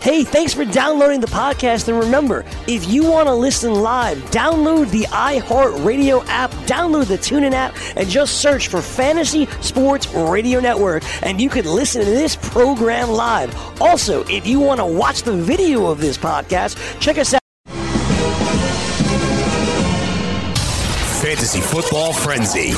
Hey, 0.00 0.22
thanks 0.22 0.54
for 0.54 0.64
downloading 0.64 1.18
the 1.18 1.26
podcast. 1.26 1.88
And 1.88 1.98
remember, 1.98 2.44
if 2.68 2.88
you 2.88 3.02
want 3.04 3.26
to 3.26 3.34
listen 3.34 3.74
live, 3.74 4.16
download 4.30 4.92
the 4.92 5.02
iHeartRadio 5.06 6.24
app, 6.28 6.52
download 6.66 7.08
the 7.08 7.18
TuneIn 7.18 7.52
app, 7.52 7.74
and 7.96 8.08
just 8.08 8.40
search 8.40 8.68
for 8.68 8.80
Fantasy 8.80 9.46
Sports 9.60 10.06
Radio 10.14 10.60
Network. 10.60 11.02
And 11.24 11.40
you 11.40 11.50
can 11.50 11.64
listen 11.64 12.04
to 12.04 12.10
this 12.10 12.36
program 12.36 13.10
live. 13.10 13.52
Also, 13.82 14.22
if 14.28 14.46
you 14.46 14.60
want 14.60 14.78
to 14.78 14.86
watch 14.86 15.22
the 15.22 15.36
video 15.36 15.86
of 15.86 16.00
this 16.00 16.16
podcast, 16.16 16.78
check 17.00 17.18
us 17.18 17.34
out. 17.34 17.40
Fantasy 21.20 21.60
Football 21.60 22.12
Frenzy. 22.12 22.72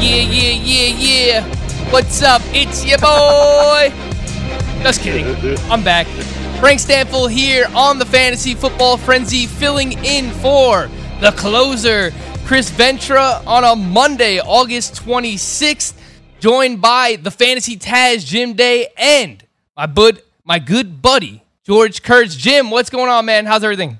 Yeah, 0.00 0.16
yeah, 0.16 0.50
yeah, 0.50 0.96
yeah. 0.96 1.59
What's 1.90 2.22
up? 2.22 2.40
It's 2.54 2.84
your 2.84 2.98
boy. 2.98 3.92
Just 4.80 5.00
kidding. 5.00 5.26
I'm 5.68 5.82
back. 5.82 6.06
Frank 6.60 6.78
Stampfl 6.78 7.28
here 7.28 7.66
on 7.74 7.98
the 7.98 8.06
Fantasy 8.06 8.54
Football 8.54 8.96
Frenzy, 8.96 9.46
filling 9.46 9.92
in 10.04 10.30
for 10.30 10.88
the 11.20 11.32
closer, 11.36 12.12
Chris 12.44 12.70
Ventura, 12.70 13.42
on 13.44 13.64
a 13.64 13.74
Monday, 13.74 14.38
August 14.38 15.02
26th, 15.02 15.94
joined 16.38 16.80
by 16.80 17.16
the 17.16 17.30
Fantasy 17.32 17.76
Taz 17.76 18.24
Jim 18.24 18.52
Day 18.52 18.86
and 18.96 19.44
my 19.76 19.86
bud, 19.86 20.22
my 20.44 20.60
good 20.60 21.02
buddy 21.02 21.42
George 21.64 22.04
Kurtz. 22.04 22.36
Jim, 22.36 22.70
what's 22.70 22.90
going 22.90 23.10
on, 23.10 23.24
man? 23.26 23.46
How's 23.46 23.64
everything? 23.64 23.98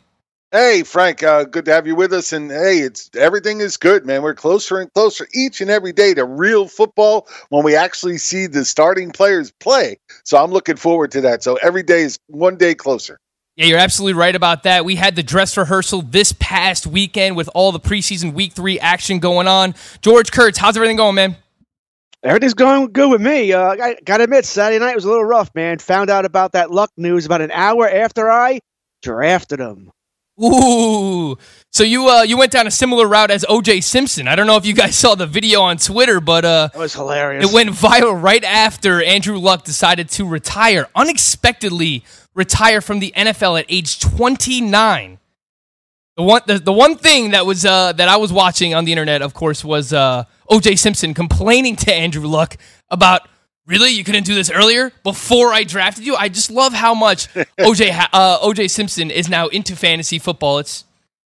Hey 0.52 0.82
Frank, 0.82 1.22
uh, 1.22 1.44
good 1.44 1.64
to 1.66 1.72
have 1.72 1.86
you 1.86 1.94
with 1.94 2.12
us. 2.12 2.32
And 2.32 2.50
hey, 2.50 2.78
it's 2.78 3.08
everything 3.14 3.60
is 3.60 3.76
good, 3.76 4.04
man. 4.04 4.22
We're 4.22 4.34
closer 4.34 4.80
and 4.80 4.92
closer 4.92 5.28
each 5.32 5.60
and 5.60 5.70
every 5.70 5.92
day 5.92 6.12
to 6.14 6.24
real 6.24 6.66
football 6.66 7.28
when 7.50 7.62
we 7.62 7.76
actually 7.76 8.18
see 8.18 8.48
the 8.48 8.64
starting 8.64 9.12
players 9.12 9.52
play. 9.60 10.00
So 10.24 10.42
I'm 10.42 10.50
looking 10.50 10.74
forward 10.74 11.12
to 11.12 11.20
that. 11.20 11.44
So 11.44 11.54
every 11.62 11.84
day 11.84 12.02
is 12.02 12.18
one 12.26 12.56
day 12.56 12.74
closer. 12.74 13.20
Yeah, 13.54 13.66
you're 13.66 13.78
absolutely 13.78 14.14
right 14.14 14.34
about 14.34 14.64
that. 14.64 14.84
We 14.84 14.96
had 14.96 15.14
the 15.14 15.22
dress 15.22 15.56
rehearsal 15.56 16.02
this 16.02 16.34
past 16.40 16.84
weekend 16.84 17.36
with 17.36 17.48
all 17.54 17.70
the 17.70 17.78
preseason 17.78 18.32
week 18.32 18.52
three 18.52 18.80
action 18.80 19.20
going 19.20 19.46
on. 19.46 19.76
George 20.02 20.32
Kurtz, 20.32 20.58
how's 20.58 20.76
everything 20.76 20.96
going, 20.96 21.14
man? 21.14 21.36
Everything's 22.24 22.54
going 22.54 22.90
good 22.90 23.08
with 23.08 23.20
me. 23.20 23.52
Uh, 23.52 23.76
I 23.80 23.96
gotta 24.04 24.24
admit, 24.24 24.44
Saturday 24.44 24.84
night 24.84 24.96
was 24.96 25.04
a 25.04 25.08
little 25.08 25.24
rough, 25.24 25.54
man. 25.54 25.78
Found 25.78 26.10
out 26.10 26.24
about 26.24 26.52
that 26.52 26.72
luck 26.72 26.90
news 26.96 27.24
about 27.24 27.40
an 27.40 27.52
hour 27.52 27.88
after 27.88 28.28
I 28.28 28.58
drafted 29.00 29.60
him. 29.60 29.92
Ooh. 30.42 31.36
So 31.70 31.84
you 31.84 32.08
uh 32.08 32.22
you 32.22 32.36
went 32.36 32.50
down 32.52 32.66
a 32.66 32.70
similar 32.70 33.06
route 33.06 33.30
as 33.30 33.44
OJ 33.44 33.82
Simpson. 33.82 34.26
I 34.26 34.34
don't 34.36 34.46
know 34.46 34.56
if 34.56 34.66
you 34.66 34.74
guys 34.74 34.96
saw 34.98 35.14
the 35.14 35.26
video 35.26 35.60
on 35.62 35.76
Twitter, 35.76 36.20
but 36.20 36.44
uh 36.44 36.68
That 36.72 36.78
was 36.78 36.94
hilarious. 36.94 37.44
it 37.48 37.54
went 37.54 37.70
viral 37.70 38.20
right 38.20 38.42
after 38.42 39.02
Andrew 39.02 39.38
Luck 39.38 39.64
decided 39.64 40.08
to 40.10 40.26
retire, 40.26 40.88
unexpectedly 40.94 42.04
retire 42.34 42.80
from 42.80 43.00
the 43.00 43.12
NFL 43.16 43.60
at 43.60 43.66
age 43.68 44.00
29. 44.00 45.18
The 46.16 46.22
one 46.22 46.42
the, 46.46 46.58
the 46.58 46.72
one 46.72 46.96
thing 46.96 47.30
that 47.30 47.46
was 47.46 47.64
uh 47.64 47.92
that 47.92 48.08
I 48.08 48.16
was 48.16 48.32
watching 48.32 48.74
on 48.74 48.84
the 48.84 48.92
internet, 48.92 49.22
of 49.22 49.34
course, 49.34 49.64
was 49.64 49.92
uh 49.92 50.24
OJ 50.50 50.78
Simpson 50.78 51.14
complaining 51.14 51.76
to 51.76 51.92
Andrew 51.92 52.26
Luck 52.26 52.56
about 52.88 53.28
Really, 53.70 53.90
you 53.90 54.02
couldn't 54.02 54.24
do 54.24 54.34
this 54.34 54.50
earlier 54.50 54.90
before 55.04 55.52
I 55.52 55.62
drafted 55.62 56.04
you? 56.04 56.16
I 56.16 56.28
just 56.28 56.50
love 56.50 56.72
how 56.72 56.92
much 56.92 57.28
OJ 57.34 58.08
uh, 58.12 58.40
OJ 58.40 58.68
Simpson 58.68 59.12
is 59.12 59.28
now 59.28 59.46
into 59.46 59.76
fantasy 59.76 60.18
football. 60.18 60.58
It's 60.58 60.84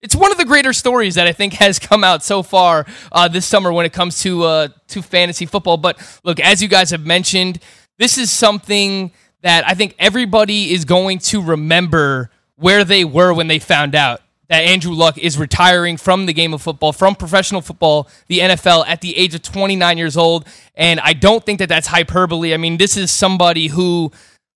it's 0.01 0.17
one 0.17 0.33
of 0.33 0.39
the 0.39 0.47
greater 0.47 0.73
stories 0.73 1.17
that 1.17 1.27
I 1.27 1.33
think 1.33 1.53
has 1.55 1.79
come 1.79 2.03
out 2.03 2.25
so 2.25 2.43
far 2.43 2.87
uh, 3.13 3.29
this 3.29 3.45
summer 3.45 3.71
when 3.71 3.85
it 3.85 3.93
comes 3.93 4.23
to 4.23 4.45
uh, 4.45 4.69
to 4.89 5.03
fantasy 5.03 5.45
football. 5.45 5.77
But 5.77 6.01
look, 6.25 6.41
as 6.41 6.63
you 6.63 6.69
guys 6.69 6.91
have 6.91 7.05
mentioned, 7.05 7.59
this 7.99 8.17
is 8.17 8.33
something 8.33 9.13
that 9.43 9.69
I 9.69 9.75
think 9.75 9.95
everybody 9.99 10.73
is 10.73 10.87
going 10.87 11.19
to 11.19 11.43
remember 11.43 12.31
where 12.57 12.83
they 12.83 13.05
were 13.05 13.35
when 13.35 13.49
they 13.49 13.59
found 13.59 13.95
out 13.95 14.22
Andrew 14.61 14.93
Luck 14.93 15.19
is 15.19 15.39
retiring 15.39 15.97
from 15.97 16.27
the 16.27 16.33
game 16.33 16.53
of 16.53 16.63
football, 16.63 16.93
from 16.93 17.15
professional 17.15 17.61
football, 17.61 18.09
the 18.27 18.41
NFL, 18.41 18.85
at 18.87 19.01
the 19.01 19.17
age 19.17 19.35
of 19.35 19.43
29 19.43 19.99
years 19.99 20.17
old. 20.17 20.47
And 20.75 21.01
I 21.01 21.13
don't 21.13 21.45
think 21.45 21.59
that 21.61 21.69
that's 21.69 21.87
hyperbole. 21.87 22.53
I 22.53 22.57
mean, 22.57 22.77
this 22.77 22.97
is 22.97 23.11
somebody 23.11 23.69
who 23.69 24.13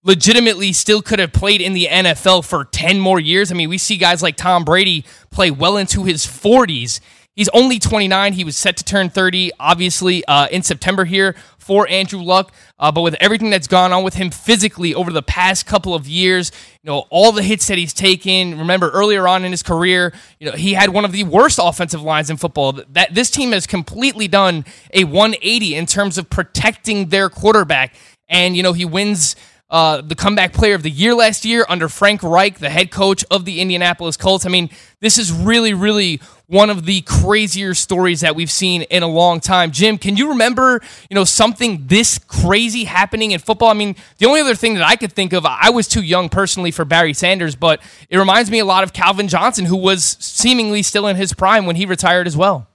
legitimately 0.06 0.72
still 0.72 1.02
could 1.02 1.18
have 1.18 1.32
played 1.32 1.60
in 1.60 1.72
the 1.72 1.88
NFL 1.90 2.44
for 2.44 2.64
10 2.64 3.00
more 3.00 3.18
years. 3.18 3.50
I 3.50 3.54
mean, 3.54 3.68
we 3.68 3.78
see 3.78 3.96
guys 3.96 4.22
like 4.22 4.36
Tom 4.36 4.64
Brady 4.64 5.04
play 5.30 5.50
well 5.50 5.76
into 5.76 6.04
his 6.04 6.24
40s. 6.24 7.00
He's 7.36 7.50
only 7.50 7.78
29. 7.78 8.32
He 8.32 8.44
was 8.44 8.56
set 8.56 8.78
to 8.78 8.84
turn 8.84 9.10
30, 9.10 9.52
obviously, 9.60 10.24
uh, 10.24 10.48
in 10.48 10.62
September 10.62 11.04
here 11.04 11.36
for 11.58 11.86
Andrew 11.86 12.22
Luck. 12.22 12.50
Uh, 12.78 12.90
but 12.90 13.02
with 13.02 13.14
everything 13.20 13.50
that's 13.50 13.66
gone 13.66 13.92
on 13.92 14.02
with 14.02 14.14
him 14.14 14.30
physically 14.30 14.94
over 14.94 15.12
the 15.12 15.22
past 15.22 15.66
couple 15.66 15.94
of 15.94 16.08
years, 16.08 16.50
you 16.82 16.90
know, 16.90 17.04
all 17.10 17.32
the 17.32 17.42
hits 17.42 17.66
that 17.66 17.76
he's 17.76 17.92
taken. 17.92 18.58
Remember 18.58 18.88
earlier 18.88 19.28
on 19.28 19.44
in 19.44 19.50
his 19.50 19.62
career, 19.62 20.14
you 20.40 20.50
know, 20.50 20.56
he 20.56 20.72
had 20.72 20.90
one 20.90 21.04
of 21.04 21.12
the 21.12 21.24
worst 21.24 21.60
offensive 21.62 22.00
lines 22.00 22.30
in 22.30 22.38
football. 22.38 22.72
That 22.72 23.14
this 23.14 23.30
team 23.30 23.52
has 23.52 23.66
completely 23.66 24.28
done 24.28 24.64
a 24.94 25.04
180 25.04 25.74
in 25.74 25.84
terms 25.84 26.16
of 26.16 26.30
protecting 26.30 27.10
their 27.10 27.28
quarterback. 27.28 27.94
And, 28.30 28.56
you 28.56 28.62
know, 28.62 28.72
he 28.72 28.86
wins 28.86 29.36
uh, 29.68 30.00
the 30.00 30.14
comeback 30.14 30.52
player 30.52 30.74
of 30.74 30.82
the 30.84 30.90
year 30.90 31.14
last 31.14 31.44
year 31.44 31.66
under 31.68 31.88
Frank 31.88 32.22
Reich, 32.22 32.60
the 32.60 32.70
head 32.70 32.90
coach 32.90 33.24
of 33.30 33.44
the 33.44 33.60
Indianapolis 33.60 34.16
Colts. 34.16 34.46
I 34.46 34.48
mean, 34.48 34.70
this 35.00 35.18
is 35.18 35.32
really, 35.32 35.74
really 35.74 36.20
one 36.48 36.70
of 36.70 36.86
the 36.86 37.00
crazier 37.02 37.74
stories 37.74 38.20
that 38.20 38.36
we've 38.36 38.50
seen 38.50 38.82
in 38.82 39.02
a 39.02 39.08
long 39.08 39.40
time. 39.40 39.72
Jim, 39.72 39.98
can 39.98 40.16
you 40.16 40.28
remember, 40.30 40.80
you 41.10 41.14
know, 41.14 41.24
something 41.24 41.86
this 41.86 42.18
crazy 42.18 42.84
happening 42.84 43.32
in 43.32 43.40
football? 43.40 43.68
I 43.68 43.74
mean, 43.74 43.96
the 44.18 44.26
only 44.26 44.40
other 44.40 44.54
thing 44.54 44.74
that 44.74 44.86
I 44.86 44.96
could 44.96 45.12
think 45.12 45.32
of, 45.32 45.44
I 45.44 45.70
was 45.70 45.88
too 45.88 46.02
young 46.02 46.28
personally 46.28 46.70
for 46.70 46.84
Barry 46.84 47.14
Sanders, 47.14 47.56
but 47.56 47.80
it 48.08 48.16
reminds 48.16 48.50
me 48.50 48.60
a 48.60 48.64
lot 48.64 48.84
of 48.84 48.92
Calvin 48.92 49.28
Johnson, 49.28 49.64
who 49.64 49.76
was 49.76 50.16
seemingly 50.20 50.82
still 50.82 51.06
in 51.08 51.16
his 51.16 51.32
prime 51.32 51.66
when 51.66 51.76
he 51.76 51.86
retired 51.86 52.26
as 52.26 52.36
well. 52.36 52.68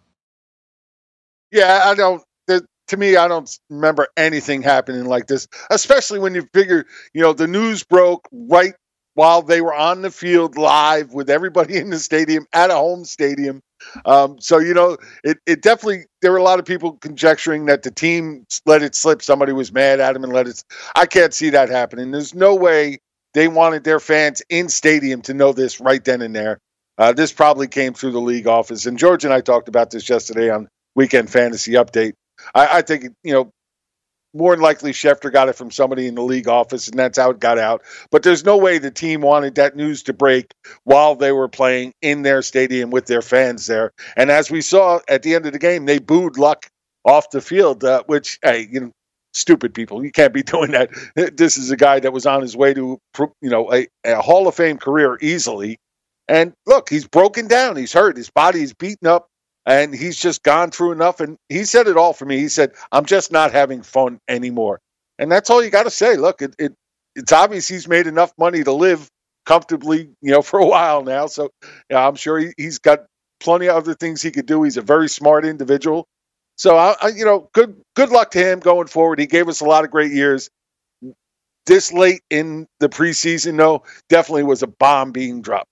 Yeah, 1.52 1.82
I 1.86 1.96
don't. 1.96 2.24
To 2.88 2.98
me, 2.98 3.16
I 3.16 3.30
don't 3.30 3.50
remember 3.70 4.08
anything 4.18 4.62
happening 4.62 5.06
like 5.06 5.26
this, 5.28 5.48
especially 5.70 6.20
when 6.20 6.36
you 6.36 6.46
figure, 6.54 6.86
you 7.14 7.22
know, 7.22 7.32
the 7.32 7.48
news 7.48 7.84
broke 7.86 8.28
right 8.34 8.74
while 9.14 9.42
they 9.42 9.62
were 9.62 9.74
on 9.74 10.02
the 10.02 10.12
field 10.12 10.58
live 10.58 11.14
with 11.14 11.30
everybody 11.30 11.78
in 11.78 11.90
the 11.90 12.00
stadium 12.00 12.46
at 12.54 12.70
a 12.70 12.76
home 12.76 13.06
stadium. 13.06 13.62
Um, 14.06 14.40
so 14.40 14.60
you 14.60 14.74
know, 14.74 14.98
it, 15.24 15.40
it 15.46 15.62
definitely 15.62 16.06
there 16.22 16.32
were 16.32 16.38
a 16.38 16.44
lot 16.44 16.60
of 16.60 16.66
people 16.66 16.94
conjecturing 16.94 17.66
that 17.66 17.84
the 17.84 17.92
team 17.92 18.46
let 18.66 18.84
it 18.84 18.96
slip. 18.96 19.22
Somebody 19.22 19.54
was 19.54 19.72
mad 19.72 20.00
at 20.00 20.16
him 20.16 20.24
and 20.24 20.34
let 20.34 20.48
it. 20.48 20.64
I 20.96 21.06
can't 21.06 21.34
see 21.34 21.50
that 21.52 21.70
happening. 21.70 22.12
There's 22.12 22.36
no 22.36 22.56
way 22.56 23.00
they 23.34 23.48
wanted 23.48 23.84
their 23.84 24.00
fans 24.00 24.42
in 24.50 24.70
stadium 24.70 25.22
to 25.24 25.34
know 25.34 25.52
this 25.52 25.80
right 25.80 26.04
then 26.04 26.22
and 26.22 26.36
there. 26.36 26.60
Uh, 26.98 27.14
this 27.14 27.32
probably 27.32 27.68
came 27.68 27.94
through 27.94 28.12
the 28.12 28.22
league 28.22 28.48
office, 28.48 28.86
and 28.86 29.00
George 29.00 29.26
and 29.26 29.34
I 29.34 29.42
talked 29.42 29.68
about 29.68 29.90
this 29.90 30.08
yesterday 30.08 30.52
on 30.52 30.68
Weekend 30.96 31.30
Fantasy 31.32 31.72
Update. 31.72 32.14
I, 32.54 32.78
I 32.78 32.82
think 32.82 33.06
you 33.24 33.34
know 33.34 33.52
more 34.34 34.56
than 34.56 34.64
likely 34.64 34.92
Schefter 34.92 35.32
got 35.32 35.50
it 35.50 35.56
from 35.56 35.72
somebody 35.72 36.08
in 36.08 36.16
the 36.16 36.22
league 36.22 36.48
office, 36.48 36.88
and 36.88 36.98
that's 36.98 37.18
how 37.18 37.32
it 37.32 37.40
got 37.40 37.58
out. 37.58 37.82
But 38.12 38.24
there's 38.24 38.46
no 38.46 38.58
way 38.58 38.78
the 38.78 38.92
team 38.92 39.22
wanted 39.22 39.56
that 39.56 39.76
news 39.76 40.04
to 40.04 40.14
break 40.14 40.54
while 40.84 41.16
they 41.16 41.32
were 41.32 41.48
playing 41.48 41.94
in 42.02 42.22
their 42.22 42.42
stadium 42.42 42.90
with 42.90 43.08
their 43.08 43.22
fans 43.22 43.68
there. 43.68 43.92
And 44.16 44.32
as 44.32 44.50
we 44.50 44.62
saw 44.62 45.00
at 45.08 45.24
the 45.24 45.36
end 45.36 45.46
of 45.46 45.54
the 45.54 45.60
game, 45.60 45.86
they 45.86 46.00
booed 46.00 46.38
Luck 46.38 46.68
off 47.06 47.30
the 47.32 47.42
field, 47.42 47.84
uh, 47.84 48.04
which, 48.06 48.40
hey, 48.44 48.68
you 48.72 48.80
know, 48.80 48.92
stupid 49.34 49.74
people, 49.74 50.04
you 50.04 50.12
can't 50.12 50.34
be 50.34 50.44
doing 50.44 50.72
that. 50.72 50.92
This 51.36 51.58
is 51.58 51.72
a 51.72 51.78
guy 51.78 52.00
that 52.00 52.14
was 52.14 52.26
on 52.26 52.42
his 52.42 52.56
way 52.56 52.74
to, 52.74 53.00
you 53.42 53.50
know, 53.50 53.72
a, 53.74 53.88
a 54.06 54.22
Hall 54.22 54.48
of 54.48 54.56
Fame 54.56 54.78
career 54.78 55.18
easily. 55.22 55.78
And 56.28 56.54
look, 56.66 56.90
he's 56.90 57.08
broken 57.08 57.48
down. 57.48 57.76
He's 57.76 57.92
hurt. 57.92 58.16
His 58.16 58.30
body 58.30 58.62
is 58.62 58.74
beaten 58.74 59.08
up 59.08 59.28
and 59.66 59.94
he's 59.94 60.18
just 60.20 60.44
gone 60.44 60.72
through 60.72 60.92
enough. 60.92 61.20
And 61.20 61.38
he 61.50 61.66
said 61.66 61.88
it 61.88 61.98
all 61.98 62.14
for 62.14 62.26
me. 62.26 62.38
He 62.40 62.50
said, 62.50 62.74
"I'm 62.92 63.06
just 63.06 63.32
not 63.32 63.52
having 63.52 63.84
fun 63.84 64.20
anymore," 64.28 64.80
and 65.20 65.32
that's 65.32 65.50
all 65.50 65.64
you 65.64 65.70
got 65.70 65.84
to 65.84 65.92
say. 65.92 66.18
Look, 66.18 66.42
it, 66.42 66.56
it 66.60 66.74
it's 67.16 67.32
obvious 67.32 67.68
he's 67.68 67.88
made 67.88 68.08
enough 68.08 68.34
money 68.38 68.64
to 68.64 68.72
live 68.72 69.10
comfortably, 69.46 70.10
you 70.22 70.32
know, 70.32 70.42
for 70.44 70.60
a 70.60 70.66
while 70.66 71.04
now. 71.04 71.28
So 71.28 71.50
I'm 71.94 72.16
sure 72.16 72.40
he, 72.40 72.54
has 72.60 72.80
got 72.80 73.06
plenty 73.40 73.68
of 73.68 73.76
other 73.76 73.94
things 73.96 74.22
he 74.22 74.32
could 74.32 74.46
do. 74.46 74.64
He's 74.64 74.78
a 74.78 74.82
very 74.82 75.10
smart 75.10 75.46
individual. 75.46 76.08
So 76.58 76.78
I, 76.78 76.96
I, 77.02 77.08
you 77.10 77.26
know, 77.26 77.50
good 77.54 77.82
good 77.96 78.10
luck 78.10 78.32
to 78.32 78.40
him 78.40 78.60
going 78.60 78.88
forward. 78.88 79.20
He 79.20 79.28
gave 79.28 79.48
us 79.50 79.62
a 79.62 79.66
lot 79.66 79.84
of 79.84 79.92
great 79.92 80.12
years. 80.12 80.50
This 81.68 81.94
late 81.94 82.22
in 82.30 82.68
the 82.80 82.90
preseason, 82.90 83.58
though, 83.58 83.84
definitely 84.10 84.44
was 84.44 84.64
a 84.64 84.68
bomb 84.68 85.12
being 85.12 85.42
dropped. 85.42 85.71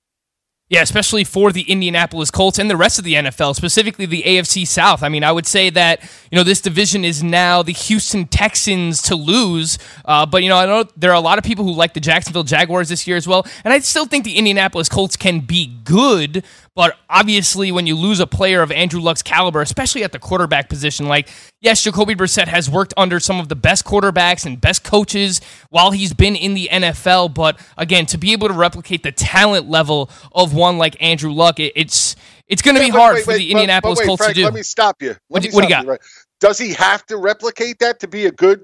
Yeah, 0.70 0.84
especially 0.84 1.24
for 1.24 1.52
the 1.52 1.64
Indianapolis 1.64 2.30
Colts 2.30 2.60
and 2.60 2.70
the 2.70 2.78
rest 2.78 3.00
of 3.00 3.04
the 3.04 3.16
NFL, 3.16 3.56
specifically 3.56 4.06
the 4.06 4.22
AFC 4.22 4.68
South. 4.68 5.02
I 5.02 5.10
mean, 5.10 5.24
I 5.24 5.32
would 5.32 5.48
say 5.48 5.72
that 5.72 6.04
you 6.30 6.36
know 6.36 6.44
this 6.44 6.62
division 6.62 7.04
is 7.04 7.24
now 7.24 7.64
the 7.64 7.74
Houston 7.74 8.28
Texans 8.28 9.02
to 9.04 9.16
lose, 9.16 9.80
uh, 10.06 10.28
but 10.28 10.44
you 10.44 10.50
know 10.50 10.58
I 10.58 10.68
know 10.68 10.84
there 10.96 11.10
are 11.10 11.16
a 11.16 11.22
lot 11.22 11.40
of 11.40 11.44
people 11.44 11.66
who 11.66 11.74
like 11.74 11.96
the 11.96 12.00
Jacksonville 12.00 12.44
Jaguars 12.44 12.90
this 12.90 13.08
year 13.08 13.18
as 13.18 13.28
well, 13.28 13.48
and 13.64 13.74
I 13.74 13.80
still 13.80 14.06
think 14.06 14.26
the 14.26 14.38
Indianapolis 14.38 14.90
Colts 14.90 15.16
can 15.16 15.40
be 15.40 15.76
good. 15.86 16.44
But 16.80 16.98
obviously, 17.10 17.74
when 17.74 17.88
you 17.88 17.96
lose 17.98 18.22
a 18.22 18.26
player 18.26 18.62
of 18.62 18.72
Andrew 18.72 19.02
Luck's 19.02 19.22
caliber, 19.22 19.60
especially 19.60 20.02
at 20.06 20.14
the 20.14 20.18
quarterback 20.18 20.70
position, 20.70 21.10
like, 21.10 21.28
yes, 21.60 21.84
Jacoby 21.84 22.16
Brissett 22.16 22.48
has 22.48 22.70
worked 22.70 22.94
under 22.96 23.20
some 23.20 23.38
of 23.38 23.50
the 23.50 23.56
best 23.58 23.84
quarterbacks 23.84 24.46
and 24.46 24.62
best 24.62 24.86
coaches 24.86 25.42
while 25.72 25.92
he's 25.92 26.14
been 26.14 26.38
in 26.38 26.54
the 26.54 26.70
NFL. 26.72 27.34
But 27.34 27.60
again, 27.78 28.06
to 28.06 28.18
be 28.18 28.32
able 28.32 28.48
to 28.48 28.54
replicate 28.54 29.04
the 29.04 29.12
talent 29.12 29.70
level 29.70 30.10
of 30.32 30.54
one 30.54 30.78
like 30.78 30.96
Andrew 31.04 31.34
Luck, 31.34 31.60
it, 31.60 31.74
it's 31.76 32.16
it's 32.48 32.62
going 32.62 32.76
to 32.76 32.82
be 32.82 32.88
hard 32.88 33.16
wait, 33.16 33.26
for 33.26 33.32
wait, 33.32 33.40
the 33.40 33.52
Indianapolis 33.52 34.00
but, 34.00 34.04
but 34.04 34.04
wait, 34.04 34.08
Colts 34.08 34.24
Frank, 34.24 34.36
to 34.36 34.40
do. 34.40 34.46
Let 34.46 34.54
me 34.54 34.64
stop 34.64 35.02
you. 35.02 35.10
Let 35.10 35.20
what, 35.28 35.44
do, 35.44 35.50
what 35.50 35.62
do 35.64 35.68
you 35.68 35.70
got? 35.70 35.84
You, 35.84 35.90
right? 35.90 36.02
Does 36.40 36.58
he 36.58 36.72
have 36.76 37.06
to 37.08 37.18
replicate 37.18 37.80
that 37.80 38.00
to 38.00 38.08
be 38.08 38.28
a 38.28 38.32
good 38.32 38.62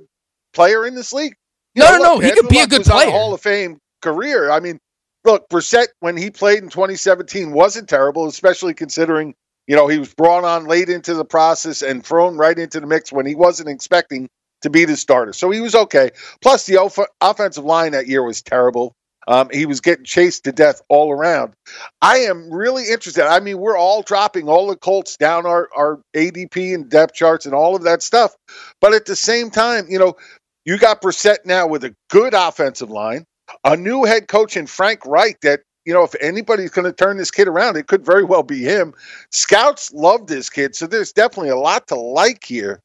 player 0.53 0.85
in 0.85 0.95
this 0.95 1.11
league? 1.11 1.35
You 1.73 1.83
no, 1.83 1.91
know, 1.91 1.97
no, 1.97 2.13
look, 2.13 2.21
no. 2.21 2.29
He 2.29 2.33
could 2.33 2.47
be 2.47 2.59
Luck 2.59 2.67
a 2.67 2.69
good 2.77 2.85
player. 2.85 3.11
Hall 3.11 3.33
of 3.33 3.41
Fame 3.41 3.77
career. 4.01 4.51
I 4.51 4.61
mean, 4.61 4.79
look, 5.25 5.49
Brissett 5.49 5.87
when 5.99 6.17
he 6.17 6.31
played 6.31 6.63
in 6.63 6.69
2017 6.69 7.51
wasn't 7.51 7.89
terrible, 7.89 8.27
especially 8.27 8.73
considering 8.73 9.35
you 9.67 9.75
know 9.75 9.87
he 9.87 9.99
was 9.99 10.13
brought 10.13 10.43
on 10.43 10.65
late 10.65 10.89
into 10.89 11.13
the 11.13 11.25
process 11.25 11.81
and 11.81 12.05
thrown 12.05 12.37
right 12.37 12.57
into 12.57 12.79
the 12.79 12.87
mix 12.87 13.11
when 13.11 13.25
he 13.25 13.35
wasn't 13.35 13.69
expecting 13.69 14.29
to 14.61 14.69
be 14.69 14.85
the 14.85 14.97
starter. 14.97 15.33
So 15.33 15.51
he 15.51 15.61
was 15.61 15.75
okay. 15.75 16.11
Plus, 16.41 16.65
the 16.65 16.77
off- 16.77 16.99
offensive 17.21 17.65
line 17.65 17.91
that 17.91 18.07
year 18.07 18.23
was 18.23 18.41
terrible. 18.41 18.93
Um, 19.27 19.49
he 19.51 19.65
was 19.65 19.81
getting 19.81 20.05
chased 20.05 20.43
to 20.43 20.51
death 20.51 20.81
all 20.87 21.11
around. 21.11 21.53
I 22.01 22.19
am 22.19 22.51
really 22.51 22.89
interested. 22.89 23.25
I 23.25 23.39
mean, 23.39 23.57
we're 23.57 23.77
all 23.77 24.03
dropping 24.03 24.47
all 24.47 24.67
the 24.67 24.75
Colts 24.75 25.17
down 25.17 25.47
our, 25.47 25.67
our 25.75 25.99
ADP 26.15 26.75
and 26.75 26.89
depth 26.89 27.15
charts 27.15 27.45
and 27.45 27.55
all 27.55 27.75
of 27.75 27.83
that 27.83 28.03
stuff. 28.03 28.35
But 28.81 28.93
at 28.93 29.05
the 29.05 29.15
same 29.15 29.49
time, 29.49 29.87
you 29.89 29.97
know, 29.97 30.15
you 30.63 30.77
got 30.77 31.01
Brissett 31.01 31.45
now 31.45 31.67
with 31.67 31.83
a 31.83 31.95
good 32.09 32.33
offensive 32.35 32.91
line 32.91 33.25
a 33.63 33.75
new 33.77 34.03
head 34.03 34.27
coach 34.27 34.57
in 34.57 34.67
Frank 34.67 35.05
Reich 35.05 35.39
that 35.41 35.61
you 35.85 35.93
know, 35.93 36.03
if 36.03 36.15
anybody's 36.19 36.71
going 36.71 36.85
to 36.85 36.91
turn 36.91 37.17
this 37.17 37.31
kid 37.31 37.47
around, 37.47 37.77
it 37.77 37.87
could 37.87 38.03
very 38.03 38.23
well 38.23 38.43
be 38.43 38.63
him. 38.63 38.93
Scouts 39.31 39.93
love 39.93 40.27
this 40.27 40.49
kid, 40.49 40.75
so 40.75 40.87
there's 40.87 41.13
definitely 41.13 41.49
a 41.49 41.57
lot 41.57 41.87
to 41.87 41.95
like 41.95 42.43
here. 42.43 42.79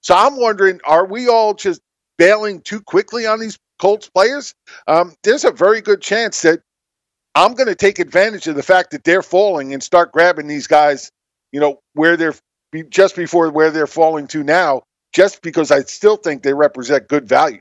So 0.00 0.14
I'm 0.16 0.40
wondering, 0.40 0.80
are 0.84 1.04
we 1.04 1.28
all 1.28 1.52
just 1.52 1.80
bailing 2.16 2.62
too 2.62 2.80
quickly 2.80 3.26
on 3.26 3.40
these 3.40 3.58
Colts 3.78 4.08
players? 4.08 4.54
Um, 4.86 5.14
there's 5.22 5.44
a 5.44 5.50
very 5.50 5.82
good 5.82 6.00
chance 6.00 6.42
that 6.42 6.60
I'm 7.34 7.54
going 7.54 7.68
to 7.68 7.74
take 7.74 7.98
advantage 7.98 8.46
of 8.46 8.56
the 8.56 8.62
fact 8.62 8.92
that 8.92 9.04
they're 9.04 9.22
falling 9.22 9.74
and 9.74 9.82
start 9.82 10.12
grabbing 10.12 10.46
these 10.46 10.66
guys, 10.66 11.10
you 11.52 11.60
know, 11.60 11.80
where 11.92 12.16
they're 12.16 12.34
just 12.88 13.16
before 13.16 13.50
where 13.50 13.70
they're 13.70 13.86
falling 13.86 14.26
to 14.28 14.42
now, 14.42 14.82
just 15.12 15.42
because 15.42 15.70
I 15.70 15.82
still 15.82 16.16
think 16.16 16.42
they 16.42 16.54
represent 16.54 17.08
good 17.08 17.28
value. 17.28 17.60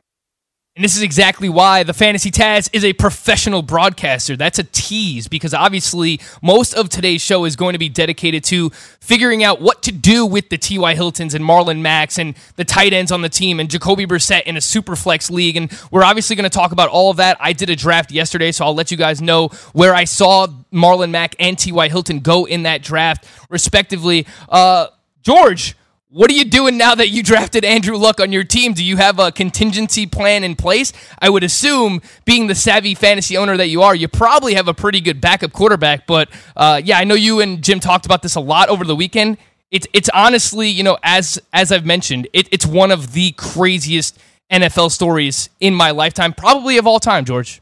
And 0.78 0.84
this 0.84 0.98
is 0.98 1.04
exactly 1.04 1.48
why 1.48 1.84
the 1.84 1.94
Fantasy 1.94 2.30
Taz 2.30 2.70
is 2.74 2.84
a 2.84 2.92
professional 2.92 3.62
broadcaster. 3.62 4.36
That's 4.36 4.60
a 4.60 4.66
tease 4.66 5.30
because 5.30 5.54
obviously 5.54 6.20
most 6.42 6.74
of 6.74 6.90
today's 6.90 7.22
show 7.22 7.46
is 7.46 7.56
going 7.56 7.72
to 7.72 7.80
be 7.80 7.88
dedicated 7.88 8.44
to 8.46 8.72
figuring 9.00 9.42
out 9.42 9.62
what 9.62 9.84
to 9.84 9.94
do 9.94 10.26
with 10.26 10.50
the 10.50 10.58
T.Y. 10.58 10.94
Hiltons 10.96 11.34
and 11.34 11.46
Marlon 11.46 11.80
Macks 11.80 12.18
and 12.18 12.36
the 12.58 12.66
tight 12.66 12.92
ends 12.92 13.14
on 13.14 13.22
the 13.22 13.30
team 13.30 13.62
and 13.62 13.70
Jacoby 13.70 14.06
Brissett 14.06 14.44
in 14.44 14.58
a 14.58 14.62
super 14.62 14.98
flex 14.98 15.32
league. 15.32 15.56
And 15.56 15.72
we're 15.92 16.04
obviously 16.04 16.36
going 16.36 16.44
to 16.44 16.54
talk 16.54 16.74
about 16.74 16.90
all 16.90 17.10
of 17.10 17.16
that. 17.18 17.38
I 17.40 17.54
did 17.54 17.70
a 17.70 17.76
draft 17.78 18.12
yesterday, 18.12 18.52
so 18.52 18.66
I'll 18.66 18.76
let 18.76 18.92
you 18.92 18.98
guys 18.98 19.22
know 19.22 19.48
where 19.72 19.96
I 19.96 20.04
saw 20.04 20.46
Marlon 20.74 21.10
Mack 21.10 21.38
and 21.40 21.58
T.Y. 21.58 21.88
Hilton 21.88 22.20
go 22.20 22.44
in 22.44 22.64
that 22.64 22.82
draft, 22.84 23.26
respectively. 23.50 24.28
Uh, 24.50 24.88
George, 25.24 25.78
what 26.10 26.30
are 26.30 26.34
you 26.34 26.46
doing 26.46 26.78
now 26.78 26.94
that 26.96 27.10
you 27.10 27.24
drafted 27.24 27.66
Andrew 27.66 27.98
Luck 27.98 28.20
on 28.20 28.32
your 28.32 28.44
team? 28.44 28.74
Do 28.74 28.84
you 28.84 28.98
have 28.98 29.20
a 29.20 29.32
contingency 29.32 30.06
plan 30.06 30.44
in 30.44 30.56
place? 30.56 30.94
I 31.20 31.30
would 31.30 31.44
assume, 31.44 32.02
being 32.26 32.48
the 32.48 32.56
savvy 32.56 32.96
fantasy 32.96 33.36
owner 33.38 33.58
that 33.58 33.68
you 33.68 33.82
are, 33.82 33.96
you 33.96 34.08
probably 34.08 34.54
have 34.54 34.68
a 34.68 34.74
pretty 34.74 35.02
good 35.02 35.20
backup 35.20 35.52
quarterback. 35.52 36.06
But 36.06 36.30
uh, 36.56 36.80
yeah, 36.84 37.00
I 37.00 37.04
know 37.06 37.16
you 37.16 37.42
and 37.42 37.64
Jim 37.64 37.80
talked 37.80 38.06
about 38.06 38.22
this 38.22 38.36
a 38.36 38.40
lot 38.40 38.70
over 38.70 38.86
the 38.86 38.96
weekend. 38.96 39.38
It's 39.72 39.88
it's 39.94 40.10
honestly, 40.14 40.70
you 40.70 40.84
know, 40.84 40.98
as 41.02 41.42
as 41.52 41.72
I've 41.72 41.86
mentioned, 41.86 42.28
it, 42.34 42.48
it's 42.52 42.66
one 42.66 42.92
of 42.92 43.14
the 43.14 43.32
craziest 43.32 44.18
NFL 44.52 44.92
stories 44.92 45.50
in 45.60 45.74
my 45.74 45.92
lifetime, 45.92 46.34
probably 46.34 46.78
of 46.78 46.86
all 46.86 47.00
time, 47.00 47.26
George. 47.26 47.62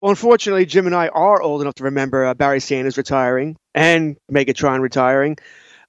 Well, 0.00 0.10
unfortunately, 0.10 0.64
Jim 0.64 0.86
and 0.86 0.94
I 0.94 1.08
are 1.08 1.42
old 1.42 1.60
enough 1.60 1.74
to 1.74 1.84
remember 1.84 2.24
uh, 2.26 2.34
Barry 2.34 2.60
Sanders 2.60 2.96
retiring 2.96 3.56
and 3.74 4.16
Megatron 4.30 4.80
retiring. 4.80 5.36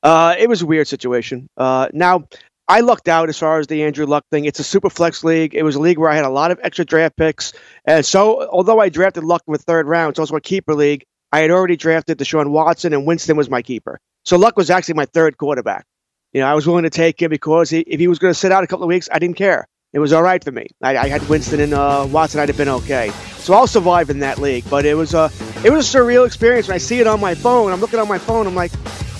Uh, 0.07 0.33
it 0.39 0.47
was 0.47 0.61
a 0.61 0.65
weird 0.65 0.87
situation. 0.87 1.49
Uh, 1.57 1.89
now, 1.91 2.23
I 2.69 2.79
lucked 2.79 3.09
out 3.09 3.27
as 3.27 3.37
far 3.37 3.59
as 3.59 3.67
the 3.67 3.83
Andrew 3.83 4.05
Luck 4.05 4.23
thing. 4.31 4.45
It's 4.45 4.57
a 4.57 4.63
super 4.63 4.89
flex 4.89 5.21
league. 5.21 5.53
It 5.53 5.63
was 5.63 5.75
a 5.75 5.81
league 5.81 5.97
where 5.97 6.09
I 6.09 6.15
had 6.15 6.23
a 6.23 6.29
lot 6.29 6.49
of 6.49 6.57
extra 6.63 6.85
draft 6.85 7.17
picks. 7.17 7.51
And 7.83 8.05
so, 8.05 8.47
although 8.47 8.79
I 8.79 8.87
drafted 8.87 9.25
Luck 9.25 9.41
in 9.47 9.51
the 9.51 9.59
third 9.59 9.85
round, 9.85 10.15
so 10.15 10.23
it's 10.23 10.31
also 10.31 10.37
a 10.37 10.41
keeper 10.41 10.73
league. 10.73 11.03
I 11.33 11.41
had 11.41 11.51
already 11.51 11.75
drafted 11.75 12.19
Deshaun 12.19 12.51
Watson, 12.51 12.93
and 12.93 13.05
Winston 13.05 13.35
was 13.35 13.49
my 13.49 13.61
keeper. 13.61 13.99
So 14.23 14.37
Luck 14.37 14.55
was 14.55 14.69
actually 14.69 14.93
my 14.93 15.07
third 15.07 15.37
quarterback. 15.37 15.83
You 16.31 16.39
know, 16.39 16.47
I 16.47 16.53
was 16.53 16.65
willing 16.65 16.83
to 16.83 16.89
take 16.89 17.21
him 17.21 17.29
because 17.29 17.69
he, 17.69 17.81
if 17.81 17.99
he 17.99 18.07
was 18.07 18.17
going 18.17 18.33
to 18.33 18.39
sit 18.39 18.53
out 18.53 18.63
a 18.63 18.67
couple 18.67 18.83
of 18.83 18.87
weeks, 18.87 19.09
I 19.11 19.19
didn't 19.19 19.35
care. 19.35 19.67
It 19.91 19.99
was 19.99 20.13
all 20.13 20.23
right 20.23 20.41
for 20.41 20.53
me. 20.53 20.67
I, 20.81 20.95
I 20.95 21.07
had 21.09 21.27
Winston 21.27 21.59
and 21.59 21.73
uh, 21.73 22.07
Watson. 22.09 22.39
I'd 22.39 22.47
have 22.47 22.57
been 22.57 22.69
okay. 22.69 23.11
So 23.39 23.53
I'll 23.53 23.67
survive 23.67 24.09
in 24.09 24.19
that 24.19 24.37
league. 24.37 24.63
But 24.69 24.85
it 24.85 24.93
was 24.93 25.13
a 25.13 25.29
it 25.65 25.69
was 25.69 25.93
a 25.93 25.97
surreal 25.97 26.25
experience 26.25 26.69
when 26.69 26.75
I 26.75 26.77
see 26.77 27.01
it 27.01 27.07
on 27.07 27.19
my 27.19 27.35
phone. 27.35 27.73
I'm 27.73 27.81
looking 27.81 27.99
on 27.99 28.07
my 28.07 28.19
phone. 28.19 28.47
I'm 28.47 28.55
like, 28.55 28.71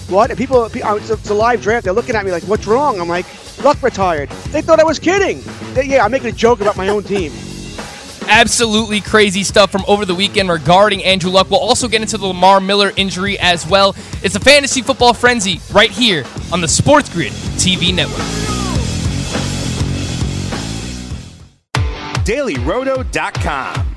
what? 0.09 0.29
And 0.29 0.37
people, 0.37 0.65
it's 0.65 1.29
a 1.29 1.33
live 1.33 1.61
draft. 1.61 1.85
They're 1.85 1.93
looking 1.93 2.15
at 2.15 2.25
me 2.25 2.31
like, 2.31 2.43
what's 2.43 2.67
wrong? 2.67 2.99
I'm 2.99 3.09
like, 3.09 3.25
Luck 3.63 3.81
retired. 3.81 4.29
They 4.49 4.61
thought 4.61 4.79
I 4.79 4.83
was 4.83 4.99
kidding. 4.99 5.41
They, 5.73 5.85
yeah, 5.85 6.05
I'm 6.05 6.11
making 6.11 6.29
a 6.29 6.33
joke 6.33 6.61
about 6.61 6.77
my 6.77 6.89
own 6.89 7.03
team. 7.03 7.31
Absolutely 8.29 8.99
crazy 8.99 9.43
stuff 9.43 9.71
from 9.71 9.83
over 9.87 10.05
the 10.05 10.13
weekend 10.13 10.49
regarding 10.49 11.03
Andrew 11.03 11.31
Luck. 11.31 11.49
We'll 11.49 11.59
also 11.59 11.87
get 11.87 12.01
into 12.01 12.17
the 12.17 12.27
Lamar 12.27 12.59
Miller 12.59 12.91
injury 12.97 13.39
as 13.39 13.65
well. 13.65 13.95
It's 14.21 14.35
a 14.35 14.39
fantasy 14.39 14.81
football 14.81 15.13
frenzy 15.13 15.61
right 15.71 15.91
here 15.91 16.25
on 16.51 16.59
the 16.59 16.67
Sports 16.67 17.09
Grid 17.09 17.31
TV 17.31 17.95
network. 17.95 18.17
DailyRoto.com 22.25 23.96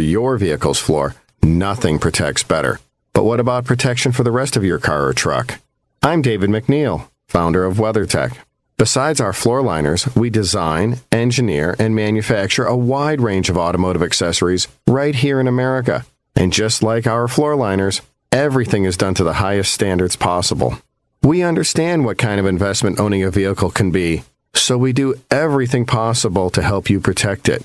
your 0.00 0.38
vehicle's 0.38 0.78
floor, 0.78 1.14
nothing 1.42 1.98
protects 1.98 2.42
better. 2.42 2.80
But 3.12 3.24
what 3.24 3.40
about 3.40 3.64
protection 3.64 4.12
for 4.12 4.24
the 4.24 4.30
rest 4.30 4.56
of 4.56 4.64
your 4.64 4.78
car 4.78 5.06
or 5.06 5.12
truck? 5.12 5.60
I'm 6.02 6.22
David 6.22 6.50
MacNeil, 6.50 7.08
founder 7.28 7.64
of 7.64 7.78
WeatherTech. 7.78 8.36
Besides 8.78 9.22
our 9.22 9.32
floor 9.32 9.62
liners, 9.62 10.06
we 10.14 10.28
design, 10.28 10.98
engineer, 11.10 11.74
and 11.78 11.94
manufacture 11.94 12.66
a 12.66 12.76
wide 12.76 13.22
range 13.22 13.48
of 13.48 13.56
automotive 13.56 14.02
accessories 14.02 14.68
right 14.86 15.14
here 15.14 15.40
in 15.40 15.48
America. 15.48 16.04
And 16.34 16.52
just 16.52 16.82
like 16.82 17.06
our 17.06 17.26
floor 17.26 17.56
liners, 17.56 18.02
everything 18.30 18.84
is 18.84 18.98
done 18.98 19.14
to 19.14 19.24
the 19.24 19.32
highest 19.34 19.72
standards 19.72 20.14
possible. 20.14 20.78
We 21.22 21.42
understand 21.42 22.04
what 22.04 22.18
kind 22.18 22.38
of 22.38 22.44
investment 22.44 23.00
owning 23.00 23.22
a 23.22 23.30
vehicle 23.30 23.70
can 23.70 23.90
be, 23.90 24.24
so 24.54 24.76
we 24.76 24.92
do 24.92 25.14
everything 25.30 25.86
possible 25.86 26.50
to 26.50 26.62
help 26.62 26.90
you 26.90 27.00
protect 27.00 27.48
it. 27.48 27.64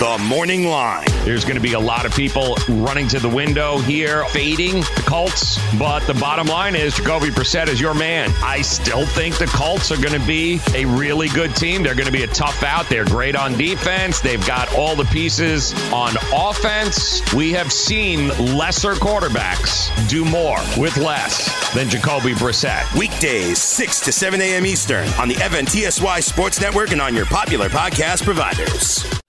The 0.00 0.16
Morning 0.30 0.64
Line. 0.64 1.04
There's 1.26 1.44
going 1.44 1.56
to 1.56 1.60
be 1.60 1.74
a 1.74 1.78
lot 1.78 2.06
of 2.06 2.14
people 2.14 2.56
running 2.70 3.06
to 3.08 3.20
the 3.20 3.28
window 3.28 3.76
here, 3.80 4.24
fading 4.30 4.80
the 4.80 5.04
Colts. 5.06 5.58
But 5.78 6.06
the 6.06 6.14
bottom 6.14 6.46
line 6.46 6.74
is 6.74 6.94
Jacoby 6.94 7.28
Brissett 7.28 7.68
is 7.68 7.78
your 7.78 7.92
man. 7.92 8.32
I 8.42 8.62
still 8.62 9.04
think 9.04 9.36
the 9.36 9.44
Colts 9.48 9.92
are 9.92 10.00
going 10.00 10.18
to 10.18 10.26
be 10.26 10.58
a 10.74 10.86
really 10.86 11.28
good 11.28 11.54
team. 11.54 11.82
They're 11.82 11.94
going 11.94 12.06
to 12.06 12.12
be 12.12 12.22
a 12.22 12.28
tough 12.28 12.62
out. 12.62 12.88
They're 12.88 13.04
great 13.04 13.36
on 13.36 13.58
defense. 13.58 14.20
They've 14.20 14.44
got 14.46 14.74
all 14.74 14.96
the 14.96 15.04
pieces 15.04 15.74
on 15.92 16.14
offense. 16.34 17.20
We 17.34 17.52
have 17.52 17.70
seen 17.70 18.28
lesser 18.56 18.94
quarterbacks 18.94 19.90
do 20.08 20.24
more 20.24 20.60
with 20.78 20.96
less 20.96 21.74
than 21.74 21.90
Jacoby 21.90 22.32
Brissett. 22.32 22.90
Weekdays, 22.98 23.60
6 23.60 24.00
to 24.00 24.12
7 24.12 24.40
a.m. 24.40 24.64
Eastern 24.64 25.06
on 25.18 25.28
the 25.28 25.34
FNTSY 25.34 26.22
Sports 26.22 26.58
Network 26.58 26.92
and 26.92 27.02
on 27.02 27.14
your 27.14 27.26
popular 27.26 27.68
podcast 27.68 28.24
providers. 28.24 29.20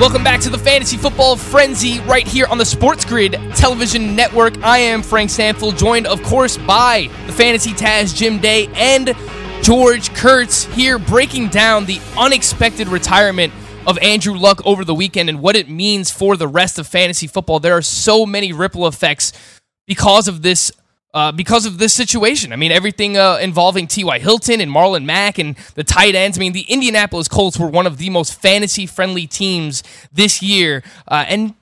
Welcome 0.00 0.24
back 0.24 0.40
to 0.40 0.48
the 0.48 0.56
Fantasy 0.56 0.96
Football 0.96 1.36
Frenzy 1.36 2.00
right 2.00 2.26
here 2.26 2.46
on 2.46 2.56
the 2.56 2.64
Sports 2.64 3.04
Grid 3.04 3.32
Television 3.54 4.16
Network. 4.16 4.56
I 4.62 4.78
am 4.78 5.02
Frank 5.02 5.28
Stampfl, 5.28 5.76
joined, 5.76 6.06
of 6.06 6.22
course, 6.22 6.56
by 6.56 7.10
the 7.26 7.34
Fantasy 7.34 7.72
Taz 7.72 8.16
Jim 8.16 8.38
Day 8.38 8.68
and 8.74 9.14
George 9.62 10.14
Kurtz 10.14 10.64
here 10.64 10.98
breaking 10.98 11.48
down 11.48 11.84
the 11.84 12.00
unexpected 12.16 12.88
retirement 12.88 13.52
of 13.86 13.98
Andrew 13.98 14.38
Luck 14.38 14.66
over 14.66 14.86
the 14.86 14.94
weekend 14.94 15.28
and 15.28 15.42
what 15.42 15.54
it 15.54 15.68
means 15.68 16.10
for 16.10 16.34
the 16.34 16.48
rest 16.48 16.78
of 16.78 16.86
fantasy 16.86 17.26
football. 17.26 17.60
There 17.60 17.76
are 17.76 17.82
so 17.82 18.24
many 18.24 18.54
ripple 18.54 18.86
effects 18.86 19.34
because 19.86 20.28
of 20.28 20.40
this 20.40 20.72
uh, 21.12 21.32
because 21.32 21.66
of 21.66 21.78
this 21.78 21.92
situation. 21.92 22.52
I 22.52 22.56
mean, 22.56 22.72
everything 22.72 23.16
uh, 23.16 23.38
involving 23.40 23.86
T.Y. 23.86 24.18
Hilton 24.18 24.60
and 24.60 24.70
Marlon 24.70 25.04
Mack 25.04 25.38
and 25.38 25.56
the 25.74 25.84
tight 25.84 26.14
ends. 26.14 26.38
I 26.38 26.40
mean, 26.40 26.52
the 26.52 26.62
Indianapolis 26.62 27.28
Colts 27.28 27.58
were 27.58 27.68
one 27.68 27.86
of 27.86 27.98
the 27.98 28.10
most 28.10 28.34
fantasy 28.40 28.86
friendly 28.86 29.26
teams 29.26 29.82
this 30.12 30.42
year. 30.42 30.82
Uh, 31.08 31.24
and 31.28 31.54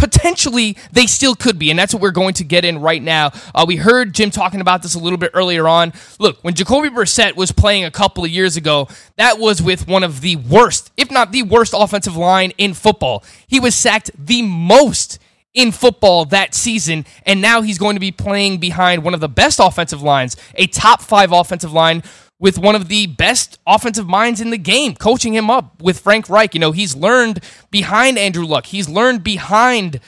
potentially 0.00 0.76
they 0.90 1.06
still 1.06 1.36
could 1.36 1.58
be, 1.58 1.70
and 1.70 1.78
that's 1.78 1.92
what 1.92 2.02
we're 2.02 2.10
going 2.10 2.34
to 2.34 2.44
get 2.44 2.64
in 2.64 2.80
right 2.80 3.02
now. 3.02 3.30
Uh, 3.54 3.64
we 3.68 3.76
heard 3.76 4.14
Jim 4.14 4.30
talking 4.30 4.60
about 4.60 4.82
this 4.82 4.94
a 4.94 4.98
little 4.98 5.18
bit 5.18 5.30
earlier 5.34 5.68
on. 5.68 5.92
Look, 6.18 6.42
when 6.42 6.54
Jacoby 6.54 6.88
Brissett 6.88 7.36
was 7.36 7.52
playing 7.52 7.84
a 7.84 7.90
couple 7.90 8.24
of 8.24 8.30
years 8.30 8.56
ago, 8.56 8.88
that 9.16 9.38
was 9.38 9.62
with 9.62 9.86
one 9.86 10.02
of 10.02 10.22
the 10.22 10.36
worst, 10.36 10.90
if 10.96 11.10
not 11.10 11.30
the 11.30 11.42
worst, 11.42 11.74
offensive 11.76 12.16
line 12.16 12.52
in 12.58 12.74
football. 12.74 13.22
He 13.46 13.60
was 13.60 13.76
sacked 13.76 14.10
the 14.18 14.42
most 14.42 15.18
in 15.54 15.72
football 15.72 16.24
that 16.26 16.54
season, 16.54 17.04
and 17.24 17.40
now 17.40 17.62
he's 17.62 17.78
going 17.78 17.96
to 17.96 18.00
be 18.00 18.12
playing 18.12 18.58
behind 18.58 19.02
one 19.02 19.14
of 19.14 19.20
the 19.20 19.28
best 19.28 19.58
offensive 19.58 20.02
lines, 20.02 20.36
a 20.54 20.66
top 20.66 21.02
five 21.02 21.32
offensive 21.32 21.72
line 21.72 22.02
with 22.38 22.58
one 22.58 22.74
of 22.74 22.88
the 22.88 23.06
best 23.06 23.58
offensive 23.66 24.08
minds 24.08 24.40
in 24.40 24.50
the 24.50 24.58
game, 24.58 24.94
coaching 24.94 25.34
him 25.34 25.50
up 25.50 25.82
with 25.82 26.00
Frank 26.00 26.28
Reich. 26.28 26.54
You 26.54 26.60
know, 26.60 26.72
he's 26.72 26.96
learned 26.96 27.40
behind 27.70 28.18
Andrew 28.18 28.46
Luck, 28.46 28.66
he's 28.66 28.88
learned 28.88 29.24
behind 29.24 30.00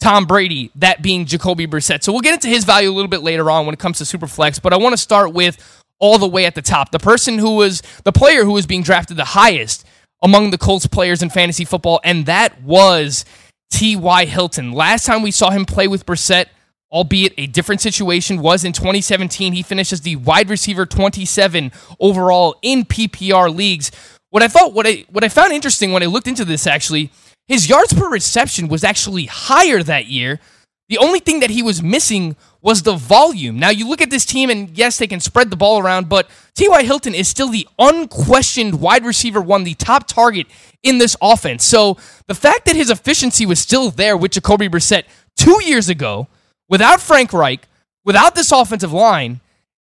Tom 0.00 0.26
Brady, 0.26 0.70
that 0.76 1.02
being 1.02 1.24
Jacoby 1.24 1.66
Brissett. 1.66 2.02
So 2.02 2.12
we'll 2.12 2.20
get 2.20 2.34
into 2.34 2.48
his 2.48 2.64
value 2.64 2.90
a 2.90 2.92
little 2.92 3.08
bit 3.08 3.22
later 3.22 3.50
on 3.50 3.66
when 3.66 3.72
it 3.72 3.80
comes 3.80 3.98
to 3.98 4.04
Superflex, 4.04 4.62
but 4.62 4.72
I 4.72 4.76
want 4.76 4.92
to 4.92 4.98
start 4.98 5.32
with 5.32 5.82
all 5.98 6.18
the 6.18 6.28
way 6.28 6.46
at 6.46 6.54
the 6.54 6.62
top. 6.62 6.92
The 6.92 7.00
person 7.00 7.38
who 7.38 7.56
was 7.56 7.82
the 8.04 8.12
player 8.12 8.44
who 8.44 8.52
was 8.52 8.66
being 8.66 8.82
drafted 8.82 9.16
the 9.16 9.24
highest 9.24 9.84
among 10.22 10.50
the 10.50 10.58
Colts 10.58 10.86
players 10.86 11.22
in 11.22 11.30
fantasy 11.30 11.64
football, 11.64 12.00
and 12.04 12.26
that 12.26 12.62
was 12.62 13.24
T.Y. 13.70 14.24
Hilton. 14.24 14.72
Last 14.72 15.06
time 15.06 15.22
we 15.22 15.30
saw 15.30 15.50
him 15.50 15.64
play 15.64 15.88
with 15.88 16.06
Brissett, 16.06 16.46
albeit 16.90 17.34
a 17.36 17.46
different 17.46 17.80
situation, 17.80 18.40
was 18.40 18.64
in 18.64 18.72
2017. 18.72 19.52
He 19.52 19.62
finishes 19.62 20.00
the 20.00 20.16
wide 20.16 20.50
receiver 20.50 20.86
27 20.86 21.72
overall 22.00 22.56
in 22.62 22.84
PPR 22.84 23.54
leagues. 23.54 23.90
What 24.30 24.42
I 24.42 24.48
thought, 24.48 24.72
what 24.72 24.86
I 24.86 25.04
what 25.10 25.24
I 25.24 25.28
found 25.28 25.52
interesting 25.52 25.92
when 25.92 26.02
I 26.02 26.06
looked 26.06 26.28
into 26.28 26.44
this 26.44 26.66
actually, 26.66 27.10
his 27.46 27.68
yards 27.68 27.92
per 27.92 28.08
reception 28.08 28.68
was 28.68 28.84
actually 28.84 29.26
higher 29.26 29.82
that 29.82 30.06
year. 30.06 30.40
The 30.88 30.98
only 30.98 31.20
thing 31.20 31.40
that 31.40 31.50
he 31.50 31.62
was 31.62 31.82
missing 31.82 32.36
was 32.60 32.82
the 32.82 32.94
volume. 32.94 33.58
Now 33.58 33.70
you 33.70 33.88
look 33.88 34.00
at 34.00 34.10
this 34.10 34.24
team, 34.24 34.50
and 34.50 34.76
yes, 34.76 34.98
they 34.98 35.06
can 35.06 35.20
spread 35.20 35.50
the 35.50 35.56
ball 35.56 35.78
around, 35.78 36.08
but 36.08 36.28
T.Y. 36.54 36.82
Hilton 36.82 37.14
is 37.14 37.28
still 37.28 37.48
the 37.48 37.68
unquestioned 37.78 38.80
wide 38.80 39.04
receiver 39.04 39.40
one, 39.40 39.64
the 39.64 39.74
top 39.74 40.08
target 40.08 40.46
in 40.82 40.98
this 40.98 41.16
offense. 41.22 41.64
So 41.64 41.96
the 42.26 42.34
fact 42.34 42.64
that 42.66 42.76
his 42.76 42.90
efficiency 42.90 43.46
was 43.46 43.60
still 43.60 43.90
there 43.90 44.16
with 44.16 44.32
Jacoby 44.32 44.68
Brissett 44.68 45.04
two 45.36 45.62
years 45.64 45.88
ago, 45.88 46.28
without 46.68 47.00
Frank 47.00 47.32
Reich, 47.32 47.66
without 48.04 48.34
this 48.34 48.50
offensive 48.50 48.92
line, 48.92 49.40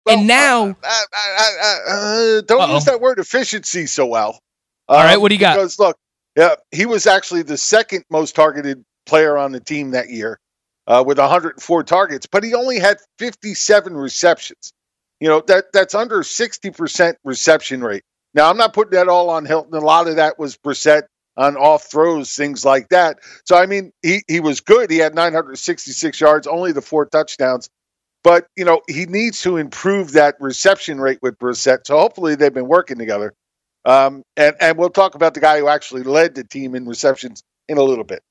well, 0.05 0.17
and 0.17 0.27
now 0.27 0.63
uh, 0.67 0.73
uh, 0.83 1.77
uh, 1.87 2.41
don't 2.41 2.61
Uh-oh. 2.61 2.75
use 2.75 2.85
that 2.85 3.01
word 3.01 3.19
efficiency 3.19 3.85
so 3.85 4.05
well. 4.05 4.39
All 4.87 4.97
right, 4.97 5.17
what 5.17 5.29
do 5.29 5.35
you 5.35 5.39
got? 5.41 5.55
Because 5.55 5.77
look, 5.77 5.97
yeah, 6.35 6.55
he 6.71 6.85
was 6.85 7.05
actually 7.05 7.43
the 7.43 7.57
second 7.57 8.03
most 8.09 8.35
targeted 8.35 8.83
player 9.05 9.37
on 9.37 9.51
the 9.51 9.59
team 9.59 9.91
that 9.91 10.09
year 10.09 10.39
uh, 10.89 11.03
with 11.05 11.19
104 11.19 11.83
targets, 11.83 12.25
but 12.25 12.43
he 12.43 12.53
only 12.53 12.79
had 12.79 12.97
57 13.19 13.95
receptions. 13.95 14.73
You 15.19 15.29
know 15.29 15.41
that 15.47 15.65
that's 15.71 15.93
under 15.93 16.19
60% 16.21 17.15
reception 17.23 17.81
rate. 17.81 18.03
Now 18.33 18.49
I'm 18.49 18.57
not 18.57 18.73
putting 18.73 18.91
that 18.91 19.07
all 19.07 19.29
on 19.29 19.45
Hilton. 19.45 19.73
A 19.75 19.79
lot 19.79 20.07
of 20.07 20.15
that 20.15 20.39
was 20.39 20.57
Brissett 20.57 21.03
on 21.37 21.55
off 21.57 21.89
throws, 21.91 22.35
things 22.35 22.65
like 22.65 22.89
that. 22.89 23.19
So 23.45 23.55
I 23.55 23.65
mean, 23.65 23.91
he 24.01 24.23
he 24.27 24.39
was 24.39 24.61
good. 24.61 24.89
He 24.89 24.97
had 24.97 25.15
966 25.15 26.19
yards, 26.19 26.47
only 26.47 26.71
the 26.71 26.81
four 26.81 27.05
touchdowns. 27.05 27.69
But 28.23 28.47
you 28.55 28.65
know, 28.65 28.81
he 28.87 29.05
needs 29.05 29.41
to 29.41 29.57
improve 29.57 30.13
that 30.13 30.35
reception 30.39 30.99
rate 30.99 31.19
with 31.21 31.37
Brissett. 31.37 31.79
So 31.85 31.97
hopefully 31.97 32.35
they've 32.35 32.53
been 32.53 32.67
working 32.67 32.97
together. 32.97 33.33
Um, 33.85 34.23
and 34.37 34.55
and 34.59 34.77
we'll 34.77 34.89
talk 34.89 35.15
about 35.15 35.33
the 35.33 35.39
guy 35.41 35.59
who 35.59 35.67
actually 35.67 36.03
led 36.03 36.35
the 36.35 36.43
team 36.45 36.75
in 36.75 36.85
receptions 36.85 37.43
in 37.67 37.77
a 37.77 37.83
little 37.83 38.03
bit. 38.05 38.21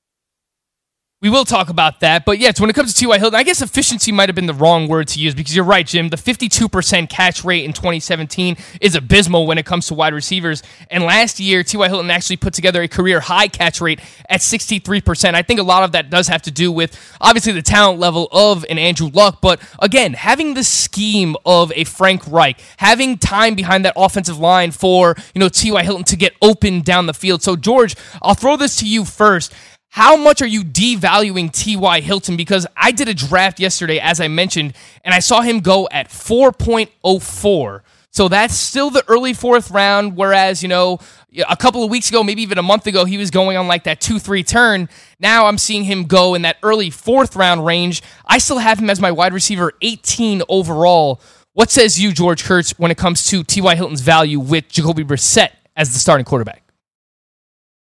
We 1.21 1.29
will 1.29 1.43
talk 1.43 1.67
about 1.67 1.99
that, 1.99 2.23
but 2.23 2.39
yes, 2.39 2.61
when 2.61 2.69
it 2.69 2.77
comes 2.77 2.93
to 2.93 2.97
T.Y. 2.97 3.19
Hilton, 3.19 3.37
I 3.37 3.43
guess 3.43 3.61
efficiency 3.61 4.09
might 4.09 4.29
have 4.29 4.37
been 4.37 4.45
the 4.45 4.53
wrong 4.53 4.87
word 4.87 5.09
to 5.09 5.19
use 5.19 5.35
because 5.35 5.53
you're 5.53 5.65
right, 5.65 5.85
Jim. 5.85 6.07
The 6.07 6.15
52% 6.15 7.09
catch 7.09 7.43
rate 7.43 7.65
in 7.65 7.73
2017 7.73 8.55
is 8.79 8.95
abysmal 8.95 9.45
when 9.45 9.57
it 9.57 9.65
comes 9.65 9.87
to 9.87 9.95
wide 9.95 10.13
receivers. 10.13 10.63
And 10.89 11.03
last 11.03 11.37
year, 11.41 11.61
T.Y. 11.61 11.89
Hilton 11.89 12.09
actually 12.09 12.37
put 12.37 12.53
together 12.53 12.81
a 12.81 12.87
career 12.87 13.19
high 13.19 13.49
catch 13.49 13.81
rate 13.81 13.99
at 14.29 14.39
63%. 14.39 15.33
I 15.33 15.41
think 15.41 15.59
a 15.59 15.63
lot 15.63 15.83
of 15.83 15.91
that 15.91 16.09
does 16.09 16.29
have 16.29 16.41
to 16.43 16.51
do 16.51 16.71
with 16.71 16.97
obviously 17.19 17.51
the 17.51 17.63
talent 17.63 17.99
level 17.99 18.29
of 18.31 18.65
an 18.69 18.77
Andrew 18.79 19.09
Luck, 19.13 19.39
but 19.41 19.61
again, 19.79 20.13
having 20.13 20.53
the 20.53 20.63
scheme 20.63 21.35
of 21.45 21.73
a 21.75 21.83
Frank 21.83 22.21
Reich, 22.27 22.61
having 22.77 23.17
time 23.17 23.55
behind 23.55 23.83
that 23.83 23.93
offensive 23.97 24.39
line 24.39 24.71
for, 24.71 25.17
you 25.35 25.39
know, 25.39 25.49
T.Y. 25.49 25.83
Hilton 25.83 26.05
to 26.05 26.15
get 26.15 26.33
open 26.41 26.79
down 26.79 27.07
the 27.07 27.13
field. 27.13 27.43
So, 27.43 27.57
George, 27.57 27.97
I'll 28.21 28.35
throw 28.35 28.55
this 28.55 28.77
to 28.77 28.87
you 28.87 29.03
first. 29.03 29.53
How 29.89 30.15
much 30.15 30.41
are 30.41 30.47
you 30.47 30.63
devaluing 30.63 31.51
T.Y. 31.51 32.01
Hilton? 32.01 32.37
Because 32.37 32.67
I 32.77 32.91
did 32.91 33.07
a 33.07 33.13
draft 33.13 33.59
yesterday, 33.59 33.99
as 33.99 34.21
I 34.21 34.27
mentioned, 34.27 34.73
and 35.03 35.13
I 35.13 35.19
saw 35.19 35.41
him 35.41 35.59
go 35.61 35.87
at 35.91 36.09
4.04. 36.09 37.81
So 38.11 38.27
that's 38.27 38.55
still 38.55 38.89
the 38.89 39.03
early 39.07 39.33
fourth 39.33 39.71
round, 39.71 40.15
whereas, 40.15 40.61
you 40.63 40.69
know, 40.69 40.99
a 41.47 41.55
couple 41.55 41.83
of 41.83 41.89
weeks 41.89 42.09
ago, 42.09 42.23
maybe 42.23 42.41
even 42.41 42.57
a 42.57 42.63
month 42.63 42.87
ago, 42.87 43.05
he 43.05 43.17
was 43.17 43.29
going 43.31 43.55
on 43.57 43.67
like 43.67 43.83
that 43.83 44.01
2 44.01 44.19
3 44.19 44.43
turn. 44.43 44.89
Now 45.19 45.45
I'm 45.45 45.57
seeing 45.57 45.83
him 45.83 46.05
go 46.05 46.33
in 46.33 46.41
that 46.43 46.57
early 46.63 46.89
fourth 46.89 47.35
round 47.35 47.65
range. 47.65 48.01
I 48.25 48.39
still 48.39 48.57
have 48.57 48.79
him 48.79 48.89
as 48.89 48.99
my 48.99 49.11
wide 49.11 49.33
receiver 49.33 49.73
18 49.81 50.41
overall. 50.49 51.21
What 51.53 51.69
says 51.71 51.99
you, 51.99 52.11
George 52.11 52.43
Kurtz, 52.43 52.71
when 52.79 52.89
it 52.89 52.97
comes 52.97 53.27
to 53.27 53.43
T.Y. 53.43 53.75
Hilton's 53.75 54.01
value 54.01 54.39
with 54.39 54.69
Jacoby 54.69 55.03
Brissett 55.03 55.51
as 55.75 55.93
the 55.93 55.99
starting 55.99 56.25
quarterback? 56.25 56.63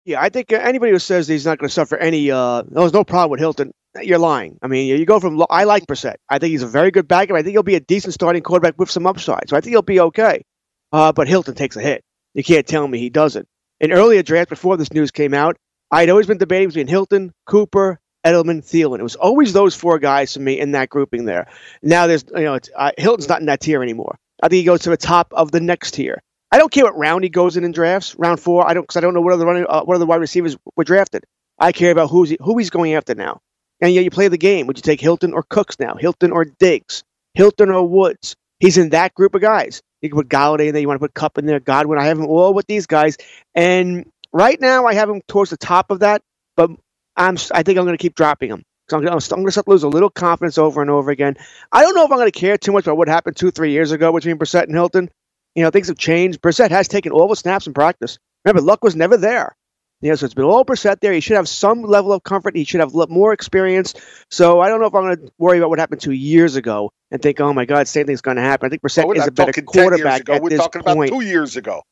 Yeah, 0.09 0.23
I 0.23 0.31
think 0.31 0.55
uh, 0.55 0.57
anybody 0.57 0.93
who 0.93 0.99
says 0.99 1.29
he's 1.29 1.45
not 1.45 1.59
going 1.59 1.69
to 1.69 1.73
suffer 1.73 1.95
any, 1.99 2.31
uh, 2.31 2.63
there's 2.67 2.95
no 2.95 3.05
problem 3.05 3.31
with 3.31 3.41
Hilton, 3.41 3.73
you're 4.01 4.19
lying. 4.19 4.59
I 4.63 4.67
mean, 4.67 4.87
you 4.87 5.05
go 5.05 5.21
from, 5.21 5.45
I 5.51 5.65
like 5.65 5.87
Brissett. 5.87 6.15
I 6.31 6.39
think 6.39 6.53
he's 6.53 6.63
a 6.63 6.67
very 6.67 6.91
good 6.91 7.07
backup. 7.07 7.37
I 7.37 7.43
think 7.43 7.53
he'll 7.53 7.63
be 7.63 7.75
a 7.75 7.81
decent 7.81 8.15
starting 8.15 8.43
quarterback 8.43 8.79
with 8.79 8.91
some 8.91 9.07
upside. 9.07 9.51
So 9.51 9.57
I 9.59 9.61
think 9.61 9.73
he'll 9.73 9.83
be 9.83 10.01
okay. 10.01 10.47
Uh, 10.93 11.13
but 11.13 11.29
Hilton 11.29 11.55
takes 11.55 11.77
a 11.77 11.83
hit. 11.83 12.03
You 12.33 12.43
can't 12.43 12.67
tell 12.67 12.89
me 12.89 12.99
he 12.99 13.11
doesn't. 13.11 13.47
In 13.81 13.93
earlier 13.93 14.23
drafts, 14.23 14.49
before 14.49 14.79
this 14.79 14.95
news 14.95 15.11
came 15.11 15.35
out, 15.35 15.59
I'd 15.91 16.09
always 16.09 16.27
been 16.27 16.39
debating 16.39 16.69
between 16.69 16.87
Hilton, 16.87 17.35
Cooper, 17.45 18.01
Edelman, 18.25 18.65
Thielen. 18.65 19.01
It 19.01 19.03
was 19.03 19.17
always 19.17 19.53
those 19.53 19.75
four 19.75 19.99
guys 19.99 20.33
for 20.33 20.41
me 20.41 20.59
in 20.59 20.71
that 20.71 20.89
grouping 20.89 21.27
there. 21.27 21.49
Now 21.83 22.07
there's, 22.07 22.25
you 22.35 22.45
know, 22.45 22.59
uh, 22.75 22.93
Hilton's 22.97 23.29
not 23.29 23.41
in 23.41 23.47
that 23.47 23.61
tier 23.61 23.83
anymore. 23.83 24.19
I 24.43 24.49
think 24.49 24.61
he 24.61 24.65
goes 24.65 24.81
to 24.83 24.91
the 24.91 24.97
top 24.97 25.35
of 25.35 25.53
the 25.53 25.61
next 25.61 25.91
tier. 25.91 26.23
I 26.51 26.59
don't 26.59 26.73
care 26.73 26.85
what 26.85 26.97
round 26.97 27.25
he 27.25 27.31
goes 27.31 27.57
in 27.57 27.65
in 27.65 27.73
drafts. 27.73 28.15
Round 28.17 28.41
four, 28.41 28.69
I 28.69 28.75
don't 28.75 28.83
because 28.83 28.97
I 28.97 29.01
don't 29.01 29.15
know 29.15 29.21
what 29.21 29.33
other 29.35 29.45
running, 29.47 29.67
uh, 29.69 29.83
what 29.83 29.97
other 29.97 30.07
wide 30.07 30.21
receivers 30.21 30.57
were 30.77 30.85
drafted. 30.85 31.25
I 31.59 31.73
care 31.73 31.91
about 31.91 32.11
who's 32.11 32.31
he, 32.31 32.39
who 32.41 32.57
he's 32.59 32.71
going 32.71 32.95
after 32.95 33.15
now. 33.15 33.41
And 33.81 33.93
yeah, 33.93 34.01
you 34.01 34.11
play 34.11 34.29
the 34.29 34.39
game. 34.39 34.67
Would 34.67 34.79
you 34.79 34.83
take 34.83 35.01
Hilton 35.01 35.33
or 35.33 35.43
Cooks 35.43 35.79
now? 35.79 35.95
Hilton 35.95 36.33
or 36.33 36.45
Diggs? 36.45 37.05
Hilton 37.35 37.71
or 37.71 37.87
Woods? 37.87 38.35
He's 38.61 38.79
in 38.79 38.91
that 38.91 39.15
group 39.15 39.35
of 39.35 39.41
guys. 39.41 39.83
You 40.01 40.09
can 40.09 40.19
put 40.19 40.29
Golladay 40.29 40.69
in 40.69 40.75
there. 40.75 40.81
You 40.81 40.89
want 40.89 41.01
to 41.01 41.05
put 41.05 41.15
Kupp 41.15 41.39
in 41.39 41.47
there. 41.47 41.61
Godwin. 41.61 41.99
I 41.99 42.07
have 42.07 42.19
him 42.19 42.27
all 42.27 42.55
with 42.55 42.67
these 42.67 42.87
guys. 42.87 43.17
And 43.55 44.11
right 44.33 44.61
now, 44.61 44.87
I 44.87 44.95
have 44.95 45.09
him 45.09 45.23
towards 45.29 45.51
the 45.51 45.57
top 45.57 45.91
of 45.91 46.01
that. 46.01 46.23
But 46.57 46.71
I'm. 47.17 47.37
I 47.53 47.63
think 47.63 47.79
I'm 47.79 47.85
going 47.85 47.97
to 47.97 48.03
keep 48.03 48.15
dropping 48.15 48.51
him. 48.51 48.63
So 48.91 48.97
I'm, 48.97 49.07
I'm 49.07 49.19
going 49.19 49.47
to 49.47 49.51
start 49.53 49.67
to 49.67 49.71
lose 49.71 49.83
a 49.83 49.89
little 49.89 50.11
confidence 50.11 50.57
over 50.57 50.81
and 50.81 50.91
over 50.91 51.11
again. 51.11 51.37
I 51.71 51.83
don't 51.83 51.95
know 51.95 52.05
if 52.05 52.11
I'm 52.11 52.19
going 52.19 52.31
to 52.31 52.39
care 52.39 52.57
too 52.57 52.73
much 52.73 52.87
about 52.87 52.97
what 52.97 53.09
happened 53.09 53.37
two, 53.37 53.51
three 53.51 53.73
years 53.73 53.93
ago 53.93 54.13
between 54.13 54.39
Brissett 54.39 54.65
and 54.65 54.75
Hilton. 54.75 55.11
You 55.59 55.65
know, 55.65 55.71
things 55.71 55.89
have 55.89 55.99
changed. 55.99 56.41
Brissett 56.41 56.71
has 56.71 56.87
taken 56.87 57.11
all 57.11 57.27
the 57.27 57.35
snaps 57.35 57.67
in 57.67 57.75
practice. 57.75 58.21
Remember, 58.45 58.63
Luck 58.63 58.85
was 58.85 58.95
never 58.95 59.17
there. 59.17 59.57
You 60.01 60.11
know, 60.11 60.15
so 60.15 60.27
it's 60.27 60.35
been 60.35 60.45
all 60.45 60.65
Brissett 60.65 61.01
there. 61.01 61.13
He 61.13 61.19
should 61.19 61.35
have 61.35 61.49
some 61.49 61.83
level 61.83 62.13
of 62.13 62.23
comfort. 62.23 62.55
He 62.55 62.63
should 62.63 62.79
have 62.79 62.95
more 62.95 63.33
experience. 63.33 63.93
So 64.31 64.61
I 64.61 64.69
don't 64.69 64.81
know 64.81 64.87
if 64.87 64.95
I'm 64.95 65.03
going 65.03 65.17
to 65.17 65.33
worry 65.37 65.59
about 65.59 65.71
what 65.71 65.81
happened 65.81 66.01
two 66.01 66.13
years 66.13 66.55
ago 66.55 66.93
and 67.11 67.21
think, 67.21 67.41
oh 67.41 67.53
my 67.53 67.65
God, 67.65 67.89
same 67.89 68.07
thing's 68.07 68.21
going 68.21 68.37
to 68.37 68.43
happen. 68.43 68.67
I 68.67 68.71
think 68.71 68.83
Brissett 68.83 69.07
oh, 69.07 69.13
is 69.15 69.27
a 69.27 69.33
better 69.33 69.61
quarterback 69.63 70.29
at 70.29 70.41
We're 70.41 70.51
this 70.51 70.61
talking 70.61 70.83
point. 70.83 71.11
two 71.11 71.23
years 71.23 71.57
ago. 71.57 71.83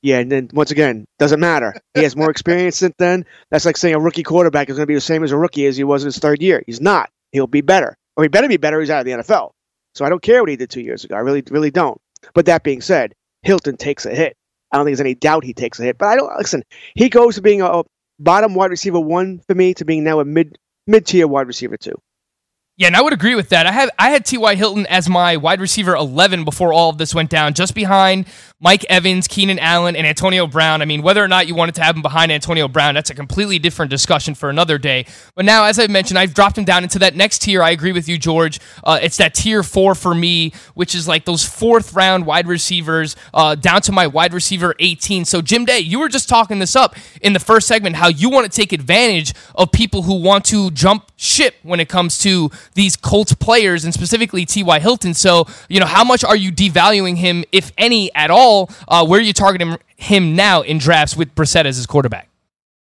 Yeah, 0.00 0.20
and 0.20 0.32
then 0.32 0.48
once 0.54 0.70
again, 0.70 1.04
doesn't 1.18 1.40
matter. 1.40 1.74
He 1.92 2.02
has 2.04 2.16
more 2.16 2.30
experience 2.30 2.76
since 2.76 2.94
then. 2.96 3.26
That's 3.50 3.66
like 3.66 3.76
saying 3.76 3.94
a 3.94 4.00
rookie 4.00 4.22
quarterback 4.22 4.70
is 4.70 4.76
going 4.76 4.84
to 4.84 4.86
be 4.86 4.94
the 4.94 5.02
same 5.02 5.22
as 5.22 5.32
a 5.32 5.36
rookie 5.36 5.66
as 5.66 5.76
he 5.76 5.84
was 5.84 6.02
in 6.02 6.06
his 6.06 6.18
third 6.18 6.40
year. 6.40 6.62
He's 6.64 6.80
not. 6.80 7.10
He'll 7.32 7.46
be 7.46 7.60
better, 7.60 7.94
or 8.16 8.24
he 8.24 8.28
better 8.28 8.48
be 8.48 8.56
better. 8.56 8.80
He's 8.80 8.88
out 8.88 9.00
of 9.00 9.04
the 9.04 9.12
NFL. 9.12 9.50
So 9.94 10.04
I 10.04 10.08
don't 10.08 10.22
care 10.22 10.40
what 10.40 10.48
he 10.48 10.56
did 10.56 10.70
two 10.70 10.80
years 10.80 11.04
ago. 11.04 11.14
I 11.14 11.18
really, 11.18 11.44
really 11.50 11.70
don't. 11.70 12.00
But 12.34 12.46
that 12.46 12.64
being 12.64 12.80
said, 12.80 13.14
Hilton 13.42 13.76
takes 13.76 14.06
a 14.06 14.14
hit. 14.14 14.36
I 14.70 14.76
don't 14.76 14.86
think 14.86 14.96
there's 14.96 15.06
any 15.06 15.14
doubt 15.14 15.44
he 15.44 15.54
takes 15.54 15.78
a 15.80 15.84
hit. 15.84 15.98
But 15.98 16.08
I 16.08 16.16
don't 16.16 16.36
listen. 16.38 16.62
He 16.94 17.08
goes 17.08 17.34
to 17.34 17.42
being 17.42 17.62
a, 17.62 17.82
bottom 18.18 18.54
wide 18.54 18.70
receiver 18.70 19.00
one 19.00 19.40
for 19.48 19.54
me 19.54 19.74
to 19.74 19.84
being 19.84 20.04
now 20.04 20.20
a 20.20 20.24
mid 20.24 20.56
mid 20.86 21.06
tier 21.06 21.26
wide 21.26 21.46
receiver 21.46 21.76
two. 21.76 22.00
Yeah, 22.76 22.86
and 22.86 22.96
I 22.96 23.02
would 23.02 23.12
agree 23.12 23.34
with 23.34 23.50
that. 23.50 23.66
I 23.66 23.72
had 23.72 23.90
I 23.98 24.10
had 24.10 24.24
T.Y. 24.24 24.54
Hilton 24.54 24.86
as 24.86 25.08
my 25.08 25.36
wide 25.36 25.60
receiver 25.60 25.94
11 25.94 26.44
before 26.44 26.72
all 26.72 26.88
of 26.88 26.98
this 26.98 27.14
went 27.14 27.28
down, 27.28 27.52
just 27.52 27.74
behind 27.74 28.26
Mike 28.62 28.86
Evans, 28.88 29.26
Keenan 29.26 29.58
Allen, 29.58 29.96
and 29.96 30.06
Antonio 30.06 30.46
Brown. 30.46 30.82
I 30.82 30.84
mean, 30.84 31.02
whether 31.02 31.22
or 31.22 31.26
not 31.26 31.48
you 31.48 31.56
wanted 31.56 31.74
to 31.74 31.82
have 31.82 31.96
him 31.96 32.02
behind 32.02 32.30
Antonio 32.30 32.68
Brown, 32.68 32.94
that's 32.94 33.10
a 33.10 33.14
completely 33.14 33.58
different 33.58 33.90
discussion 33.90 34.36
for 34.36 34.50
another 34.50 34.78
day. 34.78 35.04
But 35.34 35.44
now, 35.44 35.64
as 35.64 35.80
I 35.80 35.88
mentioned, 35.88 36.16
I've 36.16 36.32
dropped 36.32 36.56
him 36.56 36.64
down 36.64 36.84
into 36.84 37.00
that 37.00 37.16
next 37.16 37.40
tier. 37.40 37.60
I 37.60 37.70
agree 37.70 37.90
with 37.90 38.08
you, 38.08 38.18
George. 38.18 38.60
Uh, 38.84 39.00
it's 39.02 39.16
that 39.16 39.34
tier 39.34 39.64
four 39.64 39.96
for 39.96 40.14
me, 40.14 40.52
which 40.74 40.94
is 40.94 41.08
like 41.08 41.24
those 41.24 41.44
fourth 41.44 41.92
round 41.92 42.24
wide 42.24 42.46
receivers 42.46 43.16
uh, 43.34 43.56
down 43.56 43.80
to 43.82 43.90
my 43.90 44.06
wide 44.06 44.32
receiver 44.32 44.76
18. 44.78 45.24
So, 45.24 45.42
Jim 45.42 45.64
Day, 45.64 45.80
you 45.80 45.98
were 45.98 46.08
just 46.08 46.28
talking 46.28 46.60
this 46.60 46.76
up 46.76 46.94
in 47.20 47.32
the 47.32 47.40
first 47.40 47.66
segment, 47.66 47.96
how 47.96 48.06
you 48.06 48.30
want 48.30 48.50
to 48.50 48.56
take 48.56 48.72
advantage 48.72 49.34
of 49.56 49.72
people 49.72 50.02
who 50.02 50.22
want 50.22 50.44
to 50.44 50.70
jump 50.70 51.10
ship 51.16 51.56
when 51.64 51.80
it 51.80 51.88
comes 51.88 52.16
to 52.18 52.48
these 52.74 52.94
Colts 52.94 53.34
players 53.34 53.84
and 53.84 53.92
specifically 53.92 54.46
T.Y. 54.46 54.78
Hilton. 54.78 55.14
So, 55.14 55.48
you 55.68 55.80
know, 55.80 55.86
how 55.86 56.04
much 56.04 56.22
are 56.22 56.36
you 56.36 56.52
devaluing 56.52 57.16
him, 57.16 57.42
if 57.50 57.72
any 57.76 58.14
at 58.14 58.30
all? 58.30 58.51
Uh, 58.88 59.06
where 59.06 59.18
are 59.18 59.22
you 59.22 59.32
targeting 59.32 59.76
him 59.96 60.34
now 60.34 60.62
in 60.62 60.78
drafts 60.78 61.16
with 61.16 61.34
Brissett 61.34 61.64
as 61.64 61.76
his 61.76 61.86
quarterback? 61.86 62.28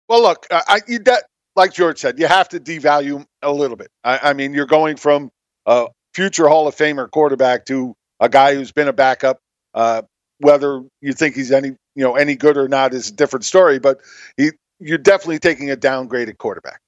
Well, 0.09 0.23
look, 0.23 0.47
I, 0.51 0.81
you, 0.87 0.99
that, 1.01 1.25
like 1.57 1.73
George 1.73 1.99
said, 1.99 2.19
you 2.19 2.27
have 2.27 2.49
to 2.51 2.61
devalue 2.61 3.25
a 3.43 3.53
little 3.53 3.77
bit. 3.77 3.89
I, 4.05 4.31
I 4.31 4.33
mean, 4.33 4.55
you're 4.55 4.67
going 4.67 4.97
from 4.97 5.31
a 5.67 5.89
future 6.15 6.49
Hall 6.49 6.67
of 6.69 6.75
Famer 6.75 7.11
quarterback 7.11 7.65
to 7.67 7.95
a 8.21 8.29
guy 8.29 8.55
who's 8.55 8.73
been 8.73 8.89
a 8.89 8.93
backup. 8.93 9.39
Uh, 9.75 10.03
whether 10.39 10.83
you 11.01 11.13
think 11.13 11.35
he's 11.35 11.53
any, 11.53 11.69
you 11.95 12.05
know, 12.05 12.17
any 12.17 12.35
good 12.35 12.57
or 12.57 12.69
not 12.69 12.93
is 12.95 13.09
a 13.09 13.13
different 13.13 13.45
story. 13.45 13.79
But 13.79 14.01
he, 14.37 14.51
you're 14.81 14.99
definitely 14.99 15.39
taking 15.39 15.71
a 15.71 15.77
downgraded 15.77 16.37
quarterback. 16.39 16.81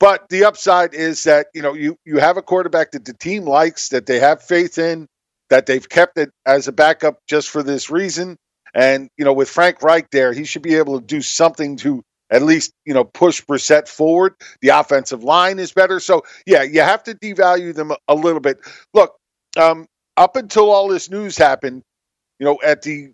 But 0.00 0.28
the 0.28 0.44
upside 0.44 0.94
is 0.94 1.22
that 1.24 1.46
you 1.54 1.62
know 1.62 1.74
you 1.74 1.96
you 2.04 2.18
have 2.18 2.36
a 2.36 2.42
quarterback 2.42 2.92
that 2.92 3.04
the 3.04 3.14
team 3.14 3.44
likes, 3.44 3.90
that 3.90 4.06
they 4.06 4.18
have 4.18 4.42
faith 4.42 4.78
in, 4.78 5.06
that 5.50 5.66
they've 5.66 5.88
kept 5.88 6.18
it 6.18 6.30
as 6.46 6.68
a 6.68 6.72
backup 6.72 7.18
just 7.28 7.50
for 7.50 7.62
this 7.62 7.90
reason. 7.90 8.36
And 8.74 9.08
you 9.16 9.24
know, 9.24 9.32
with 9.32 9.48
Frank 9.48 9.82
Reich 9.82 10.10
there, 10.10 10.32
he 10.32 10.44
should 10.44 10.62
be 10.62 10.74
able 10.74 11.00
to 11.00 11.06
do 11.06 11.20
something 11.20 11.76
to 11.78 12.02
at 12.30 12.42
least 12.42 12.72
you 12.84 12.94
know 12.94 13.04
push 13.04 13.42
Brissett 13.42 13.88
forward. 13.88 14.34
The 14.60 14.70
offensive 14.70 15.22
line 15.22 15.58
is 15.58 15.72
better, 15.72 16.00
so 16.00 16.22
yeah, 16.46 16.62
you 16.62 16.80
have 16.80 17.02
to 17.04 17.14
devalue 17.14 17.74
them 17.74 17.92
a 18.08 18.14
little 18.14 18.40
bit. 18.40 18.58
Look, 18.92 19.14
um, 19.56 19.86
up 20.16 20.36
until 20.36 20.70
all 20.70 20.88
this 20.88 21.10
news 21.10 21.36
happened, 21.36 21.82
you 22.38 22.46
know, 22.46 22.58
at 22.64 22.82
the 22.82 23.12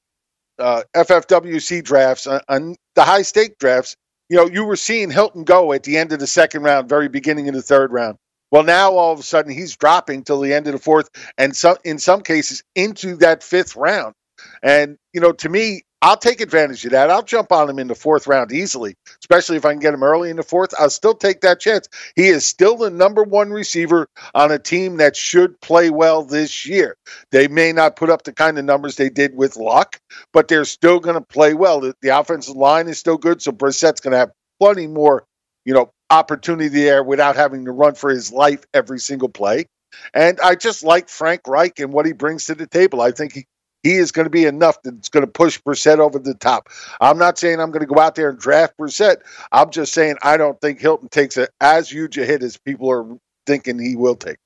uh, 0.59 0.83
FFWC 0.97 1.83
drafts, 1.85 2.27
on, 2.27 2.41
on 2.49 2.77
the 2.95 3.03
high 3.03 3.23
stake 3.23 3.59
drafts, 3.59 3.97
you 4.29 4.37
know, 4.37 4.47
you 4.47 4.65
were 4.65 4.77
seeing 4.77 5.11
Hilton 5.11 5.45
go 5.45 5.73
at 5.73 5.83
the 5.83 5.99
end 5.99 6.13
of 6.13 6.21
the 6.21 6.27
second 6.27 6.63
round, 6.63 6.89
very 6.89 7.09
beginning 7.09 7.49
of 7.49 7.55
the 7.55 7.63
third 7.63 7.93
round. 7.93 8.17
Well, 8.51 8.65
now 8.65 8.93
all 8.93 9.13
of 9.13 9.21
a 9.21 9.23
sudden 9.23 9.53
he's 9.53 9.77
dropping 9.77 10.25
till 10.25 10.41
the 10.41 10.53
end 10.53 10.67
of 10.67 10.73
the 10.73 10.79
fourth, 10.79 11.11
and 11.39 11.55
some 11.55 11.77
in 11.85 11.99
some 11.99 12.23
cases 12.23 12.63
into 12.75 13.17
that 13.17 13.43
fifth 13.43 13.77
round. 13.77 14.15
And 14.63 14.99
you 15.13 15.21
know, 15.21 15.33
to 15.33 15.49
me, 15.49 15.83
I'll 16.03 16.17
take 16.17 16.41
advantage 16.41 16.85
of 16.87 16.93
that. 16.93 17.11
I'll 17.11 17.23
jump 17.23 17.53
on 17.53 17.69
him 17.69 17.79
in 17.79 17.87
the 17.87 17.95
fourth 17.95 18.27
round 18.27 18.53
easily, 18.53 18.95
especially 19.23 19.59
if 19.59 19.67
I 19.67 19.73
can 19.73 19.81
get 19.81 19.93
him 19.93 20.03
early 20.03 20.31
in 20.31 20.37
the 20.37 20.43
fourth. 20.43 20.73
I'll 20.79 20.89
still 20.89 21.15
take 21.15 21.43
that 21.43 21.61
chance. 21.61 21.89
He 22.17 22.29
is 22.29 22.47
still 22.47 22.77
the 22.77 22.89
number 22.89 23.23
one 23.23 23.51
receiver 23.51 24.09
on 24.35 24.51
a 24.51 24.59
team 24.59 24.97
that 24.97 25.15
should 25.15 25.61
play 25.61 25.91
well 25.91 26.25
this 26.25 26.65
year. 26.65 26.97
They 27.33 27.49
may 27.49 27.73
not 27.73 27.97
put 27.97 28.09
up 28.09 28.23
the 28.23 28.33
kind 28.33 28.59
of 28.59 28.65
numbers 28.65 28.97
they 28.97 29.11
did 29.11 29.37
with 29.37 29.57
Luck, 29.57 30.01
but 30.33 30.49
they're 30.49 30.65
still 30.65 31.01
going 31.01 31.17
to 31.17 31.21
play 31.21 31.53
well. 31.53 31.81
The, 31.81 31.95
the 32.01 32.19
offensive 32.19 32.57
line 32.57 32.89
is 32.89 32.99
still 32.99 33.19
good, 33.19 33.43
so 33.43 33.53
Brissett's 33.53 34.01
going 34.01 34.13
to 34.13 34.19
have 34.19 34.33
plenty 34.59 34.87
more, 34.87 35.27
you 35.67 35.75
know, 35.75 35.93
opportunity 36.11 36.69
there 36.69 37.03
without 37.03 37.37
having 37.37 37.65
to 37.65 37.73
run 37.73 37.95
for 37.95 38.11
his 38.11 38.33
life 38.33 38.65
every 38.75 38.99
single 38.99 39.29
play. 39.29 39.67
And 40.15 40.39
I 40.41 40.55
just 40.55 40.83
like 40.83 41.09
Frank 41.09 41.43
Reich 41.47 41.79
and 41.79 41.93
what 41.93 42.07
he 42.07 42.13
brings 42.13 42.47
to 42.47 42.55
the 42.55 42.67
table. 42.67 43.01
I 43.01 43.11
think 43.13 43.33
he, 43.33 43.47
he 43.83 43.95
is 43.95 44.13
going 44.13 44.27
to 44.27 44.31
be 44.31 44.45
enough 44.45 44.77
that's 44.83 45.09
going 45.09 45.25
to 45.25 45.31
push 45.31 45.61
Brissett 45.61 45.99
over 45.99 46.19
the 46.19 46.35
top. 46.35 46.69
I'm 47.01 47.19
not 47.19 47.39
saying 47.39 47.61
I'm 47.61 47.71
going 47.71 47.87
to 47.87 47.93
go 47.93 48.01
out 48.01 48.15
there 48.15 48.29
and 48.31 48.39
draft 48.39 48.77
Brissett. 48.79 49.17
I'm 49.51 49.71
just 49.71 49.93
saying 49.93 50.17
I 50.23 50.37
don't 50.37 50.61
think 50.61 50.81
Hilton 50.81 51.09
takes 51.09 51.37
a, 51.37 51.49
as 51.61 51.91
huge 51.91 52.19
a 52.19 52.25
hit 52.25 52.43
as 52.43 52.57
people 52.57 52.91
are 52.91 53.07
thinking 53.47 53.79
he 53.79 53.97
will 53.97 54.17
take. 54.17 54.37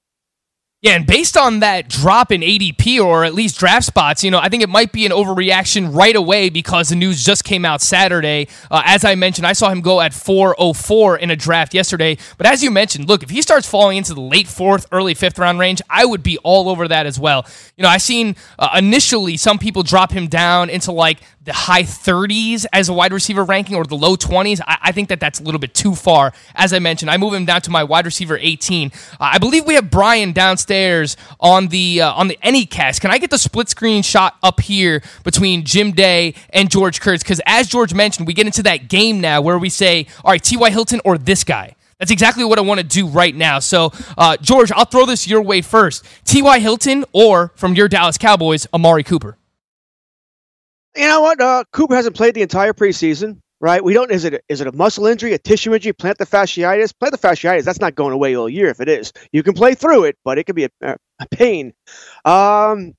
Yeah, 0.85 0.97
and 0.97 1.07
based 1.07 1.39
on 1.39 1.61
that 1.61 1.89
drop 1.89 2.31
in 2.31 2.43
ADP 2.43 3.03
or 3.03 3.25
at 3.25 3.33
least 3.33 3.59
draft 3.59 3.87
spots, 3.87 4.23
you 4.23 4.31
know, 4.31 4.39
I 4.39 4.51
think 4.51 4.63
it 4.63 4.69
might 4.69 4.93
be 4.93 5.07
an 5.07 5.13
overreaction 5.13 5.97
right 5.97 6.15
away 6.15 6.51
because 6.51 6.91
the 6.91 6.95
news 6.95 7.25
just 7.25 7.43
came 7.43 7.65
out 7.65 7.81
Saturday. 7.81 8.49
Uh, 8.71 8.83
as 8.85 9.03
I 9.03 9.15
mentioned, 9.15 9.47
I 9.47 9.55
saw 9.55 9.71
him 9.71 9.81
go 9.81 10.03
at 10.03 10.13
404 10.13 11.17
in 11.17 11.31
a 11.31 11.37
draft 11.37 11.73
yesterday. 11.73 12.19
But 12.37 12.47
as 12.49 12.63
you 12.63 12.71
mentioned, 12.71 13.09
look, 13.09 13.23
if 13.23 13.31
he 13.31 13.41
starts 13.41 13.67
falling 13.67 13.97
into 13.97 14.13
the 14.13 14.21
late 14.21 14.47
fourth, 14.47 14.87
early 14.93 15.15
fifth 15.15 15.39
round 15.39 15.59
range, 15.59 15.81
I 15.89 16.05
would 16.05 16.23
be 16.23 16.37
all 16.45 16.69
over 16.69 16.87
that 16.87 17.07
as 17.07 17.19
well. 17.19 17.47
You 17.79 17.85
know, 17.85 17.89
I 17.89 17.97
seen 17.97 18.37
uh, 18.59 18.69
initially 18.77 19.39
some 19.39 19.59
people 19.59 19.85
drop 19.85 20.13
him 20.13 20.27
down 20.27 20.69
into 20.69 20.93
like 20.93 21.21
the 21.45 21.53
high 21.53 21.83
30s 21.83 22.65
as 22.73 22.89
a 22.89 22.93
wide 22.93 23.13
receiver 23.13 23.45
ranking 23.45 23.77
or 23.77 23.85
the 23.85 23.97
low 23.97 24.17
20s. 24.17 24.61
I, 24.67 24.79
I, 24.85 24.93
think 24.93 25.11
that 25.11 25.21
that's 25.21 25.41
a 25.41 25.43
little 25.43 25.59
bit 25.59 25.75
too 25.75 25.95
far. 25.95 26.33
As 26.55 26.73
I 26.73 26.79
mentioned, 26.79 27.11
I 27.11 27.19
move 27.19 27.35
him 27.35 27.45
down 27.45 27.61
to 27.63 27.71
my 27.71 27.85
wide 27.85 28.07
receiver 28.07 28.39
18. 28.39 28.91
Uh, 28.95 29.17
I 29.19 29.39
believe 29.39 29.67
we 29.67 29.75
have 29.75 29.91
Brian 29.91 30.33
downstairs 30.33 31.19
on 31.39 31.69
the 31.69 32.01
uh, 32.01 32.13
on 32.13 32.29
the 32.29 32.39
Anycast. 32.43 33.01
Can 33.01 33.11
I 33.11 33.19
get 33.19 33.31
the 33.31 33.39
split 33.39 33.69
screen 33.69 34.03
shot 34.03 34.39
up 34.43 34.61
here 34.61 35.03
between 35.23 35.65
Jim 35.65 35.93
Day 35.93 36.35
and 36.51 36.71
George 36.71 37.01
Kurtz? 37.01 37.23
Because 37.23 37.43
as 37.45 37.69
George 37.69 37.93
mentioned, 37.93 38.27
we 38.27 38.33
get 38.33 38.47
into 38.47 38.63
that 38.63 38.89
game 38.89 39.21
now 39.21 39.43
where 39.43 39.59
we 39.59 39.69
say, 39.69 40.07
all 40.25 40.31
right, 40.31 40.43
T.Y. 40.43 40.71
Hilton 40.71 41.01
or 41.05 41.19
this 41.19 41.45
guy. 41.45 41.77
That's 41.99 42.11
exactly 42.11 42.45
what 42.45 42.59
I 42.59 42.63
want 42.63 42.81
to 42.81 42.87
do 42.87 43.07
right 43.07 43.35
now. 43.35 43.59
So, 43.61 43.93
uh, 44.19 44.37
George, 44.39 44.73
I'll 44.73 44.85
throw 44.85 45.07
this 45.07 45.29
your 45.29 45.43
way 45.43 45.61
first. 45.63 46.05
T.Y. 46.25 46.59
Hilton 46.59 47.05
or 47.13 47.53
from 47.55 47.75
your 47.75 47.89
Dallas 47.89 48.19
Cowboys, 48.19 48.67
Amari 48.73 49.05
Cooper 49.05 49.37
you 50.97 51.09
know 51.09 51.21
what? 51.21 51.41
Uh, 51.41 51.65
Cooper 51.73 51.95
hasn't 51.95 52.17
played 52.17 52.35
the 52.35 52.43
entire 52.43 52.73
preseason, 52.73 53.41
right? 53.61 53.83
We 53.83 53.95
don't. 53.95 54.11
Is 54.11 54.25
it 54.25 54.45
is 54.49 54.61
it 54.61 54.67
a 54.67 54.73
muscle 54.73 55.07
injury, 55.07 55.33
a 55.33 55.39
tissue 55.39 55.75
injury, 55.75 55.93
plantar 55.93 56.29
fasciitis? 56.29 56.93
Plantar 56.93 57.21
fasciitis. 57.21 57.65
That's 57.65 57.81
not 57.81 57.95
going 57.95 58.13
away 58.13 58.37
all 58.37 58.49
year. 58.49 58.69
If 58.69 58.81
it 58.81 58.89
is, 58.89 59.13
you 59.33 59.43
can 59.43 59.55
play 59.55 59.75
through 59.75 60.05
it, 60.05 60.17
but 60.25 60.39
it 60.39 60.45
could 60.45 60.57
be 60.57 60.65
a, 60.65 60.71
a 60.83 61.27
pain. 61.31 61.73
Um, 62.25 62.95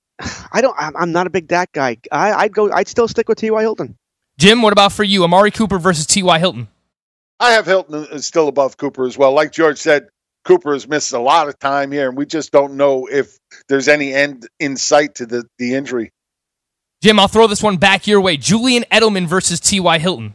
I 0.52 0.62
don't. 0.62 0.76
I'm, 0.78 0.96
I'm, 0.96 1.12
not 1.12 1.28
a 1.28 1.30
big 1.30 1.48
Dak 1.48 1.72
guy. 1.72 1.98
I, 2.12 2.34
I'd 2.34 2.54
go. 2.54 2.72
I'd 2.72 2.88
still 2.88 3.08
stick 3.08 3.28
with 3.28 3.38
T.Y. 3.38 3.62
Hilton. 3.62 3.98
Jim, 4.38 4.62
what 4.62 4.74
about 4.74 4.92
for 4.92 5.04
you? 5.04 5.24
Amari 5.24 5.52
Cooper 5.52 5.80
versus 5.80 6.06
T.Y. 6.06 6.40
Hilton. 6.40 6.68
I 7.40 7.52
have 7.52 7.66
Hilton 7.66 8.22
still 8.22 8.48
above 8.48 8.78
Cooper 8.78 9.06
as 9.06 9.18
well. 9.18 9.34
Like 9.34 9.52
George 9.52 9.78
said, 9.78 10.08
Cooper 10.46 10.74
has 10.74 10.88
missed 10.88 11.12
a 11.12 11.20
lot 11.20 11.50
of 11.50 11.60
time 11.60 11.92
here, 11.92 12.08
and 12.08 12.18
we 12.18 12.26
just 12.26 12.52
don't 12.52 12.76
know 12.76 13.08
if 13.12 13.38
there's 13.68 13.88
any 13.88 14.14
end 14.14 14.48
in 14.60 14.78
sight 14.78 15.16
to 15.16 15.26
the, 15.26 15.46
the 15.58 15.74
injury. 15.74 16.12
Jim, 17.02 17.20
I'll 17.20 17.28
throw 17.28 17.48
this 17.48 17.62
one 17.62 17.78
back 17.78 18.08
your 18.08 18.22
way. 18.22 18.38
Julian 18.38 18.84
Edelman 18.92 19.28
versus 19.28 19.60
T.Y. 19.60 20.00
Hilton. 20.00 20.34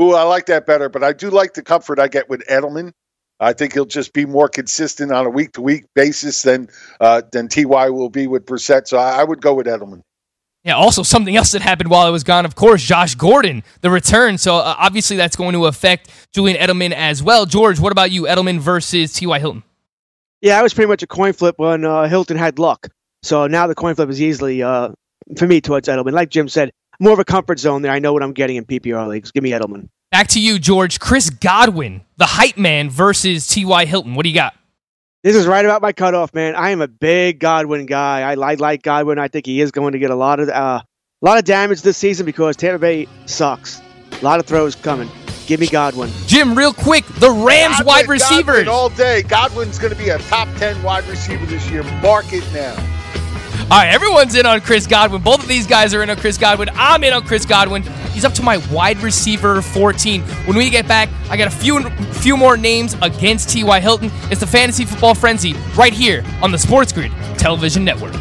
Ooh, 0.00 0.14
I 0.14 0.22
like 0.22 0.46
that 0.46 0.66
better, 0.66 0.88
but 0.88 1.04
I 1.04 1.12
do 1.12 1.30
like 1.30 1.54
the 1.54 1.62
comfort 1.62 1.98
I 1.98 2.08
get 2.08 2.28
with 2.28 2.44
Edelman. 2.48 2.92
I 3.40 3.52
think 3.52 3.72
he'll 3.74 3.84
just 3.84 4.12
be 4.12 4.26
more 4.26 4.48
consistent 4.48 5.12
on 5.12 5.26
a 5.26 5.30
week 5.30 5.52
to 5.52 5.60
week 5.60 5.84
basis 5.94 6.42
than 6.42 6.68
uh, 7.00 7.22
than 7.32 7.48
Ty 7.48 7.90
will 7.90 8.08
be 8.08 8.26
with 8.26 8.46
Brissett. 8.46 8.86
So 8.86 8.96
I, 8.96 9.20
I 9.20 9.24
would 9.24 9.42
go 9.42 9.54
with 9.54 9.66
Edelman. 9.66 10.02
Yeah, 10.64 10.76
also 10.76 11.02
something 11.02 11.36
else 11.36 11.52
that 11.52 11.60
happened 11.60 11.90
while 11.90 12.06
I 12.06 12.10
was 12.10 12.24
gone, 12.24 12.46
of 12.46 12.54
course, 12.54 12.82
Josh 12.82 13.14
Gordon, 13.16 13.62
the 13.82 13.90
return. 13.90 14.38
So 14.38 14.56
uh, 14.56 14.74
obviously 14.78 15.16
that's 15.18 15.36
going 15.36 15.52
to 15.52 15.66
affect 15.66 16.08
Julian 16.32 16.56
Edelman 16.56 16.92
as 16.92 17.22
well. 17.22 17.44
George, 17.44 17.78
what 17.78 17.92
about 17.92 18.10
you, 18.10 18.22
Edelman 18.22 18.60
versus 18.60 19.12
T.Y. 19.12 19.38
Hilton? 19.38 19.62
Yeah, 20.40 20.58
I 20.58 20.62
was 20.62 20.72
pretty 20.72 20.88
much 20.88 21.02
a 21.02 21.06
coin 21.06 21.34
flip 21.34 21.56
when 21.58 21.84
uh, 21.84 22.08
Hilton 22.08 22.38
had 22.38 22.58
luck. 22.58 22.88
So 23.22 23.46
now 23.46 23.66
the 23.66 23.74
coin 23.74 23.94
flip 23.94 24.08
is 24.08 24.22
easily, 24.22 24.62
uh, 24.62 24.92
for 25.36 25.46
me, 25.46 25.60
towards 25.60 25.88
Edelman. 25.88 26.12
Like 26.12 26.30
Jim 26.30 26.48
said, 26.48 26.72
more 27.00 27.12
of 27.12 27.18
a 27.18 27.24
comfort 27.24 27.58
zone 27.58 27.82
there. 27.82 27.92
I 27.92 27.98
know 27.98 28.12
what 28.12 28.22
I'm 28.22 28.32
getting 28.32 28.56
in 28.56 28.64
PPR 28.64 29.08
leagues. 29.08 29.30
Give 29.30 29.42
me 29.42 29.50
Edelman. 29.50 29.88
Back 30.10 30.28
to 30.28 30.40
you, 30.40 30.58
George. 30.58 31.00
Chris 31.00 31.28
Godwin, 31.28 32.02
the 32.18 32.26
hype 32.26 32.56
man 32.56 32.88
versus 32.88 33.48
T.Y. 33.48 33.84
Hilton. 33.84 34.14
What 34.14 34.22
do 34.22 34.28
you 34.28 34.34
got? 34.34 34.54
This 35.24 35.34
is 35.34 35.46
right 35.46 35.64
about 35.64 35.80
my 35.80 35.92
cutoff, 35.92 36.34
man. 36.34 36.54
I 36.54 36.70
am 36.70 36.82
a 36.82 36.86
big 36.86 37.40
Godwin 37.40 37.86
guy. 37.86 38.20
I, 38.20 38.32
I 38.34 38.54
like 38.54 38.82
Godwin. 38.82 39.18
I 39.18 39.28
think 39.28 39.46
he 39.46 39.60
is 39.60 39.72
going 39.72 39.94
to 39.94 39.98
get 39.98 40.10
a 40.10 40.14
lot 40.14 40.38
of 40.38 40.50
uh, 40.50 40.82
a 40.82 41.24
lot 41.24 41.38
of 41.38 41.44
damage 41.44 41.80
this 41.82 41.96
season 41.96 42.26
because 42.26 42.56
Tampa 42.56 42.78
Bay 42.78 43.08
sucks. 43.24 43.80
A 44.12 44.24
lot 44.24 44.38
of 44.38 44.46
throws 44.46 44.74
coming. 44.74 45.08
Give 45.46 45.60
me 45.60 45.66
Godwin. 45.66 46.10
Jim, 46.26 46.56
real 46.56 46.72
quick, 46.72 47.06
the 47.06 47.30
Rams 47.30 47.78
Godwin, 47.78 47.86
wide 47.86 48.08
receivers. 48.08 48.64
Godwin 48.64 48.68
all 48.68 48.90
day. 48.90 49.22
Godwin's 49.22 49.78
going 49.78 49.92
to 49.92 49.98
be 49.98 50.10
a 50.10 50.18
top 50.18 50.48
10 50.58 50.82
wide 50.82 51.06
receiver 51.06 51.44
this 51.46 51.68
year. 51.70 51.82
Mark 52.02 52.26
it 52.32 52.44
now. 52.52 52.93
All 53.70 53.78
right, 53.78 53.94
everyone's 53.94 54.34
in 54.34 54.44
on 54.44 54.60
Chris 54.60 54.86
Godwin. 54.86 55.22
Both 55.22 55.42
of 55.42 55.48
these 55.48 55.66
guys 55.66 55.94
are 55.94 56.02
in 56.02 56.10
on 56.10 56.18
Chris 56.18 56.36
Godwin. 56.36 56.68
I'm 56.74 57.02
in 57.02 57.14
on 57.14 57.22
Chris 57.22 57.46
Godwin. 57.46 57.82
He's 58.12 58.22
up 58.22 58.34
to 58.34 58.42
my 58.42 58.58
wide 58.70 58.98
receiver 58.98 59.62
14. 59.62 60.20
When 60.20 60.56
we 60.56 60.68
get 60.68 60.86
back, 60.86 61.08
I 61.30 61.38
got 61.38 61.48
a 61.48 61.56
few 61.56 61.82
few 62.12 62.36
more 62.36 62.58
names 62.58 62.94
against 63.00 63.48
T.Y. 63.48 63.80
Hilton. 63.80 64.10
It's 64.30 64.40
the 64.40 64.46
Fantasy 64.46 64.84
Football 64.84 65.14
Frenzy 65.14 65.54
right 65.76 65.94
here 65.94 66.22
on 66.42 66.52
the 66.52 66.58
Sports 66.58 66.92
Grid 66.92 67.10
Television 67.38 67.84
Network. 67.84 68.12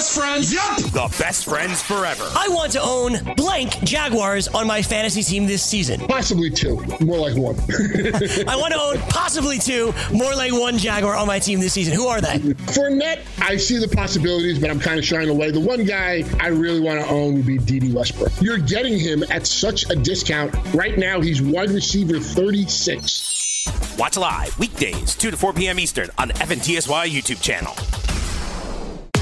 Best 0.00 0.18
friends? 0.18 0.54
Yup! 0.54 0.76
The 0.78 1.14
best 1.22 1.44
friends 1.44 1.82
forever. 1.82 2.24
I 2.34 2.48
want 2.48 2.72
to 2.72 2.80
own 2.80 3.34
blank 3.36 3.80
Jaguars 3.80 4.48
on 4.48 4.66
my 4.66 4.80
fantasy 4.80 5.22
team 5.22 5.44
this 5.44 5.62
season. 5.62 6.00
Possibly 6.00 6.48
two. 6.48 6.82
More 7.00 7.18
like 7.18 7.36
one. 7.36 7.54
I 8.48 8.56
want 8.56 8.72
to 8.72 8.80
own 8.80 8.96
possibly 9.10 9.58
two, 9.58 9.92
more 10.10 10.34
like 10.34 10.52
one 10.52 10.78
Jaguar 10.78 11.14
on 11.16 11.26
my 11.26 11.38
team 11.38 11.60
this 11.60 11.74
season. 11.74 11.92
Who 11.92 12.06
are 12.06 12.22
they? 12.22 12.38
Fournette, 12.38 13.20
I 13.42 13.58
see 13.58 13.76
the 13.76 13.88
possibilities, 13.88 14.58
but 14.58 14.70
I'm 14.70 14.80
kind 14.80 14.98
of 14.98 15.04
shying 15.04 15.28
away. 15.28 15.50
The 15.50 15.60
one 15.60 15.84
guy 15.84 16.24
I 16.40 16.46
really 16.48 16.80
want 16.80 16.98
to 17.04 17.06
own 17.06 17.34
would 17.34 17.46
be 17.46 17.58
Dede 17.58 17.92
Westbrook. 17.92 18.32
You're 18.40 18.56
getting 18.56 18.98
him 18.98 19.22
at 19.28 19.46
such 19.46 19.90
a 19.90 19.96
discount. 19.96 20.54
Right 20.72 20.96
now, 20.96 21.20
he's 21.20 21.42
wide 21.42 21.72
receiver 21.72 22.18
36. 22.18 23.98
Watch 23.98 24.16
live 24.16 24.58
weekdays, 24.58 25.14
2 25.14 25.32
to 25.32 25.36
4 25.36 25.52
p.m. 25.52 25.78
Eastern 25.78 26.08
on 26.16 26.28
the 26.28 26.34
FNTSY 26.34 27.10
YouTube 27.10 27.42
channel. 27.42 27.74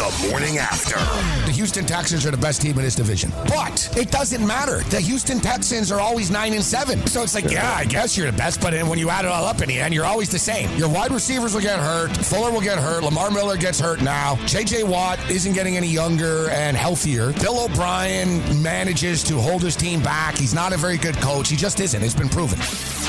The 0.00 0.28
morning 0.30 0.56
after. 0.56 0.96
The 1.44 1.52
Houston 1.52 1.84
Texans 1.84 2.24
are 2.24 2.30
the 2.30 2.38
best 2.38 2.62
team 2.62 2.78
in 2.78 2.84
this 2.84 2.94
division. 2.94 3.30
But 3.48 3.94
it 3.98 4.10
doesn't 4.10 4.46
matter. 4.46 4.78
The 4.84 4.98
Houston 4.98 5.40
Texans 5.40 5.92
are 5.92 6.00
always 6.00 6.30
9 6.30 6.54
and 6.54 6.64
7. 6.64 7.06
So 7.06 7.22
it's 7.22 7.34
like, 7.34 7.50
yeah, 7.50 7.70
I 7.76 7.84
guess 7.84 8.16
you're 8.16 8.30
the 8.30 8.34
best, 8.34 8.62
but 8.62 8.72
when 8.84 8.98
you 8.98 9.10
add 9.10 9.26
it 9.26 9.30
all 9.30 9.44
up 9.44 9.60
in 9.60 9.68
the 9.68 9.78
end, 9.78 9.92
you're 9.92 10.06
always 10.06 10.30
the 10.30 10.38
same. 10.38 10.74
Your 10.78 10.88
wide 10.88 11.12
receivers 11.12 11.52
will 11.52 11.60
get 11.60 11.78
hurt. 11.78 12.16
Fuller 12.16 12.50
will 12.50 12.62
get 12.62 12.78
hurt. 12.78 13.04
Lamar 13.04 13.30
Miller 13.30 13.58
gets 13.58 13.78
hurt 13.78 14.00
now. 14.00 14.36
JJ 14.46 14.84
Watt 14.84 15.18
isn't 15.30 15.52
getting 15.52 15.76
any 15.76 15.88
younger 15.88 16.48
and 16.48 16.78
healthier. 16.78 17.34
Bill 17.34 17.66
O'Brien 17.66 18.62
manages 18.62 19.22
to 19.24 19.38
hold 19.38 19.62
his 19.62 19.76
team 19.76 20.02
back. 20.02 20.38
He's 20.38 20.54
not 20.54 20.72
a 20.72 20.78
very 20.78 20.96
good 20.96 21.18
coach. 21.18 21.50
He 21.50 21.56
just 21.56 21.78
isn't. 21.78 22.02
It's 22.02 22.14
been 22.14 22.30
proven. 22.30 22.58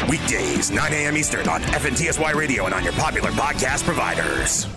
Weekdays, 0.09 0.71
9 0.71 0.91
a.m. 0.91 1.15
Eastern 1.15 1.47
on 1.47 1.61
FNTSY 1.61 2.33
Radio 2.35 2.65
and 2.65 2.73
on 2.73 2.83
your 2.83 2.93
popular 2.93 3.31
podcast 3.31 3.85
providers. 3.85 4.67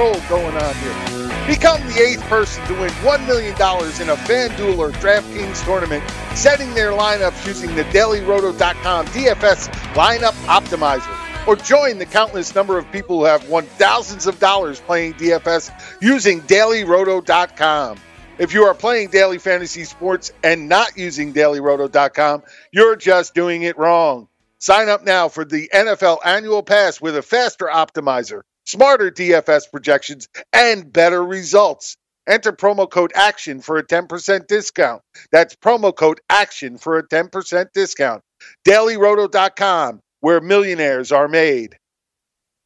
Roll 0.00 0.18
going 0.30 0.56
on 0.56 0.74
here. 0.76 1.46
Become 1.46 1.86
the 1.88 2.00
eighth 2.00 2.22
person 2.22 2.64
to 2.66 2.72
win 2.74 2.90
$1 2.90 3.26
million 3.26 3.52
in 3.52 4.08
a 4.08 4.16
FanDuel 4.16 4.78
or 4.78 4.90
DraftKings 4.92 5.62
tournament, 5.64 6.02
setting 6.34 6.72
their 6.72 6.92
lineups 6.92 7.46
using 7.46 7.74
the 7.74 7.84
DailyRoto.com 7.84 9.06
DFS 9.08 9.68
lineup 9.92 10.32
optimizer. 10.46 11.16
Or 11.46 11.56
join 11.56 11.98
the 11.98 12.06
countless 12.06 12.54
number 12.54 12.78
of 12.78 12.90
people 12.92 13.18
who 13.18 13.24
have 13.24 13.48
won 13.48 13.64
thousands 13.64 14.26
of 14.26 14.38
dollars 14.38 14.80
playing 14.80 15.14
DFS 15.14 15.70
using 16.00 16.40
DailyRoto.com. 16.42 17.98
If 18.38 18.54
you 18.54 18.64
are 18.64 18.74
playing 18.74 19.08
daily 19.08 19.38
fantasy 19.38 19.84
sports 19.84 20.32
and 20.42 20.68
not 20.68 20.96
using 20.96 21.34
DailyRoto.com, 21.34 22.42
you're 22.72 22.96
just 22.96 23.34
doing 23.34 23.62
it 23.62 23.76
wrong. 23.76 24.28
Sign 24.58 24.88
up 24.88 25.04
now 25.04 25.28
for 25.28 25.44
the 25.44 25.68
NFL 25.74 26.18
annual 26.24 26.62
pass 26.62 27.00
with 27.00 27.16
a 27.16 27.22
faster 27.22 27.66
optimizer. 27.66 28.42
Smarter 28.66 29.10
DFS 29.10 29.70
projections, 29.70 30.28
and 30.52 30.92
better 30.92 31.24
results. 31.24 31.96
Enter 32.28 32.52
promo 32.52 32.88
code 32.88 33.12
ACTION 33.16 33.60
for 33.60 33.78
a 33.78 33.84
10% 33.84 34.46
discount. 34.46 35.02
That's 35.32 35.56
promo 35.56 35.94
code 35.94 36.20
ACTION 36.30 36.78
for 36.78 36.98
a 36.98 37.06
10% 37.06 37.72
discount. 37.72 38.22
DailyRoto.com, 38.66 40.00
where 40.20 40.40
millionaires 40.40 41.10
are 41.10 41.28
made. 41.28 41.76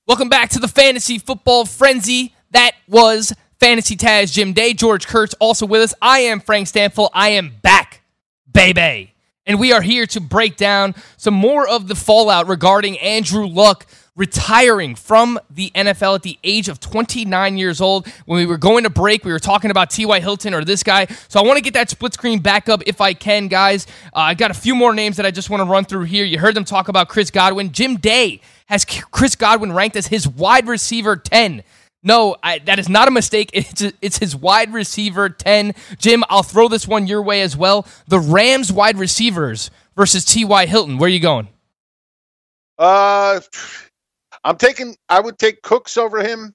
Welcome 0.07 0.29
back 0.29 0.51
to 0.51 0.59
the 0.59 0.69
Fantasy 0.69 1.19
Football 1.19 1.65
Frenzy. 1.65 2.35
That 2.51 2.73
was 2.87 3.33
Fantasy 3.59 3.97
Taz 3.97 4.33
Jim 4.33 4.53
Day. 4.53 4.75
George 4.75 5.07
Kurtz 5.07 5.35
also 5.41 5.65
with 5.65 5.81
us. 5.81 5.95
I 6.03 6.21
am 6.21 6.41
Frank 6.41 6.69
Stampfl. 6.69 7.09
I 7.15 7.31
am 7.31 7.55
back, 7.63 8.03
baby. 8.53 9.15
And 9.47 9.59
we 9.59 9.73
are 9.73 9.81
here 9.81 10.07
to 10.07 10.21
break 10.21 10.57
down 10.57 10.95
some 11.17 11.35
more 11.35 11.67
of 11.69 11.89
the 11.89 11.95
fallout 11.95 12.49
regarding 12.49 12.99
Andrew 12.99 13.47
Luck 13.47 13.87
retiring 14.17 14.95
from 14.95 15.41
the 15.51 15.71
NFL 15.75 16.17
at 16.17 16.23
the 16.23 16.39
age 16.45 16.69
of 16.69 16.79
29 16.79 17.57
years 17.57 17.81
old. 17.81 18.07
When 18.27 18.39
we 18.39 18.47
were 18.47 18.59
going 18.59 18.85
to 18.85 18.91
break, 18.91 19.25
we 19.25 19.33
were 19.33 19.41
talking 19.41 19.71
about 19.71 19.91
T.Y. 19.91 20.21
Hilton 20.21 20.55
or 20.55 20.65
this 20.65 20.83
guy. 20.83 21.07
So 21.29 21.41
I 21.41 21.43
want 21.45 21.57
to 21.57 21.63
get 21.63 21.75
that 21.75 21.91
split 21.91 22.15
screen 22.15 22.39
back 22.39 22.69
up 22.69 22.83
if 22.87 23.01
I 23.01 23.13
can, 23.13 23.49
guys. 23.49 23.87
Uh, 24.15 24.21
I 24.21 24.35
got 24.35 24.51
a 24.51 24.55
few 24.55 24.75
more 24.75 24.95
names 24.95 25.17
that 25.17 25.27
I 25.27 25.31
just 25.31 25.51
want 25.51 25.63
to 25.63 25.65
run 25.65 25.85
through 25.85 26.05
here. 26.05 26.25
You 26.25 26.39
heard 26.39 26.55
them 26.55 26.65
talk 26.65 26.89
about 26.89 27.09
Chris 27.09 27.31
Godwin. 27.31 27.73
Jim 27.73 27.97
Day 27.97 28.41
has 28.67 28.85
Chris 28.85 29.35
Godwin 29.35 29.73
ranked 29.73 29.97
as 29.97 30.07
his 30.07 30.29
wide 30.29 30.69
receiver 30.69 31.17
10. 31.17 31.65
No, 32.07 32.37
I, 32.43 32.59
that 32.61 32.79
is 32.79 32.89
not 32.89 33.09
a 33.09 33.11
mistake. 33.11 33.51
It's 33.55 33.83
it's 34.01 34.19
his 34.19 34.37
wide 34.37 34.73
receiver 34.73 35.29
10. 35.31 35.75
Jim, 35.99 36.23
I'll 36.29 36.43
throw 36.43 36.69
this 36.69 36.87
one 36.87 37.07
your 37.07 37.23
way 37.23 37.41
as 37.41 37.57
well. 37.57 37.87
The 38.07 38.21
Rams 38.21 38.71
wide 38.71 38.99
receivers 38.99 39.71
versus 39.97 40.25
T.Y. 40.25 40.67
Hilton. 40.67 40.99
Where 40.99 41.07
are 41.07 41.11
you 41.11 41.21
going? 41.21 41.49
Uh, 42.79 43.41
I'm 44.45 44.57
taking. 44.57 44.97
I 45.09 45.21
would 45.21 45.39
take 45.39 45.63
Cooks 45.63 45.97
over 45.97 46.23
him, 46.23 46.55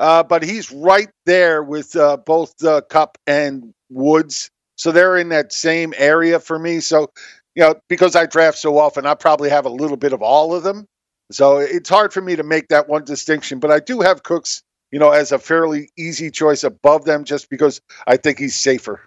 uh, 0.00 0.22
but 0.22 0.42
he's 0.42 0.72
right 0.72 1.10
there 1.26 1.62
with 1.62 1.94
uh, 1.96 2.16
both 2.18 2.62
uh, 2.64 2.80
Kupp 2.90 3.16
and 3.26 3.72
Woods, 3.88 4.50
so 4.76 4.92
they're 4.92 5.16
in 5.16 5.28
that 5.28 5.52
same 5.52 5.94
area 5.96 6.40
for 6.40 6.58
me. 6.58 6.80
So, 6.80 7.10
you 7.54 7.62
know, 7.62 7.74
because 7.88 8.16
I 8.16 8.26
draft 8.26 8.58
so 8.58 8.78
often, 8.78 9.06
I 9.06 9.14
probably 9.14 9.50
have 9.50 9.66
a 9.66 9.70
little 9.70 9.96
bit 9.96 10.12
of 10.12 10.22
all 10.22 10.54
of 10.54 10.62
them. 10.62 10.86
So 11.30 11.58
it's 11.58 11.88
hard 11.88 12.12
for 12.12 12.20
me 12.20 12.34
to 12.34 12.42
make 12.42 12.68
that 12.68 12.88
one 12.88 13.04
distinction, 13.04 13.60
but 13.60 13.70
I 13.70 13.78
do 13.78 14.00
have 14.00 14.24
Cooks, 14.24 14.62
you 14.90 14.98
know, 14.98 15.10
as 15.10 15.30
a 15.30 15.38
fairly 15.38 15.90
easy 15.96 16.30
choice 16.30 16.64
above 16.64 17.04
them, 17.04 17.24
just 17.24 17.48
because 17.48 17.80
I 18.06 18.16
think 18.16 18.38
he's 18.38 18.56
safer. 18.56 19.00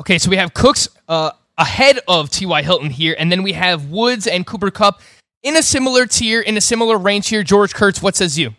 Okay, 0.00 0.18
so 0.18 0.28
we 0.30 0.36
have 0.36 0.54
Cooks 0.54 0.88
uh, 1.08 1.30
ahead 1.56 2.00
of 2.08 2.30
T.Y. 2.30 2.62
Hilton 2.62 2.90
here, 2.90 3.14
and 3.16 3.30
then 3.30 3.44
we 3.44 3.52
have 3.52 3.90
Woods 3.90 4.26
and 4.26 4.44
Cooper 4.44 4.72
Kupp 4.72 5.02
in 5.42 5.56
a 5.56 5.62
similar 5.62 6.06
tier, 6.06 6.40
in 6.40 6.56
a 6.56 6.60
similar 6.60 6.98
range 6.98 7.28
here. 7.28 7.42
George 7.42 7.74
Kurtz, 7.74 8.02
what 8.02 8.16
says 8.16 8.38
you? 8.38 8.48
I 8.48 8.52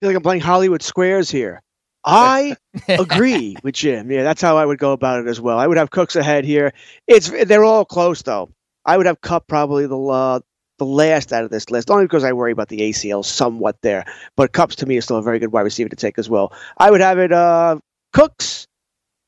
feel 0.00 0.10
like 0.10 0.16
I'm 0.16 0.22
playing 0.22 0.40
Hollywood 0.42 0.82
Squares 0.82 1.30
here. 1.30 1.62
I 2.04 2.56
agree 2.88 3.56
with 3.62 3.74
Jim. 3.74 4.10
Yeah, 4.10 4.22
that's 4.22 4.42
how 4.42 4.56
I 4.56 4.66
would 4.66 4.78
go 4.78 4.92
about 4.92 5.20
it 5.20 5.28
as 5.28 5.40
well. 5.40 5.58
I 5.58 5.66
would 5.66 5.78
have 5.78 5.90
Cooks 5.90 6.16
ahead 6.16 6.44
here. 6.44 6.72
It's 7.06 7.30
they're 7.30 7.64
all 7.64 7.84
close 7.84 8.22
though. 8.22 8.50
I 8.84 8.96
would 8.96 9.06
have 9.06 9.20
Kupp 9.20 9.46
probably 9.46 9.86
the 9.86 9.98
uh, 9.98 10.40
the 10.78 10.84
last 10.84 11.32
out 11.32 11.44
of 11.44 11.50
this 11.50 11.70
list, 11.70 11.90
only 11.90 12.04
because 12.04 12.24
I 12.24 12.32
worry 12.32 12.52
about 12.52 12.68
the 12.68 12.80
ACL 12.80 13.24
somewhat 13.24 13.76
there. 13.82 14.04
But 14.36 14.52
Cups 14.52 14.76
to 14.76 14.86
me 14.86 14.96
is 14.96 15.04
still 15.04 15.16
a 15.16 15.22
very 15.22 15.38
good 15.38 15.52
wide 15.52 15.62
receiver 15.62 15.88
to 15.88 15.96
take 15.96 16.18
as 16.18 16.28
well. 16.28 16.52
I 16.76 16.90
would 16.90 17.00
have 17.00 17.18
it 17.18 17.32
uh, 17.32 17.78
Cooks, 18.12 18.66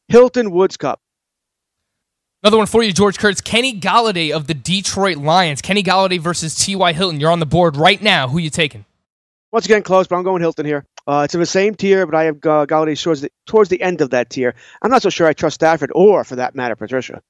Hilton, 0.08 0.50
Woods, 0.50 0.76
Kupp. 0.76 1.00
Another 2.46 2.58
one 2.58 2.68
for 2.68 2.84
you, 2.84 2.92
George 2.92 3.18
Kurtz. 3.18 3.40
Kenny 3.40 3.80
Golladay 3.80 4.30
of 4.30 4.46
the 4.46 4.54
Detroit 4.54 5.16
Lions. 5.16 5.60
Kenny 5.60 5.82
Golladay 5.82 6.20
versus 6.20 6.54
T.Y. 6.54 6.92
Hilton. 6.92 7.18
You're 7.18 7.32
on 7.32 7.40
the 7.40 7.44
board 7.44 7.74
right 7.74 8.00
now. 8.00 8.28
Who 8.28 8.38
you 8.38 8.50
taking? 8.50 8.84
Once 9.50 9.64
again, 9.64 9.82
close, 9.82 10.06
but 10.06 10.14
I'm 10.14 10.22
going 10.22 10.40
Hilton 10.40 10.64
here. 10.64 10.86
Uh, 11.08 11.22
it's 11.24 11.34
in 11.34 11.40
the 11.40 11.46
same 11.46 11.74
tier, 11.74 12.06
but 12.06 12.14
I 12.14 12.22
have 12.22 12.36
uh, 12.36 12.64
Golladay 12.66 13.02
towards 13.02 13.22
the, 13.22 13.32
towards 13.46 13.68
the 13.68 13.82
end 13.82 14.00
of 14.00 14.10
that 14.10 14.30
tier. 14.30 14.54
I'm 14.80 14.92
not 14.92 15.02
so 15.02 15.10
sure 15.10 15.26
I 15.26 15.32
trust 15.32 15.56
Stafford 15.56 15.90
or, 15.92 16.22
for 16.22 16.36
that 16.36 16.54
matter, 16.54 16.76
Patricia. 16.76 17.20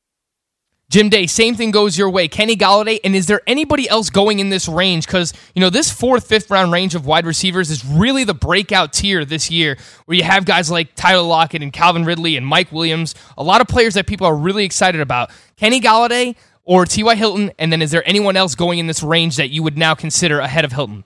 Jim 0.89 1.09
Day, 1.09 1.27
same 1.27 1.57
thing 1.57 1.73
goes 1.73 1.99
your 1.99 2.09
way. 2.09 2.29
Kenny 2.29 2.55
Golladay, 2.55 3.01
and 3.03 3.17
is 3.17 3.27
there 3.27 3.41
anybody 3.49 3.89
else 3.89 4.09
going 4.09 4.39
in 4.39 4.51
this 4.51 4.69
range? 4.69 5.05
Because 5.07 5.33
you 5.53 5.61
know 5.61 5.69
this 5.69 5.91
fourth, 5.91 6.29
fifth 6.29 6.49
round 6.49 6.71
range 6.71 6.95
of 6.95 7.05
wide 7.05 7.27
receivers 7.27 7.71
is 7.71 7.85
really 7.85 8.23
the 8.23 8.35
breakout 8.35 8.93
tier 8.93 9.25
this 9.25 9.51
year, 9.51 9.77
where 10.05 10.17
you 10.17 10.23
have 10.23 10.45
guys 10.45 10.71
like 10.71 10.95
Tyler 10.95 11.27
Lockett 11.27 11.61
and 11.61 11.73
Calvin 11.73 12.05
Ridley 12.05 12.37
and 12.37 12.47
Mike 12.47 12.71
Williams, 12.71 13.17
a 13.37 13.43
lot 13.43 13.61
of 13.61 13.67
players 13.67 13.95
that 13.95 14.07
people 14.07 14.29
are 14.29 14.37
really 14.37 14.65
excited 14.65 15.01
about. 15.01 15.33
Kenny 15.57 15.81
Golladay 15.81 16.37
or 16.63 16.87
T.Y. 16.87 17.17
Hilton, 17.17 17.51
and 17.59 17.73
then 17.73 17.83
is 17.83 17.91
there 17.91 18.07
anyone 18.09 18.37
else 18.37 18.55
going 18.55 18.79
in 18.79 18.87
this 18.87 19.03
range 19.03 19.37
that 19.37 19.51
you 19.51 19.65
would 19.65 19.77
now 19.77 19.95
consider 19.95 20.39
ahead 20.39 20.65
of 20.65 20.73
Hilton? 20.73 21.03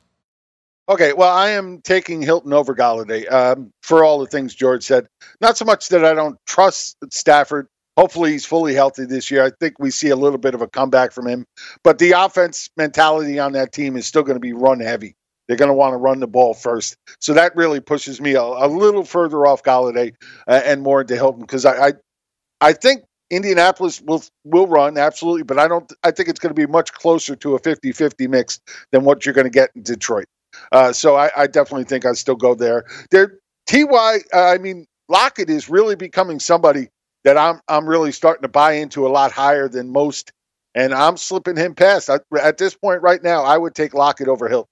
Okay, 0.90 1.12
well, 1.14 1.32
I 1.32 1.50
am 1.50 1.80
taking 1.80 2.20
Hilton 2.20 2.52
over 2.52 2.74
Golladay 2.74 3.30
um, 3.32 3.72
for 3.80 4.04
all 4.04 4.18
the 4.18 4.26
things 4.26 4.54
George 4.54 4.82
said. 4.82 5.06
Not 5.40 5.56
so 5.56 5.64
much 5.64 5.88
that 5.88 6.04
I 6.04 6.12
don't 6.14 6.36
trust 6.46 6.96
Stafford, 7.10 7.68
Hopefully, 8.00 8.32
he's 8.32 8.46
fully 8.46 8.72
healthy 8.72 9.04
this 9.04 9.30
year. 9.30 9.44
I 9.44 9.50
think 9.60 9.74
we 9.78 9.90
see 9.90 10.08
a 10.08 10.16
little 10.16 10.38
bit 10.38 10.54
of 10.54 10.62
a 10.62 10.66
comeback 10.66 11.12
from 11.12 11.26
him. 11.26 11.44
But 11.84 11.98
the 11.98 12.12
offense 12.12 12.70
mentality 12.74 13.38
on 13.38 13.52
that 13.52 13.72
team 13.72 13.94
is 13.94 14.06
still 14.06 14.22
going 14.22 14.36
to 14.36 14.40
be 14.40 14.54
run 14.54 14.80
heavy. 14.80 15.16
They're 15.46 15.58
going 15.58 15.68
to 15.68 15.74
want 15.74 15.92
to 15.92 15.98
run 15.98 16.18
the 16.18 16.26
ball 16.26 16.54
first. 16.54 16.96
So 17.20 17.34
that 17.34 17.54
really 17.54 17.78
pushes 17.80 18.18
me 18.18 18.36
a, 18.36 18.40
a 18.40 18.68
little 18.68 19.04
further 19.04 19.44
off 19.46 19.62
Golladay 19.62 20.14
uh, 20.48 20.62
and 20.64 20.80
more 20.80 21.02
into 21.02 21.14
Hilton 21.14 21.42
because 21.42 21.66
I, 21.66 21.88
I, 21.88 21.92
I 22.62 22.72
think 22.72 23.02
Indianapolis 23.28 24.00
will 24.00 24.24
will 24.44 24.66
run 24.66 24.96
absolutely, 24.96 25.42
but 25.42 25.58
I 25.58 25.68
don't. 25.68 25.92
I 26.02 26.10
think 26.10 26.30
it's 26.30 26.40
going 26.40 26.54
to 26.54 26.58
be 26.58 26.66
much 26.66 26.94
closer 26.94 27.36
to 27.36 27.54
a 27.54 27.60
50-50 27.60 28.30
mix 28.30 28.60
than 28.92 29.04
what 29.04 29.26
you're 29.26 29.34
going 29.34 29.44
to 29.44 29.50
get 29.50 29.72
in 29.76 29.82
Detroit. 29.82 30.24
Uh, 30.72 30.94
so 30.94 31.16
I, 31.16 31.30
I, 31.36 31.46
definitely 31.48 31.84
think 31.84 32.06
I'd 32.06 32.16
still 32.16 32.34
go 32.34 32.54
there. 32.54 32.86
There, 33.10 33.40
Ty. 33.66 33.82
Uh, 33.92 34.18
I 34.32 34.56
mean, 34.56 34.86
Lockett 35.10 35.50
is 35.50 35.68
really 35.68 35.96
becoming 35.96 36.40
somebody 36.40 36.88
that 37.24 37.36
I'm 37.36 37.60
I'm 37.68 37.86
really 37.86 38.12
starting 38.12 38.42
to 38.42 38.48
buy 38.48 38.72
into 38.74 39.06
a 39.06 39.08
lot 39.10 39.32
higher 39.32 39.68
than 39.68 39.90
most, 39.90 40.32
and 40.74 40.94
I'm 40.94 41.16
slipping 41.16 41.56
him 41.56 41.74
past. 41.74 42.10
I, 42.10 42.18
at 42.40 42.58
this 42.58 42.74
point 42.74 43.02
right 43.02 43.22
now, 43.22 43.42
I 43.42 43.56
would 43.56 43.74
take 43.74 43.94
Lockett 43.94 44.28
over 44.28 44.48
Hill. 44.48 44.68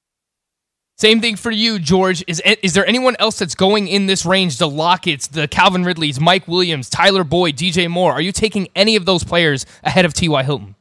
Same 0.96 1.20
thing 1.20 1.36
for 1.36 1.52
you, 1.52 1.78
George. 1.78 2.24
Is 2.26 2.42
is 2.62 2.72
there 2.72 2.86
anyone 2.86 3.14
else 3.20 3.38
that's 3.38 3.54
going 3.54 3.86
in 3.86 4.06
this 4.06 4.26
range? 4.26 4.58
The 4.58 4.68
Lockett's, 4.68 5.28
the 5.28 5.46
Calvin 5.46 5.84
Ridleys, 5.84 6.18
Mike 6.18 6.48
Williams, 6.48 6.90
Tyler 6.90 7.22
Boyd, 7.22 7.56
DJ 7.56 7.88
Moore. 7.88 8.12
Are 8.12 8.20
you 8.20 8.32
taking 8.32 8.68
any 8.74 8.96
of 8.96 9.04
those 9.06 9.22
players 9.22 9.64
ahead 9.84 10.04
of 10.04 10.12
T.Y. 10.12 10.42
Hilton? 10.42 10.74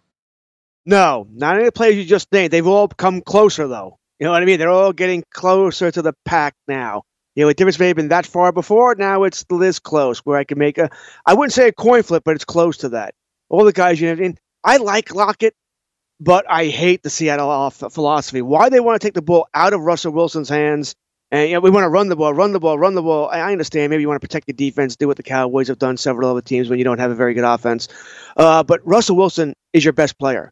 No, 0.87 1.27
not 1.31 1.55
any 1.55 1.63
of 1.63 1.67
the 1.67 1.71
players 1.73 1.97
you 1.97 2.05
just 2.05 2.31
named. 2.31 2.51
They've 2.51 2.65
all 2.65 2.87
come 2.87 3.21
closer, 3.21 3.67
though. 3.67 3.99
You 4.19 4.25
know 4.25 4.31
what 4.31 4.41
I 4.41 4.45
mean? 4.45 4.57
They're 4.57 4.71
all 4.71 4.93
getting 4.93 5.23
closer 5.31 5.91
to 5.91 6.01
the 6.01 6.13
pack 6.25 6.55
now. 6.67 7.03
You 7.37 7.43
know, 7.43 7.49
a 7.49 7.53
difference 7.53 7.77
may 7.77 7.85
have 7.85 7.95
been 7.95 8.07
that 8.07 8.25
far 8.25 8.51
before. 8.51 8.95
Now 8.95 9.21
it's 9.21 9.45
this 9.47 9.77
close 9.77 10.17
where 10.19 10.39
I 10.39 10.43
can 10.43 10.57
make 10.57 10.79
a, 10.79 10.89
I 11.23 11.35
wouldn't 11.35 11.53
say 11.53 11.67
a 11.67 11.71
coin 11.71 12.01
flip, 12.01 12.23
but 12.25 12.33
it's 12.33 12.45
close 12.45 12.77
to 12.77 12.89
that. 12.89 13.13
All 13.47 13.63
the 13.63 13.71
guys 13.71 14.01
you 14.01 14.15
know, 14.15 14.23
and 14.23 14.39
I 14.63 14.77
like 14.77 15.13
Lockett, 15.13 15.53
but 16.19 16.49
I 16.49 16.65
hate 16.65 17.03
the 17.03 17.11
Seattle 17.11 17.69
philosophy. 17.69 18.41
Why 18.41 18.69
they 18.69 18.79
want 18.79 18.99
to 18.99 19.07
take 19.07 19.13
the 19.13 19.21
ball 19.21 19.47
out 19.53 19.73
of 19.73 19.81
Russell 19.81 20.13
Wilson's 20.13 20.49
hands 20.49 20.95
and 21.29 21.47
you 21.47 21.53
know, 21.53 21.59
we 21.59 21.69
want 21.69 21.83
to 21.83 21.89
run 21.89 22.09
the 22.09 22.15
ball, 22.15 22.33
run 22.33 22.53
the 22.53 22.59
ball, 22.59 22.79
run 22.79 22.95
the 22.95 23.03
ball. 23.03 23.29
I 23.29 23.51
understand. 23.51 23.91
Maybe 23.91 24.01
you 24.01 24.07
want 24.07 24.19
to 24.19 24.27
protect 24.27 24.47
the 24.47 24.53
defense, 24.53 24.95
do 24.95 25.05
what 25.05 25.17
the 25.17 25.23
Cowboys 25.23 25.67
have 25.67 25.77
done 25.77 25.97
several 25.97 26.31
other 26.31 26.41
teams 26.41 26.69
when 26.69 26.79
you 26.79 26.85
don't 26.85 26.99
have 26.99 27.11
a 27.11 27.15
very 27.15 27.35
good 27.35 27.43
offense. 27.43 27.87
Uh, 28.35 28.63
but 28.63 28.81
Russell 28.83 29.15
Wilson 29.15 29.53
is 29.73 29.83
your 29.83 29.93
best 29.93 30.17
player 30.17 30.51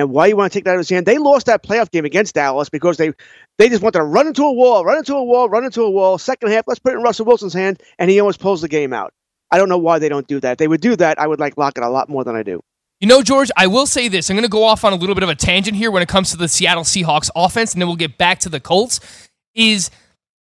and 0.00 0.10
why 0.10 0.26
you 0.26 0.36
want 0.36 0.52
to 0.52 0.56
take 0.56 0.64
that 0.64 0.70
out 0.70 0.76
of 0.76 0.80
his 0.80 0.90
hand. 0.90 1.06
They 1.06 1.18
lost 1.18 1.46
that 1.46 1.62
playoff 1.62 1.90
game 1.90 2.04
against 2.04 2.34
Dallas 2.34 2.68
because 2.68 2.96
they 2.96 3.12
they 3.58 3.68
just 3.68 3.82
wanted 3.82 3.98
to 3.98 4.04
run 4.04 4.26
into 4.26 4.42
a 4.42 4.52
wall, 4.52 4.84
run 4.84 4.98
into 4.98 5.14
a 5.14 5.22
wall, 5.22 5.48
run 5.48 5.64
into 5.64 5.82
a 5.82 5.90
wall. 5.90 6.18
Second 6.18 6.50
half, 6.50 6.64
let's 6.66 6.80
put 6.80 6.92
it 6.92 6.96
in 6.96 7.02
Russell 7.02 7.26
Wilson's 7.26 7.54
hand, 7.54 7.80
and 7.98 8.10
he 8.10 8.18
almost 8.18 8.40
pulls 8.40 8.62
the 8.62 8.68
game 8.68 8.92
out. 8.92 9.12
I 9.50 9.58
don't 9.58 9.68
know 9.68 9.78
why 9.78 9.98
they 9.98 10.08
don't 10.08 10.26
do 10.26 10.40
that. 10.40 10.52
If 10.52 10.58
they 10.58 10.68
would 10.68 10.80
do 10.80 10.96
that, 10.96 11.20
I 11.20 11.26
would 11.26 11.40
like 11.40 11.56
Lockett 11.56 11.84
a 11.84 11.88
lot 11.88 12.08
more 12.08 12.24
than 12.24 12.36
I 12.36 12.42
do. 12.42 12.60
You 13.00 13.08
know, 13.08 13.22
George, 13.22 13.50
I 13.56 13.66
will 13.66 13.86
say 13.86 14.08
this. 14.08 14.28
I'm 14.28 14.36
going 14.36 14.44
to 14.44 14.50
go 14.50 14.62
off 14.62 14.84
on 14.84 14.92
a 14.92 14.96
little 14.96 15.14
bit 15.14 15.24
of 15.24 15.30
a 15.30 15.34
tangent 15.34 15.76
here 15.76 15.90
when 15.90 16.02
it 16.02 16.08
comes 16.08 16.30
to 16.32 16.36
the 16.36 16.48
Seattle 16.48 16.84
Seahawks 16.84 17.30
offense, 17.34 17.72
and 17.72 17.80
then 17.80 17.88
we'll 17.88 17.96
get 17.96 18.18
back 18.18 18.40
to 18.40 18.48
the 18.48 18.60
Colts. 18.60 19.00
Is 19.54 19.90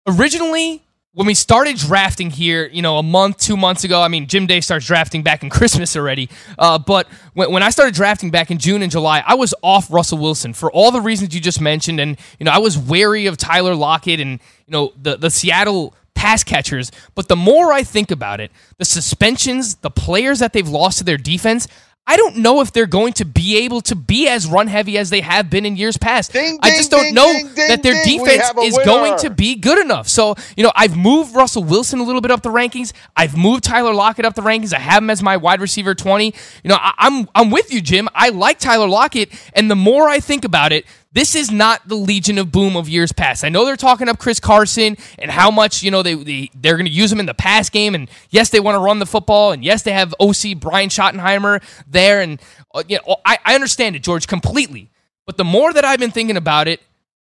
originally 0.08 0.85
when 1.16 1.26
we 1.26 1.34
started 1.34 1.78
drafting 1.78 2.30
here, 2.30 2.68
you 2.68 2.82
know, 2.82 2.98
a 2.98 3.04
month, 3.04 3.38
two 3.38 3.56
months 3.56 3.86
ago, 3.86 4.02
I 4.02 4.10
mean, 4.10 4.28
Jim 4.28 4.48
Day 4.48 4.60
starts 4.60 4.86
drafting 4.86 5.24
back 5.24 5.44
in 5.44 5.50
Christmas 5.58 5.96
already. 5.96 6.30
Uh, 6.60 6.78
but 6.78 7.08
when, 7.34 7.52
when 7.52 7.64
I 7.64 7.70
started 7.70 7.96
drafting 7.96 8.32
back 8.32 8.52
in 8.52 8.58
June 8.58 8.82
and 8.82 8.92
July, 8.92 9.24
I 9.26 9.36
was 9.36 9.54
off 9.64 9.92
Russell 9.92 10.18
Wilson 10.18 10.54
for 10.54 10.70
all 10.72 10.92
the 10.92 11.00
reasons 11.00 11.34
you 11.34 11.40
just 11.40 11.62
mentioned. 11.62 12.02
And, 12.02 12.18
you 12.38 12.44
know, 12.44 12.52
I 12.52 12.58
was 12.58 12.78
wary 12.78 13.28
of 13.28 13.38
Tyler 13.38 13.76
Lockett 13.76 14.20
and, 14.20 14.42
you 14.68 14.72
know, 14.72 14.92
the, 15.02 15.16
the 15.16 15.30
Seattle 15.30 15.96
pass 16.16 16.44
catchers. 16.44 16.92
But 17.16 17.30
the 17.30 17.38
more 17.38 17.72
I 17.72 17.84
think 17.84 18.12
about 18.12 18.42
it, 18.42 18.52
the 18.78 18.86
suspensions, 18.86 19.76
the 19.76 19.92
players 19.92 20.40
that 20.40 20.52
they've 20.52 20.68
lost 20.68 20.98
to 20.98 21.06
their 21.06 21.18
defense, 21.18 21.70
I 22.08 22.18
don't 22.18 22.38
know 22.38 22.62
if 22.62 22.72
they're 22.72 22.86
going 22.86 23.14
to 23.14 23.26
be 23.26 23.58
able 23.66 23.82
to 23.82 23.96
be 23.96 24.28
as 24.28 24.46
run 24.46 24.68
heavy 24.68 24.98
as 24.98 25.10
they 25.10 25.22
have 25.22 25.50
been 25.50 25.66
in 25.66 25.76
years 25.76 25.98
past. 25.98 26.34
Ding, 26.34 26.60
I 26.62 26.70
just 26.70 26.92
don't 26.92 27.06
ding, 27.06 27.16
know 27.16 27.34
ding, 27.34 27.68
that 27.68 27.82
their 27.82 28.04
defense 28.04 28.52
is 28.62 28.76
winner. 28.78 28.86
going 28.86 29.18
to 29.20 29.32
be 29.32 29.56
good 29.56 29.80
enough. 29.80 30.08
So, 30.08 30.36
you 30.56 30.64
know, 30.64 30.72
I've 30.76 30.96
moved 30.96 31.36
Russell 31.36 31.64
Wilson 31.64 32.00
a 32.00 32.04
little 32.04 32.22
bit 32.22 32.30
up 32.30 32.44
the 32.44 32.50
rankings. 32.52 32.94
I've 33.18 33.36
moved 33.36 33.64
Tyler 33.64 33.94
Lockett 33.94 34.24
up 34.24 34.36
the 34.36 34.44
rankings. 34.44 34.72
I 34.72 34.80
have 34.80 35.02
him 35.02 35.10
as 35.10 35.24
my 35.24 35.38
wide 35.38 35.62
receiver 35.62 35.96
20. 35.96 36.26
You 36.26 36.32
know, 36.70 36.78
I, 36.80 36.94
I'm 37.00 37.28
I'm 37.34 37.50
with 37.50 37.74
you, 37.74 37.82
Jim. 37.82 38.08
I 38.14 38.30
like 38.30 38.60
Tyler 38.60 38.88
Lockett, 38.88 39.32
and 39.54 39.72
the 39.72 39.76
more 39.76 40.08
I 40.08 40.20
think 40.20 40.46
about 40.46 40.72
it, 40.72 40.86
this 41.16 41.34
is 41.34 41.50
not 41.50 41.88
the 41.88 41.96
Legion 41.96 42.38
of 42.38 42.52
Boom 42.52 42.76
of 42.76 42.90
years 42.90 43.14
past. 43.14 43.46
I 43.46 43.50
know 43.50 43.66
they're 43.66 43.78
talking 43.78 44.10
up 44.10 44.20
Chris 44.20 44.42
Carson 44.42 44.98
and 45.18 45.32
how 45.32 45.50
much 45.50 45.82
you 45.82 45.90
know 45.90 46.04
they, 46.04 46.14
they 46.14 46.52
they're 46.54 46.76
going 46.76 46.86
to 46.86 46.92
use 46.92 47.12
him 47.12 47.22
in 47.22 47.26
the 47.26 47.34
pass 47.34 47.70
game, 47.70 47.96
and 47.96 48.10
yes, 48.30 48.50
they 48.50 48.60
want 48.60 48.76
to 48.76 48.80
run 48.80 49.00
the 49.00 49.06
football, 49.06 49.54
and 49.54 49.64
yes, 49.64 49.82
they 49.84 49.94
have 49.94 50.14
OC 50.20 50.60
Brian 50.60 50.90
Schottenheimer 50.90 51.64
there, 51.88 52.20
and 52.20 52.42
uh, 52.74 52.84
you 52.88 52.98
know 52.98 53.16
I, 53.26 53.40
I 53.46 53.56
understand 53.56 53.96
it, 53.96 54.04
George, 54.04 54.28
completely. 54.28 54.92
But 55.26 55.38
the 55.38 55.46
more 55.46 55.72
that 55.72 55.86
I've 55.86 56.00
been 56.00 56.12
thinking 56.12 56.36
about 56.36 56.68
it, 56.68 56.82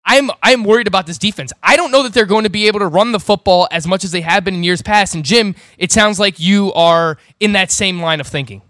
I'm 0.04 0.30
I'm 0.42 0.62
worried 0.64 0.86
about 0.86 1.06
this 1.06 1.16
defense. 1.16 1.50
I 1.62 1.76
don't 1.76 1.90
know 1.90 2.02
that 2.02 2.12
they're 2.12 2.26
going 2.26 2.44
to 2.44 2.50
be 2.50 2.66
able 2.66 2.80
to 2.80 2.86
run 2.86 3.12
the 3.12 3.20
football 3.20 3.66
as 3.70 3.86
much 3.86 4.04
as 4.04 4.10
they 4.10 4.20
have 4.20 4.44
been 4.44 4.54
in 4.54 4.62
years 4.62 4.82
past. 4.82 5.14
And 5.14 5.24
Jim, 5.24 5.54
it 5.78 5.90
sounds 5.90 6.20
like 6.20 6.38
you 6.38 6.70
are 6.74 7.16
in 7.40 7.52
that 7.52 7.70
same 7.70 8.00
line 8.00 8.20
of 8.20 8.26
thinking. 8.26 8.60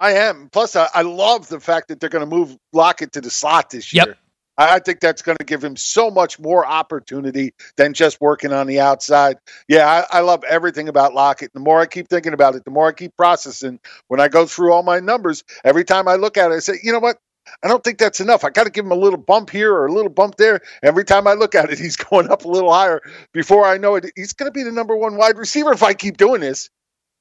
I 0.00 0.14
am. 0.14 0.48
Plus, 0.50 0.74
I, 0.76 0.88
I 0.94 1.02
love 1.02 1.48
the 1.48 1.60
fact 1.60 1.88
that 1.88 2.00
they're 2.00 2.08
going 2.08 2.28
to 2.28 2.36
move 2.36 2.56
Lockett 2.72 3.12
to 3.12 3.20
the 3.20 3.30
slot 3.30 3.70
this 3.70 3.92
year. 3.92 4.06
Yep. 4.08 4.18
I, 4.60 4.74
I 4.74 4.78
think 4.78 5.00
that's 5.00 5.22
going 5.22 5.38
to 5.38 5.44
give 5.44 5.64
him 5.64 5.74
so 5.76 6.10
much 6.10 6.38
more 6.38 6.66
opportunity 6.66 7.54
than 7.76 7.94
just 7.94 8.20
working 8.20 8.52
on 8.52 8.66
the 8.66 8.80
outside. 8.80 9.38
Yeah, 9.68 10.04
I, 10.12 10.18
I 10.18 10.20
love 10.20 10.44
everything 10.44 10.88
about 10.88 11.14
Lockett. 11.14 11.52
The 11.54 11.60
more 11.60 11.80
I 11.80 11.86
keep 11.86 12.08
thinking 12.08 12.34
about 12.34 12.54
it, 12.54 12.64
the 12.64 12.70
more 12.70 12.88
I 12.88 12.92
keep 12.92 13.16
processing. 13.16 13.80
When 14.08 14.20
I 14.20 14.28
go 14.28 14.46
through 14.46 14.72
all 14.72 14.82
my 14.82 15.00
numbers, 15.00 15.42
every 15.64 15.84
time 15.84 16.06
I 16.06 16.16
look 16.16 16.36
at 16.36 16.52
it, 16.52 16.54
I 16.54 16.58
say, 16.58 16.74
you 16.82 16.92
know 16.92 16.98
what? 16.98 17.16
I 17.64 17.68
don't 17.68 17.82
think 17.82 17.98
that's 17.98 18.20
enough. 18.20 18.44
I 18.44 18.50
got 18.50 18.64
to 18.64 18.70
give 18.70 18.84
him 18.84 18.92
a 18.92 18.96
little 18.96 19.18
bump 19.18 19.50
here 19.50 19.74
or 19.74 19.86
a 19.86 19.92
little 19.92 20.10
bump 20.10 20.36
there. 20.36 20.60
Every 20.82 21.04
time 21.04 21.26
I 21.26 21.32
look 21.32 21.54
at 21.54 21.70
it, 21.72 21.78
he's 21.80 21.96
going 21.96 22.30
up 22.30 22.44
a 22.44 22.48
little 22.48 22.72
higher. 22.72 23.00
Before 23.32 23.64
I 23.64 23.78
know 23.78 23.96
it, 23.96 24.12
he's 24.14 24.34
going 24.34 24.46
to 24.46 24.52
be 24.52 24.62
the 24.62 24.72
number 24.72 24.94
one 24.94 25.16
wide 25.16 25.38
receiver 25.38 25.72
if 25.72 25.82
I 25.82 25.94
keep 25.94 26.18
doing 26.18 26.42
this. 26.42 26.70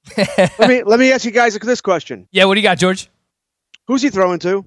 let 0.17 0.60
me 0.67 0.84
let 0.84 0.97
me 0.97 1.12
ask 1.12 1.25
you 1.25 1.32
guys 1.32 1.58
this 1.58 1.82
question. 1.82 2.28
Yeah, 2.32 2.45
what 2.45 2.56
do 2.56 2.62
you 2.62 2.63
got, 2.63 2.78
George? 2.78 3.10
Who's 3.88 4.02
he 4.02 4.10
throwing 4.10 4.39
to? 4.39 4.65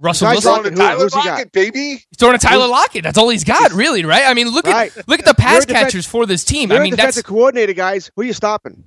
Russell 0.00 0.28
Wilson. 0.28 0.52
throwing 0.54 0.70
to 0.70 0.76
Tyler 0.76 1.02
Who's 1.02 1.14
he 1.14 1.20
got? 1.22 1.30
Lockett, 1.30 1.52
baby. 1.52 1.80
He's 1.90 2.06
throwing 2.18 2.38
to 2.38 2.46
Tyler 2.46 2.68
Lockett. 2.68 3.02
That's 3.02 3.18
all 3.18 3.28
he's 3.30 3.44
got, 3.44 3.72
really, 3.72 4.04
right? 4.04 4.24
I 4.26 4.34
mean, 4.34 4.48
look 4.48 4.66
Right. 4.66 4.96
at 4.96 5.08
look 5.08 5.18
at 5.18 5.24
the 5.24 5.34
pass 5.34 5.64
defense- 5.64 5.84
catchers 5.86 6.06
for 6.06 6.24
this 6.26 6.44
team. 6.44 6.70
I 6.70 6.78
mean, 6.78 6.94
that's 6.96 7.16
the 7.16 7.22
coordinator, 7.22 7.72
guys. 7.72 8.10
Who 8.14 8.22
are 8.22 8.24
you 8.24 8.32
stopping? 8.32 8.84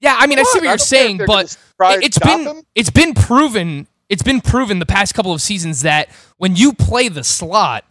yeah. 0.00 0.16
I 0.18 0.26
mean, 0.26 0.38
I 0.38 0.42
see 0.42 0.48
What? 0.48 0.54
what 0.54 0.62
I 0.62 0.62
you're 0.62 0.62
don't 0.62 0.64
care 0.64 0.74
if 0.74 0.80
saying, 0.80 1.18
but 1.26 1.44
it- 1.46 1.58
and 1.94 2.02
it's 2.04 2.16
stop 2.16 2.28
been 2.28 2.46
him. 2.46 2.62
it's 2.74 2.90
been 2.90 3.14
proven 3.14 3.86
it's 4.08 4.22
been 4.22 4.40
proven 4.42 4.78
the 4.78 4.84
past 4.86 5.14
couple 5.14 5.32
of 5.32 5.40
seasons 5.40 5.82
that 5.82 6.08
when 6.36 6.54
you 6.54 6.72
play 6.74 7.08
the 7.08 7.24
slot. 7.24 7.84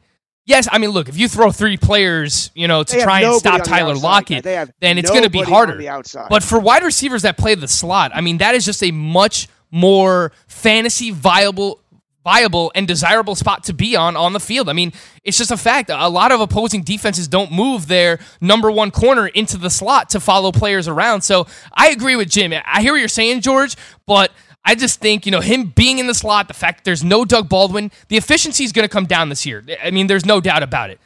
Yes, 0.46 0.67
I 0.72 0.78
mean, 0.80 0.89
look, 0.91 1.08
if 1.10 1.17
you 1.17 1.28
throw 1.28 1.52
three 1.52 1.78
players, 1.78 2.52
you 2.56 2.67
know, 2.67 2.84
to 2.84 2.96
They 2.96 3.02
try 3.04 3.22
and 3.22 3.36
stop 3.36 3.54
on 3.54 3.60
the 3.60 3.65
Tyler 3.65 3.96
Lockett, 3.96 4.38
guys. 4.38 4.44
They 4.44 4.54
have 4.56 4.72
then 4.82 4.98
it's 4.98 5.10
going 5.10 5.24
to 5.24 5.30
be 5.30 5.41
harder. 5.41 5.78
the. 5.78 6.26
But 6.30 6.44
for 6.44 6.60
wide 6.60 6.84
receivers 6.84 7.22
that 7.24 7.38
play 7.38 7.56
the 7.56 7.67
slot, 7.67 8.12
I 8.13 8.22
mean, 8.22 8.38
that 8.39 8.54
is 8.56 8.65
just 8.65 8.84
a 8.84 8.91
much 8.91 9.48
more 9.72 10.32
fantasy 10.48 11.12
viable 11.12 11.80
viable 12.24 12.72
and 12.76 12.88
desirable 12.88 13.36
spot 13.36 13.64
to 13.64 13.74
be 13.74 13.96
on 13.96 14.16
on 14.16 14.34
the 14.34 14.40
field. 14.40 14.70
I 14.70 14.74
mean, 14.74 14.94
it's 15.24 15.38
just 15.38 15.52
a 15.52 15.58
fact. 15.58 15.90
A 15.90 16.10
lot 16.10 16.32
of 16.32 16.40
opposing 16.40 16.84
defenses 16.84 17.28
don't 17.28 17.52
move 17.52 17.88
their 17.88 18.20
number 18.40 18.70
one 18.70 18.92
corner 18.92 19.28
into 19.28 19.58
the 19.58 19.70
slot 19.70 20.10
to 20.10 20.20
follow 20.20 20.52
players 20.52 20.88
around. 20.88 21.22
So 21.22 21.48
I 21.74 21.90
agree 21.90 22.16
with 22.16 22.30
Jim. 22.30 22.54
I 22.54 22.82
hear 22.82 22.94
what 22.94 23.00
you're 23.00 23.08
saying, 23.08 23.42
George, 23.42 23.76
but 24.06 24.32
I 24.64 24.76
just 24.76 25.00
think, 25.00 25.26
you 25.26 25.32
know, 25.32 25.40
him 25.40 25.74
being 25.76 25.98
in 25.98 26.06
the 26.06 26.14
slot, 26.14 26.48
the 26.48 26.54
fact 26.54 26.80
that 26.80 26.84
there's 26.84 27.04
no 27.04 27.26
Doug 27.26 27.50
Baldwin, 27.50 27.92
the 28.10 28.18
efficiency 28.18 28.64
is 28.64 28.72
going 28.72 28.88
to 28.88 28.90
come 28.90 29.06
down 29.06 29.30
this 29.30 29.46
year. 29.46 29.64
I 29.84 29.90
mean, 29.90 30.06
there's 30.08 30.26
no 30.26 30.40
doubt 30.40 30.62
about 30.62 30.92
it. 30.92 31.00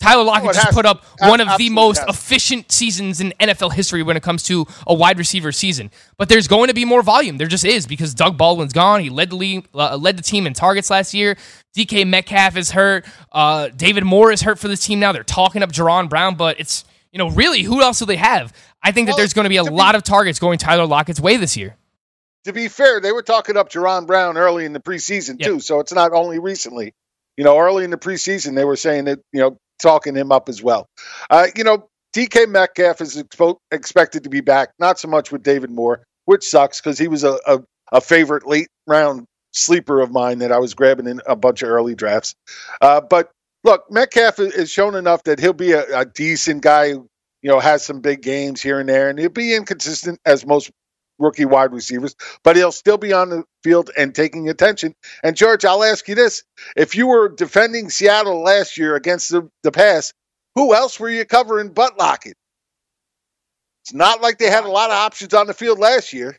Tyler 0.00 0.22
Lockett 0.22 0.50
Oh, 0.50 0.52
just 0.52 0.70
put 0.72 0.86
up 0.86 1.04
one 1.18 1.40
of 1.40 1.48
the 1.58 1.70
most 1.70 1.98
has 1.98 2.08
efficient 2.16 2.70
seasons 2.70 3.20
in 3.20 3.32
NFL 3.40 3.72
history 3.72 4.02
when 4.04 4.16
it 4.16 4.22
comes 4.22 4.44
to 4.44 4.64
a 4.86 4.94
wide 4.94 5.18
receiver 5.18 5.50
season. 5.50 5.90
But 6.16 6.28
there's 6.28 6.46
going 6.46 6.68
to 6.68 6.74
be 6.74 6.84
more 6.84 7.02
volume. 7.02 7.36
There 7.36 7.48
just 7.48 7.64
is 7.64 7.86
because 7.86 8.14
Doug 8.14 8.36
Baldwin's 8.38 8.72
gone. 8.72 9.00
He 9.00 9.10
led 9.10 9.30
the 9.30 9.36
league, 9.36 9.66
uh, 9.74 9.96
led 9.96 10.16
the 10.16 10.22
team 10.22 10.46
in 10.46 10.52
targets 10.54 10.88
last 10.88 11.14
year. 11.14 11.36
DK 11.76 12.06
Metcalf 12.06 12.56
is 12.56 12.70
hurt. 12.70 13.06
Uh, 13.32 13.68
David 13.68 14.04
Moore 14.04 14.30
is 14.30 14.42
hurt 14.42 14.58
for 14.60 14.68
this 14.68 14.84
team 14.86 15.00
now. 15.00 15.10
They're 15.12 15.24
talking 15.24 15.62
up 15.64 15.72
Jaron 15.72 16.08
Brown, 16.08 16.36
but 16.36 16.60
it's 16.60 16.84
you 17.12 17.18
know 17.18 17.30
really 17.30 17.62
who 17.62 17.82
else 17.82 17.98
do 17.98 18.04
they 18.06 18.16
have? 18.16 18.52
I 18.82 18.92
think 18.92 19.06
that 19.06 19.12
Well, 19.12 19.18
there's 19.18 19.32
going 19.34 19.46
to 19.46 19.50
be 19.50 19.56
a 19.56 19.64
to 19.64 19.70
be- 19.70 19.76
lot 19.76 19.96
of 19.96 20.04
targets 20.04 20.38
going 20.38 20.58
Tyler 20.58 20.86
Lockett's 20.86 21.20
way 21.20 21.36
this 21.36 21.56
year. 21.56 21.76
to 22.44 22.52
be 22.52 22.68
fair, 22.68 23.00
they 23.00 23.10
were 23.12 23.22
talking 23.22 23.56
up 23.56 23.68
Jaron 23.68 24.06
Brown 24.06 24.36
early 24.36 24.64
in 24.64 24.72
the 24.72 24.80
preseason 24.80 25.36
Yeah. 25.40 25.48
too, 25.48 25.60
so 25.60 25.80
it's 25.80 25.92
not 25.92 26.12
only 26.12 26.38
recently. 26.38 26.94
You 27.36 27.44
know, 27.44 27.58
early 27.58 27.84
in 27.84 27.90
the 27.90 27.96
preseason, 27.98 28.54
they 28.54 28.64
were 28.64 28.76
saying 28.76 29.04
that 29.06 29.18
you 29.32 29.40
know 29.40 29.58
talking 29.78 30.14
him 30.14 30.32
up 30.32 30.48
as 30.48 30.62
well. 30.62 30.86
Uh, 31.30 31.46
you 31.56 31.64
know, 31.64 31.88
DK 32.14 32.48
Metcalf 32.48 33.00
is 33.00 33.16
expo- 33.16 33.58
expected 33.70 34.24
to 34.24 34.30
be 34.30 34.40
back, 34.40 34.70
not 34.78 34.98
so 34.98 35.08
much 35.08 35.30
with 35.30 35.42
David 35.42 35.70
Moore, 35.70 36.02
which 36.24 36.44
sucks 36.44 36.80
because 36.80 36.98
he 36.98 37.08
was 37.08 37.24
a, 37.24 37.38
a 37.46 37.60
a 37.92 38.00
favorite 38.00 38.46
late 38.46 38.68
round 38.86 39.24
sleeper 39.52 40.00
of 40.00 40.10
mine 40.10 40.38
that 40.38 40.52
I 40.52 40.58
was 40.58 40.74
grabbing 40.74 41.06
in 41.06 41.20
a 41.26 41.36
bunch 41.36 41.62
of 41.62 41.68
early 41.68 41.94
drafts. 41.94 42.34
Uh, 42.80 43.00
but 43.00 43.30
look, 43.64 43.84
Metcalf 43.90 44.38
is 44.38 44.70
shown 44.70 44.94
enough 44.94 45.24
that 45.24 45.40
he'll 45.40 45.52
be 45.52 45.72
a, 45.72 46.00
a 46.00 46.04
decent 46.04 46.62
guy. 46.62 46.94
You 47.40 47.48
know, 47.50 47.60
has 47.60 47.84
some 47.84 48.00
big 48.00 48.20
games 48.20 48.60
here 48.60 48.80
and 48.80 48.88
there, 48.88 49.08
and 49.08 49.18
he'll 49.18 49.28
be 49.28 49.54
inconsistent 49.54 50.18
as 50.26 50.44
most 50.44 50.72
rookie 51.18 51.44
wide 51.44 51.72
receivers, 51.72 52.14
but 52.44 52.56
he'll 52.56 52.72
still 52.72 52.98
be 52.98 53.12
on 53.12 53.30
the 53.30 53.44
field 53.62 53.90
and 53.96 54.14
taking 54.14 54.48
attention. 54.48 54.94
And 55.22 55.36
George, 55.36 55.64
I'll 55.64 55.84
ask 55.84 56.08
you 56.08 56.14
this: 56.14 56.44
If 56.76 56.96
you 56.96 57.06
were 57.06 57.28
defending 57.28 57.90
Seattle 57.90 58.42
last 58.42 58.78
year 58.78 58.96
against 58.96 59.30
the, 59.30 59.48
the 59.62 59.72
pass, 59.72 60.12
who 60.54 60.74
else 60.74 60.98
were 60.98 61.10
you 61.10 61.24
covering 61.24 61.70
but 61.70 61.98
Lockett? 61.98 62.36
It's 63.84 63.94
not 63.94 64.20
like 64.20 64.38
they 64.38 64.50
had 64.50 64.64
a 64.64 64.70
lot 64.70 64.90
of 64.90 64.96
options 64.96 65.34
on 65.34 65.46
the 65.46 65.54
field 65.54 65.78
last 65.78 66.12
year. 66.12 66.36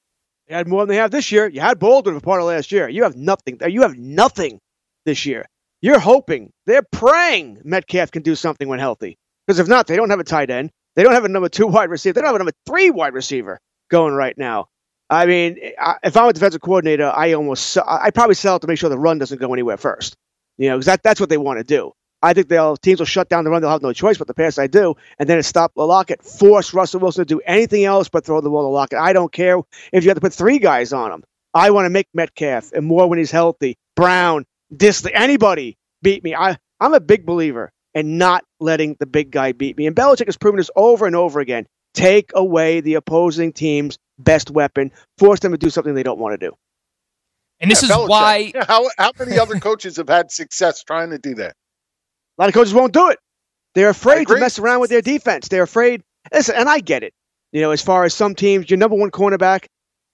You 0.47 0.55
had 0.55 0.67
more 0.67 0.81
than 0.81 0.89
they 0.89 0.97
have 1.01 1.11
this 1.11 1.31
year. 1.31 1.47
You 1.47 1.61
had 1.61 1.79
Baldwin 1.79 2.15
for 2.15 2.21
part 2.21 2.41
of 2.41 2.47
last 2.47 2.71
year. 2.71 2.89
You 2.89 3.03
have 3.03 3.15
nothing. 3.15 3.59
Uh, 3.61 3.67
you 3.67 3.81
have 3.83 3.97
nothing 3.97 4.59
this 5.05 5.25
year. 5.25 5.45
You're 5.81 5.99
hoping, 5.99 6.51
they're 6.65 6.83
praying 6.91 7.61
Metcalf 7.63 8.11
can 8.11 8.21
do 8.21 8.35
something 8.35 8.67
when 8.67 8.79
healthy. 8.79 9.17
Because 9.47 9.59
if 9.59 9.67
not, 9.67 9.87
they 9.87 9.95
don't 9.95 10.09
have 10.09 10.19
a 10.19 10.25
tight 10.25 10.49
end. 10.49 10.71
They 10.95 11.03
don't 11.03 11.13
have 11.13 11.25
a 11.25 11.29
number 11.29 11.49
two 11.49 11.67
wide 11.69 11.89
receiver. 11.89 12.13
They 12.13 12.21
don't 12.21 12.27
have 12.27 12.35
a 12.35 12.39
number 12.39 12.53
three 12.67 12.91
wide 12.91 13.13
receiver 13.13 13.59
going 13.89 14.13
right 14.13 14.37
now. 14.37 14.67
I 15.09 15.25
mean, 15.25 15.57
if 16.03 16.15
I'm 16.15 16.29
a 16.29 16.33
defensive 16.33 16.61
coordinator, 16.61 17.11
I 17.15 17.33
almost, 17.33 17.77
I 17.77 18.11
probably 18.11 18.35
sell 18.35 18.57
it 18.57 18.59
to 18.59 18.67
make 18.67 18.77
sure 18.77 18.89
the 18.89 18.97
run 18.97 19.17
doesn't 19.17 19.39
go 19.39 19.51
anywhere 19.53 19.77
first. 19.77 20.15
You 20.57 20.69
know, 20.69 20.75
because 20.75 20.85
that, 20.85 21.03
that's 21.03 21.19
what 21.19 21.29
they 21.29 21.37
want 21.37 21.57
to 21.57 21.63
do. 21.63 21.93
I 22.21 22.33
think 22.33 22.49
they'll 22.49 22.75
teams 22.75 22.99
will 22.99 23.05
shut 23.05 23.29
down 23.29 23.43
the 23.45 23.49
run. 23.49 23.61
They'll 23.61 23.71
have 23.71 23.81
no 23.81 23.93
choice 23.93 24.17
but 24.17 24.27
to 24.27 24.33
pass. 24.33 24.57
I 24.57 24.67
do, 24.67 24.95
and 25.17 25.29
then 25.29 25.37
it 25.39 25.43
stop 25.43 25.71
Lockett, 25.75 26.21
force 26.23 26.73
Russell 26.73 26.99
Wilson 26.99 27.25
to 27.25 27.25
do 27.25 27.41
anything 27.45 27.85
else 27.85 28.09
but 28.09 28.25
throw 28.25 28.41
the 28.41 28.49
ball 28.49 28.63
to 28.63 28.67
Lockett. 28.67 28.99
I 28.99 29.13
don't 29.13 29.31
care 29.31 29.57
if 29.93 30.03
you 30.03 30.09
have 30.09 30.17
to 30.17 30.21
put 30.21 30.33
three 30.33 30.59
guys 30.59 30.91
on 30.91 31.11
him. 31.11 31.23
I 31.53 31.71
want 31.71 31.85
to 31.85 31.89
make 31.89 32.07
Metcalf 32.13 32.73
and 32.73 32.85
Moore 32.85 33.07
when 33.07 33.19
he's 33.19 33.31
healthy. 33.31 33.77
Brown, 33.95 34.45
Dissly, 34.73 35.11
anybody 35.13 35.77
beat 36.01 36.23
me. 36.23 36.35
I 36.35 36.57
I'm 36.79 36.93
a 36.93 36.99
big 36.99 37.25
believer 37.25 37.71
in 37.93 38.17
not 38.17 38.43
letting 38.59 38.97
the 38.99 39.05
big 39.05 39.31
guy 39.31 39.53
beat 39.53 39.77
me. 39.77 39.87
And 39.87 39.95
Belichick 39.95 40.25
has 40.25 40.37
proven 40.37 40.57
this 40.57 40.69
over 40.75 41.05
and 41.05 41.15
over 41.15 41.39
again. 41.39 41.67
Take 41.93 42.31
away 42.35 42.81
the 42.81 42.95
opposing 42.95 43.53
team's 43.53 43.97
best 44.19 44.51
weapon, 44.51 44.91
force 45.17 45.39
them 45.39 45.51
to 45.51 45.57
do 45.57 45.69
something 45.69 45.93
they 45.95 46.03
don't 46.03 46.19
want 46.19 46.39
to 46.39 46.47
do. 46.49 46.55
And 47.59 47.69
this 47.71 47.83
Yeah, 47.83 47.89
is 47.89 47.91
Belichick. 47.91 48.09
why 48.09 48.37
Yeah, 48.55 48.65
How 48.67 48.89
how 48.97 49.11
many 49.19 49.37
other 49.39 49.55
coaches 49.59 49.97
have 49.97 50.09
had 50.09 50.31
success 50.31 50.83
trying 50.83 51.11
to 51.11 51.17
do 51.19 51.35
that? 51.35 51.55
A 52.37 52.41
lot 52.41 52.49
of 52.49 52.53
coaches 52.55 52.73
won't 52.73 52.93
do 52.93 53.09
it. 53.09 53.19
They're 53.75 53.89
afraid 53.89 54.27
to 54.29 54.35
mess 54.37 54.59
around 54.59 54.81
with 54.81 54.89
their 54.89 55.01
defense. 55.01 55.47
They're 55.47 55.63
afraid. 55.63 56.01
Listen, 56.33 56.55
and 56.57 56.69
I 56.69 56.79
get 56.79 57.03
it. 57.03 57.13
You 57.51 57.61
know, 57.61 57.71
as 57.71 57.81
far 57.81 58.03
as 58.05 58.13
some 58.13 58.35
teams, 58.35 58.69
your 58.69 58.77
number 58.77 58.95
one 58.95 59.11
cornerback, 59.11 59.65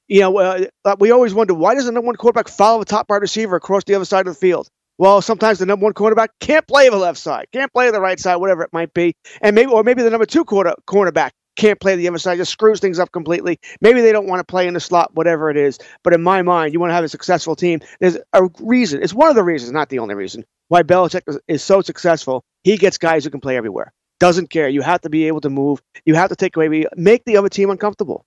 you 0.08 0.22
know, 0.22 0.38
uh, 0.40 0.66
uh, 0.86 0.96
we 1.00 1.12
always 1.12 1.34
wonder 1.34 1.54
why 1.54 1.76
does 1.76 1.86
the 1.86 1.92
number 1.92 2.08
one 2.08 2.16
quarterback 2.16 2.48
follow 2.48 2.80
the 2.80 2.86
top 2.86 3.10
wide 3.10 3.22
receiver 3.22 3.56
across 3.56 3.84
the 3.86 3.96
other 3.96 4.06
side 4.06 4.28
of 4.28 4.34
the 4.34 4.40
field? 4.40 4.68
Well, 4.98 5.22
sometimes 5.22 5.60
the 5.60 5.66
number 5.66 5.84
one 5.84 5.94
quarterback 5.94 6.32
can't 6.40 6.66
play 6.68 6.90
the 6.90 6.98
left 6.98 7.20
side, 7.20 7.48
can't 7.52 7.72
play 7.74 7.92
the 7.92 8.00
right 8.02 8.20
side, 8.20 8.38
whatever 8.38 8.64
it 8.64 8.70
might 8.72 8.94
be, 8.94 9.14
and 9.42 9.56
maybe 9.56 9.72
or 9.72 9.84
maybe 9.84 10.04
the 10.04 10.10
number 10.10 10.26
two 10.26 10.46
quarter 10.46 10.74
cornerback 10.88 11.32
can't 11.56 11.80
play 11.80 11.96
the 11.96 12.08
other 12.08 12.18
side, 12.18 12.38
just 12.38 12.52
screws 12.52 12.80
things 12.80 13.00
up 13.00 13.12
completely. 13.12 13.60
Maybe 13.82 14.02
they 14.02 14.12
don't 14.12 14.28
want 14.28 14.40
to 14.40 14.44
play 14.44 14.68
in 14.68 14.74
the 14.74 14.80
slot, 14.80 15.14
whatever 15.14 15.50
it 15.50 15.58
is. 15.58 15.80
But 16.04 16.14
in 16.14 16.22
my 16.22 16.42
mind, 16.42 16.74
you 16.74 16.80
want 16.80 16.92
to 16.92 16.96
have 16.96 17.04
a 17.04 17.10
successful 17.10 17.56
team. 17.56 17.80
There's 18.00 18.18
a 18.34 18.50
reason. 18.60 19.02
It's 19.02 19.14
one 19.14 19.30
of 19.30 19.36
the 19.36 19.44
reasons, 19.44 19.72
not 19.72 19.90
the 19.90 20.00
only 20.00 20.16
reason, 20.16 20.46
why 20.68 20.84
Belichick 20.84 21.22
is, 21.28 21.40
is 21.48 21.64
so 21.64 21.82
successful. 21.82 22.44
He 22.64 22.78
gets 22.78 22.98
guys 22.98 23.24
who 23.24 23.30
can 23.30 23.42
play 23.42 23.58
everywhere. 23.58 23.94
Doesn't 24.20 24.50
care. 24.50 24.70
You 24.70 24.82
have 24.82 25.02
to 25.02 25.10
be 25.10 25.28
able 25.28 25.42
to 25.42 25.50
move. 25.50 25.82
You 26.06 26.16
have 26.16 26.30
to 26.30 26.36
take 26.36 26.56
away, 26.56 26.86
make 26.96 27.26
the 27.26 27.38
other 27.38 27.50
team 27.50 27.70
uncomfortable. 27.70 28.26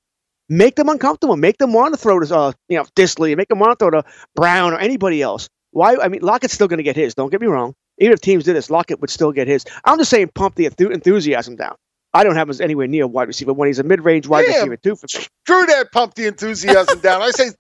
Make 0.49 0.77
them 0.77 0.89
uncomfortable. 0.89 1.37
Make 1.37 1.59
them 1.59 1.73
want 1.73 1.95
to 1.95 1.99
throw 1.99 2.21
to, 2.21 2.37
uh, 2.37 2.53
you 2.69 2.79
know, 2.79 2.85
Dissly. 2.97 3.37
Make 3.37 3.49
them 3.49 3.59
want 3.59 3.79
to 3.79 3.83
throw 3.83 3.91
to 3.91 4.05
Brown 4.35 4.73
or 4.73 4.79
anybody 4.79 5.21
else. 5.21 5.49
Why? 5.73 5.97
I 5.97 6.09
mean, 6.09 6.23
Lockett's 6.23 6.55
still 6.55 6.69
going 6.69 6.79
to 6.79 6.85
get 6.85 6.97
his. 6.97 7.15
Don't 7.15 7.31
get 7.31 7.41
me 7.41 7.47
wrong. 7.47 7.75
Even 7.99 8.13
if 8.13 8.21
teams 8.21 8.45
did 8.45 8.57
this, 8.57 8.71
Lockett 8.71 9.01
would 9.01 9.11
still 9.11 9.33
get 9.33 9.47
his. 9.49 9.65
I'm 9.85 9.99
just 9.99 10.11
saying, 10.11 10.31
pump 10.35 10.55
the 10.55 10.67
enthusiasm 10.67 11.57
down. 11.57 11.77
I 12.15 12.25
don't 12.25 12.37
have 12.37 12.49
him 12.49 12.57
anywhere 12.61 12.87
near 12.87 13.07
wide 13.07 13.29
receiver 13.29 13.53
when 13.53 13.67
he's 13.69 13.79
a 13.79 13.83
mid-range 13.85 14.27
wide 14.27 14.47
receiver 14.47 14.77
too. 14.77 14.97
For 14.97 15.09
Screw 15.09 15.67
that, 15.67 15.93
pump 15.93 16.15
the 16.15 16.27
enthusiasm 16.27 17.01
down. 17.01 17.21
I 17.23 17.31
say, 17.31 17.51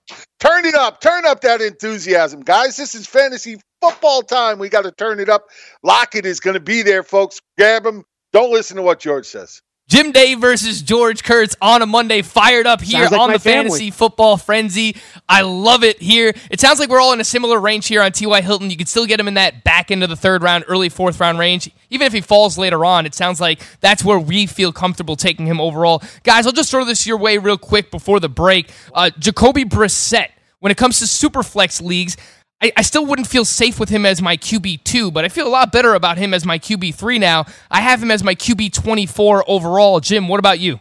turn 0.40 0.64
it 0.64 0.74
up, 0.74 1.01
turn 1.01 1.26
up 1.26 1.42
that 1.42 1.61
enthusiasm, 1.61 2.40
guys. 2.40 2.76
This 2.76 2.94
is 2.94 3.07
fantasy 3.07 3.61
football 3.80 4.22
time. 4.22 4.59
We 4.59 4.68
got 4.68 4.82
to 4.82 4.92
turn 4.92 5.20
it 5.20 5.28
up. 5.28 5.44
Lockett 5.82 6.26
is 6.26 6.40
going 6.40 6.55
to 6.55 6.61
be 6.61 6.82
there, 6.82 7.03
folks. 7.03 7.40
Grab 7.59 7.84
him. 7.84 8.05
Don't 8.32 8.53
listen 8.53 8.76
to 8.76 8.82
what 8.82 9.01
George 9.01 9.26
says. 9.26 9.61
Jim 9.89 10.12
Day 10.12 10.34
versus 10.34 10.82
George 10.82 11.24
Kurtz 11.24 11.57
on 11.62 11.80
a 11.80 11.86
Monday, 11.86 12.20
fired 12.20 12.66
up 12.66 12.82
here 12.82 13.05
like 13.05 13.12
on 13.12 13.32
the 13.32 13.39
family. 13.39 13.70
Fantasy 13.70 13.91
Football 13.91 14.36
Frenzy. 14.36 14.97
I 15.26 15.41
love 15.41 15.82
it 15.82 16.01
here. 16.01 16.34
It 16.51 16.61
sounds 16.61 16.78
like 16.78 16.91
we're 16.91 17.01
all 17.01 17.14
in 17.14 17.20
a 17.20 17.24
similar 17.24 17.59
range 17.59 17.86
here 17.86 18.03
on 18.03 18.12
T.Y. 18.12 18.43
Hilton. 18.43 18.68
You 18.68 18.76
can 18.76 18.86
still 18.86 19.07
get 19.07 19.18
him 19.18 19.28
in 19.28 19.34
that 19.34 19.64
back 19.64 19.91
end 19.91 20.03
of 20.03 20.11
the 20.11 20.16
third 20.16 20.43
round, 20.43 20.66
early 20.68 20.91
fourth 20.91 21.18
round 21.18 21.39
range. 21.39 21.70
Even 21.89 22.07
if 22.07 22.12
he 22.12 22.20
falls 22.20 22.59
later 22.59 22.84
on, 22.84 23.07
it 23.07 23.14
sounds 23.14 23.41
like 23.41 23.61
that's 23.80 24.05
where 24.05 24.18
we 24.18 24.47
feel 24.47 24.72
comfortable 24.72 25.16
taking 25.16 25.47
him 25.47 25.59
overall. 25.59 26.03
Guys, 26.22 26.47
I'll 26.47 26.53
just 26.53 26.70
throw 26.70 26.84
this 26.84 27.07
your 27.07 27.16
way 27.16 27.39
real 27.39 27.57
quick 27.57 27.91
before 27.91 28.20
the 28.20 28.28
break. 28.28 28.70
Uh, 28.93 29.09
Jacoby 29.18 29.64
Brissett, 29.64 30.28
when 30.61 30.70
it 30.70 30.76
comes 30.76 30.99
to 30.99 31.07
super 31.07 31.43
flex 31.43 31.80
leagues, 31.80 32.18
I, 32.61 32.72
I 32.76 32.82
still 32.82 33.06
wouldn't 33.06 33.28
feel 33.28 33.44
safe 33.44 33.78
with 33.78 33.88
him 33.88 34.04
as 34.04 34.20
my 34.20 34.36
QB2, 34.36 35.12
but 35.12 35.24
I 35.24 35.28
feel 35.28 35.46
a 35.46 35.50
lot 35.50 35.72
better 35.72 35.94
about 35.94 36.18
him 36.18 36.34
as 36.34 36.44
my 36.44 36.59
QB3 36.59 37.20
now. 37.20 37.46
I 37.70 37.80
have 37.80 38.02
him 38.02 38.11
as 38.11 38.24
my 38.24 38.34
QB24 38.34 39.44
overall. 39.46 40.00
Jim, 40.00 40.28
what 40.28 40.38
about 40.38 40.59
you? 40.59 40.80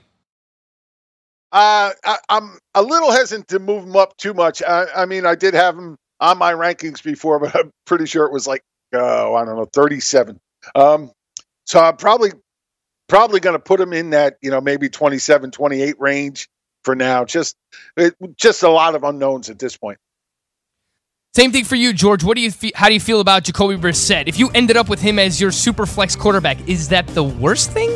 Uh, 1.51 1.91
I, 2.03 2.17
I'm 2.29 2.57
a 2.73 2.81
little 2.81 3.11
hesitant 3.11 3.47
to 3.49 3.59
move 3.59 3.83
him 3.83 3.95
up 3.95 4.17
too 4.17 4.33
much. 4.33 4.61
I, 4.61 4.85
I 4.95 5.05
mean, 5.05 5.25
I 5.25 5.35
did 5.35 5.53
have 5.53 5.77
him 5.77 5.97
on 6.19 6.37
my 6.37 6.53
rankings 6.53 7.01
before, 7.03 7.39
but 7.39 7.55
I'm 7.55 7.71
pretty 7.85 8.05
sure 8.05 8.25
it 8.25 8.33
was 8.33 8.47
like, 8.47 8.63
oh, 8.93 9.35
I 9.35 9.45
don't 9.45 9.55
know, 9.55 9.65
37. 9.71 10.39
Um, 10.75 11.11
so 11.65 11.79
I'm 11.79 11.97
probably 11.97 12.31
probably 13.07 13.39
going 13.39 13.53
to 13.55 13.59
put 13.59 13.79
him 13.79 13.93
in 13.93 14.09
that, 14.09 14.37
you 14.41 14.51
know, 14.51 14.59
maybe 14.59 14.89
27, 14.89 15.51
28 15.51 15.95
range 15.99 16.49
for 16.83 16.95
now. 16.95 17.23
Just 17.23 17.55
it, 17.95 18.15
just 18.35 18.63
a 18.63 18.69
lot 18.69 18.95
of 18.95 19.03
unknowns 19.03 19.49
at 19.49 19.59
this 19.59 19.77
point. 19.77 19.97
Same 21.37 21.51
thing 21.51 21.65
for 21.65 21.75
you, 21.75 21.93
George. 21.93 22.23
What 22.23 22.35
do 22.35 22.41
you 22.41 22.49
fe- 22.49 22.71
how 22.73 22.87
do 22.87 22.95
you 22.95 22.99
feel 22.99 23.21
about 23.21 23.43
Jacoby 23.43 23.77
Brissett? 23.77 24.23
If 24.25 24.39
you 24.39 24.49
ended 24.55 24.75
up 24.75 24.89
with 24.89 24.99
him 24.99 25.19
as 25.19 25.39
your 25.39 25.51
super 25.51 25.85
flex 25.85 26.15
quarterback, 26.15 26.57
is 26.67 26.89
that 26.89 27.05
the 27.09 27.23
worst 27.23 27.69
thing? 27.69 27.91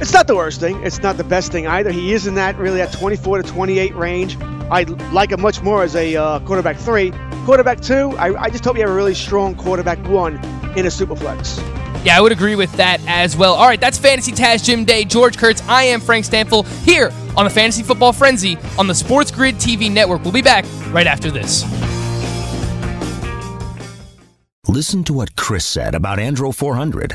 It's 0.00 0.12
not 0.12 0.26
the 0.26 0.34
worst 0.34 0.58
thing. 0.58 0.82
It's 0.82 1.00
not 1.00 1.18
the 1.18 1.22
best 1.22 1.52
thing 1.52 1.68
either. 1.68 1.92
He 1.92 2.12
is 2.12 2.26
in 2.26 2.34
that 2.34 2.58
really 2.58 2.80
at 2.80 2.92
24 2.92 3.42
to 3.42 3.48
28 3.48 3.94
range. 3.94 4.36
I 4.72 4.82
like 5.12 5.30
him 5.30 5.40
much 5.40 5.62
more 5.62 5.84
as 5.84 5.94
a 5.94 6.16
uh, 6.16 6.40
quarterback 6.40 6.78
three. 6.78 7.12
Quarterback 7.44 7.80
two, 7.80 8.10
I, 8.18 8.42
I 8.42 8.50
just 8.50 8.64
hope 8.64 8.74
you 8.74 8.82
have 8.82 8.90
a 8.90 8.94
really 8.94 9.14
strong 9.14 9.54
quarterback 9.54 10.04
one 10.08 10.44
in 10.76 10.84
a 10.84 10.90
super 10.90 11.14
flex. 11.14 11.60
Yeah, 12.04 12.18
I 12.18 12.20
would 12.20 12.32
agree 12.32 12.56
with 12.56 12.72
that 12.72 13.00
as 13.06 13.36
well. 13.36 13.54
All 13.54 13.68
right, 13.68 13.80
that's 13.80 13.98
Fantasy 13.98 14.32
Taz 14.32 14.64
Jim 14.64 14.84
Day, 14.84 15.04
George 15.04 15.38
Kurtz. 15.38 15.62
I 15.68 15.84
am 15.84 16.00
Frank 16.00 16.26
Stampfl 16.26 16.66
here 16.84 17.12
on 17.36 17.44
the 17.44 17.50
Fantasy 17.50 17.84
Football 17.84 18.12
Frenzy 18.12 18.58
on 18.80 18.88
the 18.88 18.96
Sports 18.96 19.30
Grid 19.30 19.54
TV 19.54 19.88
network. 19.88 20.24
We'll 20.24 20.32
be 20.32 20.42
back 20.42 20.64
right 20.90 21.06
after 21.06 21.30
this. 21.30 21.64
Listen 24.68 25.04
to 25.04 25.12
what 25.12 25.36
Chris 25.36 25.64
said 25.64 25.94
about 25.94 26.18
Andro 26.18 26.52
400. 26.52 27.14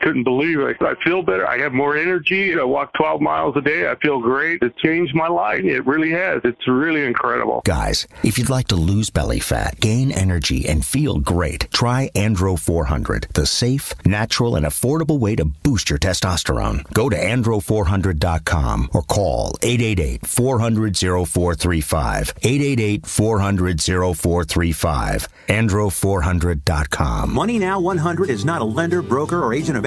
couldn't 0.00 0.24
believe 0.24 0.60
it. 0.60 0.76
I 0.80 0.94
feel 1.04 1.22
better. 1.22 1.46
I 1.46 1.58
have 1.58 1.72
more 1.72 1.96
energy. 1.96 2.58
I 2.58 2.64
walk 2.64 2.92
12 2.94 3.20
miles 3.20 3.56
a 3.56 3.60
day. 3.60 3.90
I 3.90 3.96
feel 3.96 4.20
great. 4.20 4.62
It 4.62 4.76
changed 4.78 5.14
my 5.14 5.28
life. 5.28 5.62
It 5.64 5.86
really 5.86 6.10
has. 6.10 6.40
It's 6.44 6.66
really 6.66 7.04
incredible. 7.04 7.62
Guys, 7.64 8.06
if 8.22 8.38
you'd 8.38 8.48
like 8.50 8.68
to 8.68 8.76
lose 8.76 9.10
belly 9.10 9.40
fat, 9.40 9.80
gain 9.80 10.12
energy, 10.12 10.68
and 10.68 10.84
feel 10.84 11.18
great, 11.18 11.68
try 11.72 12.10
Andro 12.14 12.58
400, 12.58 13.28
the 13.34 13.46
safe, 13.46 13.94
natural, 14.04 14.56
and 14.56 14.66
affordable 14.66 15.18
way 15.18 15.36
to 15.36 15.44
boost 15.44 15.90
your 15.90 15.98
testosterone. 15.98 16.90
Go 16.92 17.08
to 17.08 17.16
andro400.com 17.16 18.90
or 18.92 19.02
call 19.02 19.56
888 19.62 20.26
400 20.26 20.96
0435. 20.96 22.34
888 22.42 23.06
400 23.06 23.80
0435. 23.80 25.28
Andro400.com. 25.48 27.32
Money 27.32 27.58
Now 27.58 27.80
100 27.80 28.30
is 28.30 28.44
not 28.44 28.62
a 28.62 28.64
lender, 28.64 29.02
broker, 29.02 29.42
or 29.42 29.52
agent 29.52 29.76
of 29.76 29.84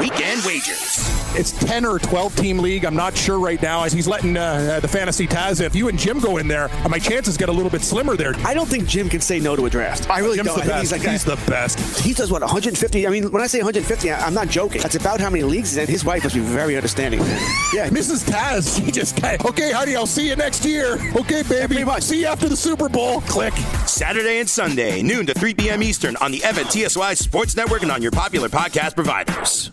Weekend 0.00 0.44
wagers. 0.44 1.04
It's 1.38 1.52
10 1.52 1.84
or 1.84 1.98
12 1.98 2.34
team 2.36 2.58
league. 2.58 2.84
I'm 2.84 2.94
not 2.96 3.16
sure 3.16 3.38
right 3.38 3.60
now 3.60 3.84
as 3.84 3.92
he's 3.92 4.06
letting 4.08 4.36
uh, 4.36 4.40
uh, 4.76 4.80
the 4.80 4.88
fantasy 4.88 5.26
Taz. 5.26 5.60
If 5.60 5.74
you 5.74 5.88
and 5.88 5.98
Jim 5.98 6.18
go 6.20 6.38
in 6.38 6.48
there, 6.48 6.70
uh, 6.84 6.88
my 6.88 6.98
chances 6.98 7.36
get 7.36 7.48
a 7.48 7.52
little 7.52 7.70
bit 7.70 7.82
slimmer 7.82 8.16
there. 8.16 8.34
I 8.44 8.54
don't 8.54 8.66
think 8.68 8.86
Jim 8.86 9.08
can 9.08 9.20
say 9.20 9.38
no 9.38 9.54
to 9.56 9.66
a 9.66 9.70
draft. 9.70 10.08
I 10.08 10.20
really 10.20 10.36
Jim's 10.36 10.48
don't. 10.48 10.58
the 10.58 10.64
I 10.64 10.78
best. 10.80 10.90
think 10.90 11.02
He's, 11.02 11.10
he's 11.12 11.24
the 11.24 11.36
best. 11.50 11.78
He 12.00 12.14
does 12.14 12.30
what 12.30 12.40
150. 12.42 13.06
I 13.06 13.10
mean, 13.10 13.30
when 13.30 13.42
I 13.42 13.46
say 13.46 13.58
150, 13.58 14.10
I- 14.10 14.26
I'm 14.26 14.34
not 14.34 14.48
joking. 14.48 14.80
That's 14.80 14.94
about 14.96 15.20
how 15.20 15.28
many 15.30 15.42
leagues 15.44 15.70
he's 15.70 15.78
in. 15.78 15.88
His 15.88 16.04
wife 16.04 16.22
must 16.24 16.34
be 16.34 16.40
very 16.40 16.76
understanding. 16.76 17.20
Yeah, 17.74 17.88
Mrs. 17.90 18.24
Taz, 18.26 18.82
she 18.82 18.90
just 18.90 19.22
okay, 19.44 19.72
honey, 19.72 19.96
I'll 19.96 20.06
see 20.06 20.28
you 20.28 20.36
next 20.36 20.64
year. 20.64 20.94
Okay, 21.16 21.42
baby. 21.42 21.84
See 22.00 22.20
you 22.20 22.26
after 22.26 22.48
the 22.48 22.56
Super 22.56 22.88
Bowl. 22.88 23.20
Click. 23.22 23.52
Saturday 23.86 24.38
and 24.38 24.48
Sunday, 24.48 25.02
noon 25.02 25.26
to 25.26 25.34
3 25.34 25.52
p.m. 25.54 25.82
Eastern 25.82 26.16
on 26.16 26.30
the 26.32 26.38
FNTSY 26.38 27.16
Sports 27.16 27.56
Network 27.56 27.82
and 27.82 27.90
on 27.92 28.00
your 28.00 28.12
popular 28.12 28.48
podcast 28.48 28.94
providers. 28.94 29.72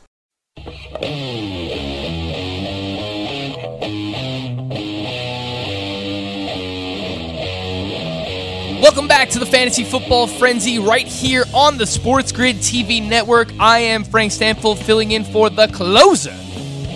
Welcome 8.84 9.08
back 9.08 9.30
to 9.30 9.39
the 9.39 9.45
Fantasy 9.45 9.84
Football 9.84 10.28
Frenzy 10.28 10.78
right 10.80 11.08
here 11.08 11.45
on 11.54 11.78
the 11.78 11.86
Sports 11.86 12.32
Grid 12.32 12.58
TV 12.58 13.06
network. 13.06 13.51
I 13.60 13.80
am 13.80 14.04
Frank 14.04 14.32
Stampfl 14.32 14.78
filling 14.78 15.12
in 15.12 15.24
for 15.24 15.49
the 15.49 15.68
closer. 15.70 16.36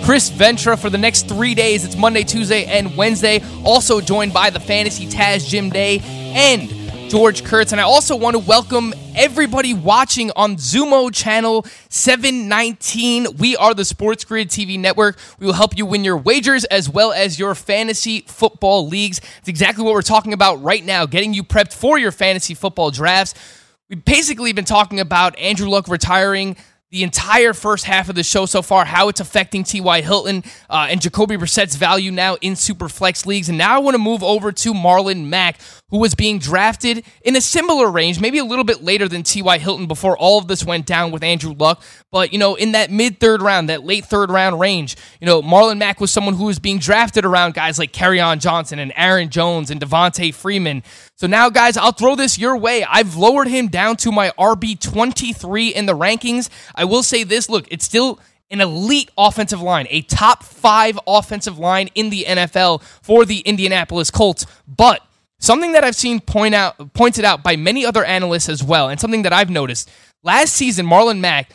Chris 0.03 0.30
Ventra 0.30 0.80
for 0.80 0.89
the 0.89 0.97
next 0.97 1.28
three 1.28 1.55
days. 1.55 1.84
It's 1.84 1.97
Monday, 1.97 2.24
Tuesday, 2.24 2.66
and 2.66 2.95
Wednesday. 2.95 3.41
Also 3.66 3.99
joined 3.99 4.34
by 4.34 4.49
the 4.49 4.60
Fantasy 4.60 5.08
Taz 5.08 5.47
Jim 5.47 5.70
Day 5.70 5.99
and 6.03 6.76
George 7.10 7.45
Kurtz. 7.45 7.72
And 7.72 7.80
I 7.80 7.86
also 7.86 8.18
want 8.18 8.34
to 8.34 8.39
welcome 8.39 8.93
everybody 9.16 9.74
watching 9.74 10.30
on 10.36 10.58
Xumo 10.58 11.14
channel 11.14 11.66
719. 11.89 13.38
We 13.38 13.55
are 13.55 13.74
the 13.74 13.86
Sports 13.86 14.26
Grid 14.26 14.49
TV 14.49 14.78
network. 14.78 15.18
We 15.39 15.45
will 15.45 15.53
help 15.53 15.78
you 15.78 15.86
win 15.86 16.03
your 16.03 16.18
wagers 16.18 16.66
as 16.66 16.89
well 16.89 17.14
as 17.14 17.39
your 17.39 17.55
fantasy 17.55 18.26
football 18.28 18.88
leagues. 18.88 19.22
It's 19.39 19.47
exactly 19.47 19.86
what 19.86 19.93
we're 19.93 20.01
talking 20.01 20.34
about 20.34 20.62
right 20.62 20.84
now, 20.84 21.05
getting 21.05 21.34
you 21.34 21.43
prepped 21.43 21.74
for 21.74 21.97
your 21.97 22.12
fantasy 22.12 22.53
football 22.53 22.91
drafts. 22.91 23.36
We've 23.89 24.03
basically 24.03 24.51
been 24.51 24.66
talking 24.66 24.99
about 24.99 25.38
Andrew 25.39 25.70
Luck 25.70 25.88
retiring 25.88 26.58
the 26.90 27.04
entire 27.04 27.54
first 27.54 27.84
half 27.84 28.08
of 28.08 28.16
the 28.16 28.24
show 28.24 28.46
so 28.46 28.62
far, 28.62 28.86
how 28.86 29.10
it's 29.10 29.20
affecting 29.20 29.64
T.Y. 29.66 30.02
Hilton 30.02 30.44
uh, 30.70 30.88
and 30.90 31.02
Jacoby 31.02 31.36
Brissett's 31.36 31.76
value 31.76 32.12
now 32.12 32.36
in 32.36 32.56
super 32.56 32.88
flex 32.88 33.26
leagues. 33.26 33.50
And 33.50 33.58
now 33.58 33.76
I 33.76 33.80
want 33.80 33.96
to 33.96 34.00
move 34.00 34.24
over 34.24 34.54
to 34.54 34.74
Marlon 34.74 35.26
Mack, 35.26 35.60
who 35.90 35.98
was 36.00 36.16
being 36.16 36.40
drafted 36.40 37.04
in 37.24 37.36
a 37.36 37.42
similar 37.42 37.92
range, 37.92 38.22
maybe 38.22 38.38
a 38.38 38.46
little 38.46 38.64
bit 38.64 38.84
later 38.84 39.10
than 39.10 39.24
T.Y. 39.24 39.58
Hilton 39.58 39.88
before 39.88 40.18
all 40.18 40.40
of 40.40 40.48
this 40.48 40.64
went 40.64 40.86
down 40.86 41.12
with 41.12 41.24
Andrew 41.24 41.54
Luck. 41.54 41.84
But, 42.10 42.32
you 42.32 42.40
know, 42.40 42.56
in 42.56 42.72
that 42.72 42.90
mid 42.90 43.20
third 43.20 43.42
round, 43.42 43.68
that 43.68 43.84
late 43.84 44.06
third 44.06 44.32
round 44.32 44.58
range, 44.58 44.96
you 45.20 45.28
know, 45.28 45.42
Marlon 45.42 45.80
Mack 45.80 46.00
was 46.00 46.12
someone 46.12 46.36
who 46.36 46.46
was 46.46 46.58
being 46.58 46.80
drafted 46.80 47.26
around 47.26 47.54
guys 47.54 47.78
like 47.78 47.98
on 48.02 48.40
Johnson 48.40 48.80
and 48.80 48.94
Aaron 48.96 49.30
Jones 49.30 49.70
and 49.70 49.82
Devonta 49.82 50.34
Freeman. 50.34 50.84
So 51.16 51.28
now, 51.28 51.50
guys, 51.50 51.78
I'll 51.78 51.92
throw 51.92 52.16
this 52.16 52.38
your 52.38 52.56
way. 52.56 52.86
I've 52.86 53.16
lowered 53.16 53.48
him 53.48 53.68
down 53.70 53.98
to 53.98 54.12
my 54.12 54.32
RB 54.38 54.80
23 54.80 55.70
in 55.70 55.88
the 55.88 55.98
rankings. 55.98 56.48
I 56.78 56.86
will 56.86 57.03
say 57.03 57.23
this 57.23 57.49
look, 57.49 57.67
it's 57.69 57.84
still 57.84 58.19
an 58.49 58.61
elite 58.61 59.11
offensive 59.17 59.61
line, 59.61 59.88
a 59.89 60.01
top 60.03 60.43
five 60.43 60.97
offensive 61.05 61.59
line 61.59 61.89
in 61.95 62.09
the 62.09 62.25
NFL 62.25 62.82
for 63.01 63.25
the 63.25 63.39
Indianapolis 63.39 64.09
Colts. 64.09 64.45
But 64.67 65.01
something 65.39 65.73
that 65.73 65.84
I've 65.84 65.95
seen 65.95 66.21
point 66.21 66.55
out 66.55 66.93
pointed 66.93 67.25
out 67.25 67.43
by 67.43 67.55
many 67.55 67.86
other 67.86 68.05
analysts 68.05 68.47
as 68.47 68.63
well, 68.63 68.89
and 68.89 68.99
something 68.99 69.23
that 69.23 69.34
I've 69.34 69.49
noticed 69.49 69.89
last 70.23 70.53
season, 70.53 70.86
Marlon 70.86 71.19
Mack 71.19 71.51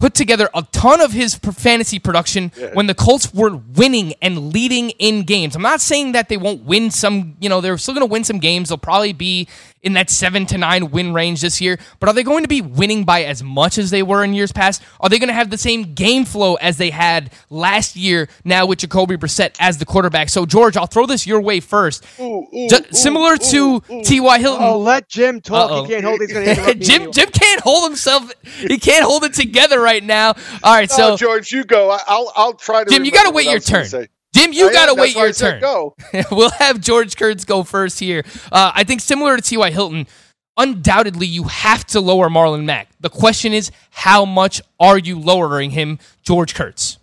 put 0.00 0.14
together 0.14 0.48
a 0.54 0.62
ton 0.72 1.00
of 1.00 1.12
his 1.12 1.34
fantasy 1.36 1.98
production 1.98 2.52
yeah. 2.56 2.74
when 2.74 2.86
the 2.86 2.94
Colts 2.94 3.32
were 3.32 3.56
winning 3.56 4.12
and 4.20 4.52
leading 4.52 4.90
in 4.90 5.22
games. 5.22 5.56
I'm 5.56 5.62
not 5.62 5.80
saying 5.80 6.12
that 6.12 6.28
they 6.28 6.36
won't 6.36 6.64
win 6.64 6.90
some, 6.90 7.36
you 7.40 7.48
know, 7.48 7.60
they're 7.60 7.78
still 7.78 7.94
going 7.94 8.06
to 8.06 8.12
win 8.12 8.24
some 8.24 8.38
games. 8.38 8.68
They'll 8.68 8.78
probably 8.78 9.12
be 9.12 9.48
in 9.84 9.92
that 9.92 10.10
seven 10.10 10.46
to 10.46 10.58
nine 10.58 10.90
win 10.90 11.12
range 11.12 11.42
this 11.42 11.60
year. 11.60 11.78
But 12.00 12.08
are 12.08 12.12
they 12.14 12.24
going 12.24 12.42
to 12.42 12.48
be 12.48 12.60
winning 12.60 13.04
by 13.04 13.24
as 13.24 13.42
much 13.42 13.78
as 13.78 13.90
they 13.90 14.02
were 14.02 14.24
in 14.24 14.34
years 14.34 14.50
past? 14.50 14.82
Are 14.98 15.08
they 15.08 15.18
going 15.18 15.28
to 15.28 15.34
have 15.34 15.50
the 15.50 15.58
same 15.58 15.94
game 15.94 16.24
flow 16.24 16.54
as 16.54 16.78
they 16.78 16.90
had 16.90 17.30
last 17.50 17.94
year 17.94 18.28
now 18.44 18.66
with 18.66 18.78
Jacoby 18.80 19.16
Brissett 19.16 19.54
as 19.60 19.78
the 19.78 19.84
quarterback? 19.84 20.30
So, 20.30 20.46
George, 20.46 20.76
I'll 20.76 20.86
throw 20.86 21.06
this 21.06 21.26
your 21.26 21.40
way 21.40 21.60
first. 21.60 22.04
Ooh, 22.18 22.46
ooh, 22.52 22.68
similar 22.90 23.34
ooh, 23.34 23.80
to 23.80 24.02
T.Y. 24.02 24.38
Hilton. 24.38 24.64
Oh, 24.64 24.78
let 24.78 25.08
Jim 25.08 25.40
talk. 25.40 25.70
Uh-oh. 25.70 25.84
He 25.84 25.90
can't 25.90 26.04
hold. 26.04 26.20
He's 26.20 26.32
going 26.32 26.46
to 26.56 26.74
Jim. 26.74 27.12
Jim 27.12 27.28
can't 27.28 27.60
hold 27.60 27.90
himself. 27.90 28.32
He 28.42 28.78
can't 28.78 29.04
hold 29.04 29.24
it 29.24 29.34
together 29.34 29.80
right 29.80 30.02
now. 30.02 30.30
All 30.62 30.74
right, 30.74 30.90
oh, 30.92 30.96
so 30.96 31.12
oh, 31.12 31.16
George, 31.16 31.52
you 31.52 31.64
go. 31.64 31.96
I'll 32.06 32.32
I'll 32.34 32.54
try 32.54 32.84
to. 32.84 32.90
Jim, 32.90 33.04
you 33.04 33.10
got 33.10 33.24
to 33.24 33.30
wait 33.30 33.48
your 33.48 33.60
turn. 33.60 33.86
Jim, 34.34 34.52
you 34.52 34.72
got 34.72 34.86
to 34.86 35.00
wait 35.00 35.14
your 35.14 35.32
turn. 35.32 35.60
Go. 35.60 35.94
we'll 36.30 36.50
have 36.50 36.80
George 36.80 37.16
Kurtz 37.16 37.44
go 37.44 37.62
first 37.62 38.00
here. 38.00 38.24
Uh, 38.50 38.72
I 38.74 38.84
think 38.84 39.00
similar 39.00 39.36
to 39.36 39.42
T.Y. 39.42 39.70
Hilton, 39.70 40.06
undoubtedly 40.56 41.26
you 41.26 41.44
have 41.44 41.84
to 41.86 42.00
lower 42.00 42.28
Marlon 42.28 42.64
Mack. 42.64 42.88
The 43.00 43.10
question 43.10 43.52
is, 43.52 43.70
how 43.90 44.24
much 44.24 44.60
are 44.80 44.98
you 44.98 45.18
lowering 45.18 45.70
him, 45.70 45.98
George 46.22 46.54
Kurtz? 46.54 46.98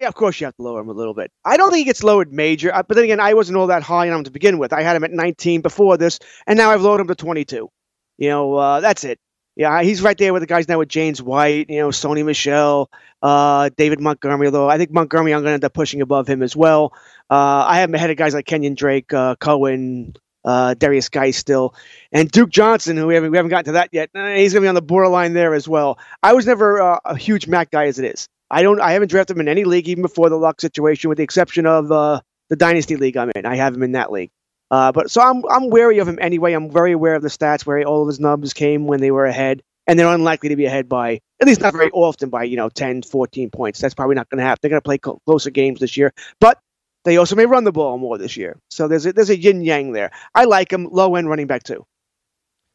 Yeah, 0.00 0.08
of 0.08 0.14
course 0.14 0.40
you 0.40 0.46
have 0.46 0.56
to 0.56 0.62
lower 0.62 0.80
him 0.80 0.88
a 0.88 0.92
little 0.92 1.12
bit. 1.12 1.30
I 1.44 1.58
don't 1.58 1.68
think 1.70 1.80
he 1.80 1.84
gets 1.84 2.02
lowered 2.02 2.32
major, 2.32 2.74
uh, 2.74 2.82
but 2.82 2.94
then 2.94 3.04
again, 3.04 3.20
I 3.20 3.34
wasn't 3.34 3.58
all 3.58 3.66
that 3.66 3.82
high 3.82 4.08
on 4.08 4.18
him 4.18 4.24
to 4.24 4.30
begin 4.30 4.58
with. 4.58 4.72
I 4.72 4.80
had 4.82 4.96
him 4.96 5.04
at 5.04 5.12
19 5.12 5.60
before 5.60 5.98
this, 5.98 6.18
and 6.46 6.56
now 6.56 6.70
I've 6.70 6.80
lowered 6.80 7.02
him 7.02 7.08
to 7.08 7.14
22. 7.14 7.68
You 8.16 8.28
know, 8.28 8.54
uh, 8.54 8.80
that's 8.80 9.04
it. 9.04 9.18
Yeah, 9.60 9.82
he's 9.82 10.00
right 10.00 10.16
there 10.16 10.32
with 10.32 10.40
the 10.40 10.46
guys 10.46 10.68
now 10.68 10.78
with 10.78 10.88
James 10.88 11.20
White, 11.20 11.68
you 11.68 11.80
know, 11.80 11.88
Sony 11.90 12.24
Michel, 12.24 12.90
uh, 13.20 13.68
David 13.76 14.00
Montgomery. 14.00 14.46
Although 14.46 14.70
I 14.70 14.78
think 14.78 14.90
Montgomery, 14.90 15.34
I'm 15.34 15.42
going 15.42 15.50
to 15.50 15.52
end 15.52 15.64
up 15.66 15.74
pushing 15.74 16.00
above 16.00 16.26
him 16.26 16.42
as 16.42 16.56
well. 16.56 16.94
Uh, 17.28 17.66
I 17.68 17.80
have 17.80 17.92
ahead 17.92 18.08
of 18.08 18.16
guys 18.16 18.32
like 18.32 18.46
Kenyan 18.46 18.74
Drake, 18.74 19.12
uh, 19.12 19.36
Cohen, 19.36 20.14
uh, 20.46 20.74
Derrius 20.78 21.10
Guice 21.10 21.36
still, 21.36 21.74
and 22.10 22.30
Duke 22.30 22.48
Johnson, 22.48 22.96
who 22.96 23.06
we 23.06 23.14
haven't, 23.14 23.32
we 23.32 23.36
haven't 23.36 23.50
gotten 23.50 23.66
to 23.66 23.72
that 23.72 23.90
yet. 23.92 24.08
He's 24.14 24.54
going 24.54 24.62
to 24.62 24.64
be 24.64 24.68
on 24.68 24.74
the 24.74 24.80
borderline 24.80 25.34
there 25.34 25.52
as 25.52 25.68
well. 25.68 25.98
I 26.22 26.32
was 26.32 26.46
never 26.46 26.80
uh, 26.80 27.00
a 27.04 27.14
huge 27.14 27.46
Mack 27.46 27.70
guy 27.70 27.84
as 27.84 27.98
it 27.98 28.06
is. 28.06 28.30
I 28.50 28.62
don't. 28.62 28.80
I 28.80 28.92
haven't 28.92 29.08
drafted 29.08 29.36
him 29.36 29.42
in 29.42 29.48
any 29.48 29.64
league 29.64 29.88
even 29.88 30.00
before 30.00 30.30
the 30.30 30.38
luck 30.38 30.62
situation, 30.62 31.10
with 31.10 31.18
the 31.18 31.24
exception 31.24 31.66
of 31.66 31.92
uh, 31.92 32.22
the 32.48 32.56
dynasty 32.56 32.96
league 32.96 33.18
I'm 33.18 33.30
in. 33.36 33.44
I 33.44 33.56
have 33.56 33.74
him 33.74 33.82
in 33.82 33.92
that 33.92 34.10
league. 34.10 34.30
Uh, 34.70 34.92
but 34.92 35.10
so 35.10 35.20
I'm 35.20 35.42
I'm 35.50 35.70
wary 35.70 35.98
of 35.98 36.08
him 36.08 36.18
anyway. 36.20 36.52
I'm 36.52 36.70
very 36.70 36.92
aware 36.92 37.14
of 37.14 37.22
the 37.22 37.28
stats 37.28 37.66
where 37.66 37.82
all 37.84 38.02
of 38.02 38.08
his 38.08 38.20
numbers 38.20 38.52
came 38.52 38.86
when 38.86 39.00
they 39.00 39.10
were 39.10 39.26
ahead, 39.26 39.62
and 39.86 39.98
they're 39.98 40.06
unlikely 40.12 40.50
to 40.50 40.56
be 40.56 40.66
ahead 40.66 40.88
by 40.88 41.20
at 41.40 41.46
least 41.46 41.60
not 41.60 41.72
very 41.72 41.90
often 41.90 42.30
by 42.30 42.44
you 42.44 42.56
know 42.56 42.68
10, 42.68 43.02
14 43.02 43.50
points. 43.50 43.80
That's 43.80 43.94
probably 43.94 44.14
not 44.14 44.28
going 44.28 44.38
to 44.38 44.44
happen. 44.44 44.60
They're 44.62 44.70
going 44.70 44.82
to 44.82 44.84
play 44.84 44.98
closer 44.98 45.50
games 45.50 45.80
this 45.80 45.96
year, 45.96 46.12
but 46.40 46.58
they 47.04 47.16
also 47.16 47.34
may 47.34 47.46
run 47.46 47.64
the 47.64 47.72
ball 47.72 47.98
more 47.98 48.18
this 48.18 48.36
year. 48.36 48.58
So 48.70 48.86
there's 48.86 49.06
a, 49.06 49.12
there's 49.12 49.30
a 49.30 49.38
yin 49.38 49.62
yang 49.62 49.92
there. 49.92 50.10
I 50.34 50.44
like 50.44 50.72
him, 50.72 50.86
low 50.90 51.16
end 51.16 51.28
running 51.28 51.46
back 51.46 51.62
too. 51.62 51.84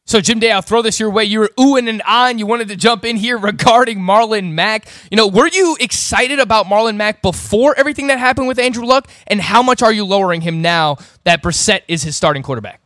So, 0.08 0.22
Jim 0.22 0.38
Day, 0.38 0.52
I'll 0.52 0.62
throw 0.62 0.84
this 0.84 1.00
your 1.00 1.10
way. 1.10 1.24
You 1.24 1.40
were 1.40 1.52
oohing 1.58 1.90
and 1.90 2.04
on. 2.04 2.38
You 2.38 2.46
wanted 2.46 2.68
to 2.68 2.76
jump 2.76 3.06
in 3.06 3.16
here 3.16 3.38
regarding 3.40 3.98
Marlon 3.98 4.52
Mack. 4.52 4.88
You 5.10 5.18
know, 5.18 5.28
were 5.28 5.48
you 5.48 5.78
excited 5.80 6.40
about 6.40 6.68
Marlon 6.68 6.96
Mack 6.96 7.24
before 7.24 7.74
everything 7.76 8.08
that 8.08 8.20
happened 8.20 8.48
with 8.48 8.60
Andrew 8.60 8.86
Luck? 8.86 9.10
And 9.26 9.42
how 9.42 9.64
much 9.64 9.82
are 9.82 9.92
you 9.92 10.06
lowering 10.06 10.42
him 10.42 10.62
now 10.62 10.98
that 11.24 11.42
Brissett 11.42 11.82
is 11.88 12.04
his 12.04 12.16
starting 12.16 12.44
quarterback? 12.44 12.82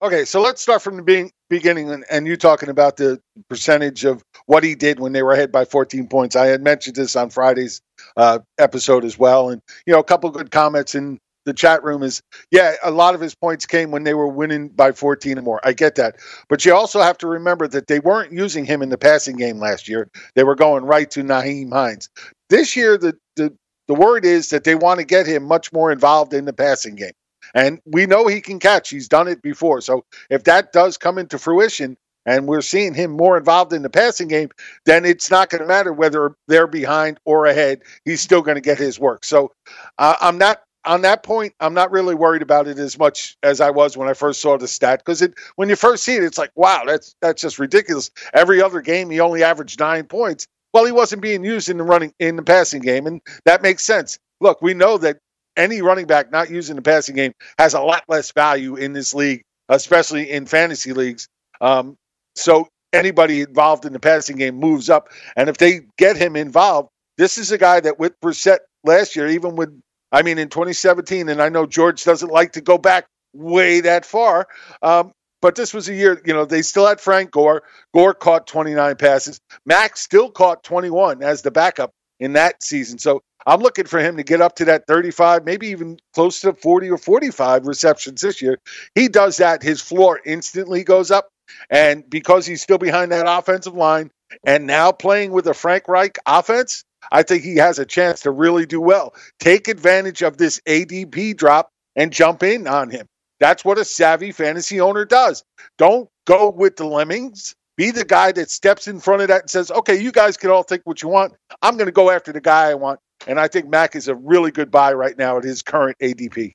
Okay, 0.00 0.24
so 0.24 0.40
let's 0.40 0.60
start 0.60 0.82
from 0.82 0.96
the 0.96 1.30
beginning 1.48 1.90
and, 1.90 2.04
and, 2.10 2.26
you 2.26 2.36
talking 2.36 2.68
about 2.68 2.98
the 2.98 3.18
percentage 3.48 4.04
of 4.04 4.22
what 4.44 4.62
he 4.62 4.74
did 4.74 5.00
when 5.00 5.12
they 5.12 5.22
were 5.22 5.32
ahead 5.32 5.50
by 5.50 5.64
14 5.64 6.08
points. 6.08 6.36
I 6.36 6.46
had 6.46 6.62
mentioned 6.62 6.94
this 6.94 7.16
on 7.16 7.30
Friday's 7.30 7.80
uh, 8.16 8.40
episode 8.58 9.04
as 9.04 9.18
well. 9.18 9.48
And, 9.48 9.62
you 9.86 9.94
know, 9.94 10.00
a 10.00 10.04
couple 10.04 10.30
good 10.30 10.50
comments 10.50 10.94
in 10.94 11.18
the 11.44 11.54
chat 11.54 11.82
room 11.84 12.02
is 12.02 12.22
yeah, 12.50 12.74
a 12.82 12.90
lot 12.90 13.14
of 13.14 13.20
his 13.20 13.34
points 13.34 13.66
came 13.66 13.90
when 13.90 14.04
they 14.04 14.14
were 14.14 14.28
winning 14.28 14.68
by 14.68 14.92
14 14.92 15.38
or 15.38 15.42
more. 15.42 15.60
I 15.64 15.72
get 15.72 15.96
that. 15.96 16.16
But 16.48 16.64
you 16.64 16.74
also 16.74 17.00
have 17.00 17.18
to 17.18 17.26
remember 17.26 17.68
that 17.68 17.86
they 17.86 18.00
weren't 18.00 18.32
using 18.32 18.64
him 18.64 18.82
in 18.82 18.88
the 18.88 18.98
passing 18.98 19.36
game 19.36 19.58
last 19.58 19.88
year. 19.88 20.10
They 20.34 20.44
were 20.44 20.54
going 20.54 20.84
right 20.84 21.10
to 21.12 21.22
Nyheim 21.22 21.72
Hines. 21.72 22.08
This 22.50 22.76
year, 22.76 22.98
the, 22.98 23.16
the, 23.36 23.54
the 23.88 23.94
word 23.94 24.24
is 24.24 24.50
that 24.50 24.64
they 24.64 24.74
want 24.74 25.00
to 25.00 25.06
get 25.06 25.26
him 25.26 25.44
much 25.44 25.72
more 25.72 25.92
involved 25.92 26.34
in 26.34 26.44
the 26.44 26.52
passing 26.52 26.94
game. 26.94 27.12
And 27.54 27.80
we 27.84 28.06
know 28.06 28.26
he 28.26 28.40
can 28.40 28.58
catch. 28.58 28.90
He's 28.90 29.08
done 29.08 29.28
it 29.28 29.42
before. 29.42 29.80
So 29.80 30.04
if 30.30 30.44
that 30.44 30.72
does 30.72 30.96
come 30.96 31.18
into 31.18 31.38
fruition, 31.38 31.96
and 32.26 32.46
we're 32.46 32.62
seeing 32.62 32.94
him 32.94 33.10
more 33.10 33.36
involved 33.36 33.72
in 33.72 33.82
the 33.82 33.90
passing 33.90 34.28
game, 34.28 34.48
then 34.86 35.04
it's 35.04 35.30
not 35.30 35.50
going 35.50 35.60
to 35.60 35.68
matter 35.68 35.92
whether 35.92 36.34
they're 36.48 36.66
behind 36.66 37.18
or 37.24 37.46
ahead. 37.46 37.82
He's 38.04 38.22
still 38.22 38.42
going 38.42 38.56
to 38.56 38.60
get 38.60 38.78
his 38.78 38.98
work. 38.98 39.24
So 39.24 39.52
uh, 39.98 40.16
I'm 40.20 40.38
not 40.38 40.62
on 40.84 41.02
that 41.02 41.22
point, 41.22 41.54
I'm 41.60 41.74
not 41.74 41.90
really 41.90 42.14
worried 42.14 42.42
about 42.42 42.68
it 42.68 42.78
as 42.78 42.98
much 42.98 43.36
as 43.42 43.60
I 43.60 43.70
was 43.70 43.96
when 43.96 44.08
I 44.08 44.14
first 44.14 44.40
saw 44.40 44.56
the 44.56 44.68
stat 44.68 45.00
because 45.00 45.22
it 45.22 45.34
when 45.56 45.68
you 45.68 45.76
first 45.76 46.04
see 46.04 46.16
it, 46.16 46.24
it's 46.24 46.38
like, 46.38 46.50
wow, 46.54 46.82
that's 46.86 47.14
that's 47.20 47.40
just 47.40 47.58
ridiculous. 47.58 48.10
Every 48.32 48.62
other 48.62 48.80
game, 48.80 49.10
he 49.10 49.20
only 49.20 49.42
averaged 49.42 49.80
nine 49.80 50.04
points. 50.04 50.46
Well, 50.72 50.84
he 50.84 50.92
wasn't 50.92 51.22
being 51.22 51.44
used 51.44 51.68
in 51.68 51.78
the 51.78 51.84
running 51.84 52.12
in 52.18 52.36
the 52.36 52.42
passing 52.42 52.82
game, 52.82 53.06
and 53.06 53.20
that 53.44 53.62
makes 53.62 53.84
sense. 53.84 54.18
Look, 54.40 54.60
we 54.60 54.74
know 54.74 54.98
that 54.98 55.18
any 55.56 55.82
running 55.82 56.06
back 56.06 56.32
not 56.32 56.50
using 56.50 56.76
the 56.76 56.82
passing 56.82 57.14
game 57.14 57.32
has 57.58 57.74
a 57.74 57.80
lot 57.80 58.04
less 58.08 58.32
value 58.32 58.76
in 58.76 58.92
this 58.92 59.14
league, 59.14 59.42
especially 59.68 60.30
in 60.30 60.46
fantasy 60.46 60.92
leagues. 60.92 61.28
Um, 61.60 61.96
so 62.34 62.68
anybody 62.92 63.42
involved 63.42 63.84
in 63.84 63.92
the 63.92 64.00
passing 64.00 64.36
game 64.36 64.56
moves 64.56 64.90
up, 64.90 65.08
and 65.36 65.48
if 65.48 65.58
they 65.58 65.82
get 65.96 66.16
him 66.16 66.36
involved, 66.36 66.88
this 67.16 67.38
is 67.38 67.52
a 67.52 67.58
guy 67.58 67.80
that 67.80 67.98
with 67.98 68.18
Brissett 68.20 68.58
last 68.82 69.14
year, 69.14 69.28
even 69.28 69.56
with 69.56 69.80
I 70.12 70.22
mean, 70.22 70.38
in 70.38 70.48
2017, 70.48 71.28
and 71.28 71.42
I 71.42 71.48
know 71.48 71.66
George 71.66 72.04
doesn't 72.04 72.30
like 72.30 72.52
to 72.52 72.60
go 72.60 72.78
back 72.78 73.06
way 73.32 73.80
that 73.80 74.06
far, 74.06 74.46
um, 74.82 75.12
but 75.42 75.56
this 75.56 75.74
was 75.74 75.88
a 75.88 75.94
year, 75.94 76.22
you 76.24 76.32
know, 76.32 76.46
they 76.46 76.62
still 76.62 76.86
had 76.86 77.00
Frank 77.00 77.30
Gore. 77.30 77.64
Gore 77.92 78.14
caught 78.14 78.46
29 78.46 78.96
passes. 78.96 79.38
Max 79.66 80.00
still 80.00 80.30
caught 80.30 80.64
21 80.64 81.22
as 81.22 81.42
the 81.42 81.50
backup 81.50 81.90
in 82.18 82.32
that 82.32 82.62
season. 82.62 82.98
So 82.98 83.20
I'm 83.46 83.60
looking 83.60 83.84
for 83.84 83.98
him 84.00 84.16
to 84.16 84.22
get 84.22 84.40
up 84.40 84.56
to 84.56 84.64
that 84.66 84.86
35, 84.86 85.44
maybe 85.44 85.68
even 85.68 85.98
close 86.14 86.40
to 86.40 86.54
40 86.54 86.90
or 86.90 86.98
45 86.98 87.66
receptions 87.66 88.22
this 88.22 88.40
year. 88.40 88.58
He 88.94 89.08
does 89.08 89.36
that, 89.36 89.62
his 89.62 89.82
floor 89.82 90.20
instantly 90.24 90.82
goes 90.82 91.10
up. 91.10 91.28
And 91.68 92.08
because 92.08 92.46
he's 92.46 92.62
still 92.62 92.78
behind 92.78 93.12
that 93.12 93.26
offensive 93.28 93.74
line 93.74 94.10
and 94.46 94.66
now 94.66 94.92
playing 94.92 95.32
with 95.32 95.46
a 95.46 95.54
Frank 95.54 95.88
Reich 95.88 96.18
offense, 96.24 96.84
I 97.12 97.22
think 97.22 97.42
he 97.42 97.56
has 97.56 97.78
a 97.78 97.86
chance 97.86 98.20
to 98.20 98.30
really 98.30 98.66
do 98.66 98.80
well. 98.80 99.14
Take 99.40 99.68
advantage 99.68 100.22
of 100.22 100.36
this 100.36 100.60
ADP 100.66 101.36
drop 101.36 101.70
and 101.96 102.12
jump 102.12 102.42
in 102.42 102.66
on 102.66 102.90
him. 102.90 103.06
That's 103.40 103.64
what 103.64 103.78
a 103.78 103.84
savvy 103.84 104.32
fantasy 104.32 104.80
owner 104.80 105.04
does. 105.04 105.44
Don't 105.78 106.08
go 106.26 106.50
with 106.50 106.76
the 106.76 106.86
lemmings. 106.86 107.54
Be 107.76 107.90
the 107.90 108.04
guy 108.04 108.32
that 108.32 108.50
steps 108.50 108.86
in 108.86 109.00
front 109.00 109.22
of 109.22 109.28
that 109.28 109.42
and 109.42 109.50
says, 109.50 109.70
okay, 109.70 110.00
you 110.00 110.12
guys 110.12 110.36
can 110.36 110.50
all 110.50 110.62
think 110.62 110.82
what 110.84 111.02
you 111.02 111.08
want. 111.08 111.34
I'm 111.60 111.76
going 111.76 111.86
to 111.86 111.92
go 111.92 112.10
after 112.10 112.32
the 112.32 112.40
guy 112.40 112.70
I 112.70 112.74
want. 112.74 113.00
And 113.26 113.40
I 113.40 113.48
think 113.48 113.68
Mack 113.68 113.96
is 113.96 114.06
a 114.08 114.14
really 114.14 114.50
good 114.50 114.70
buy 114.70 114.92
right 114.92 115.16
now 115.18 115.38
at 115.38 115.44
his 115.44 115.62
current 115.62 115.98
ADP. 115.98 116.52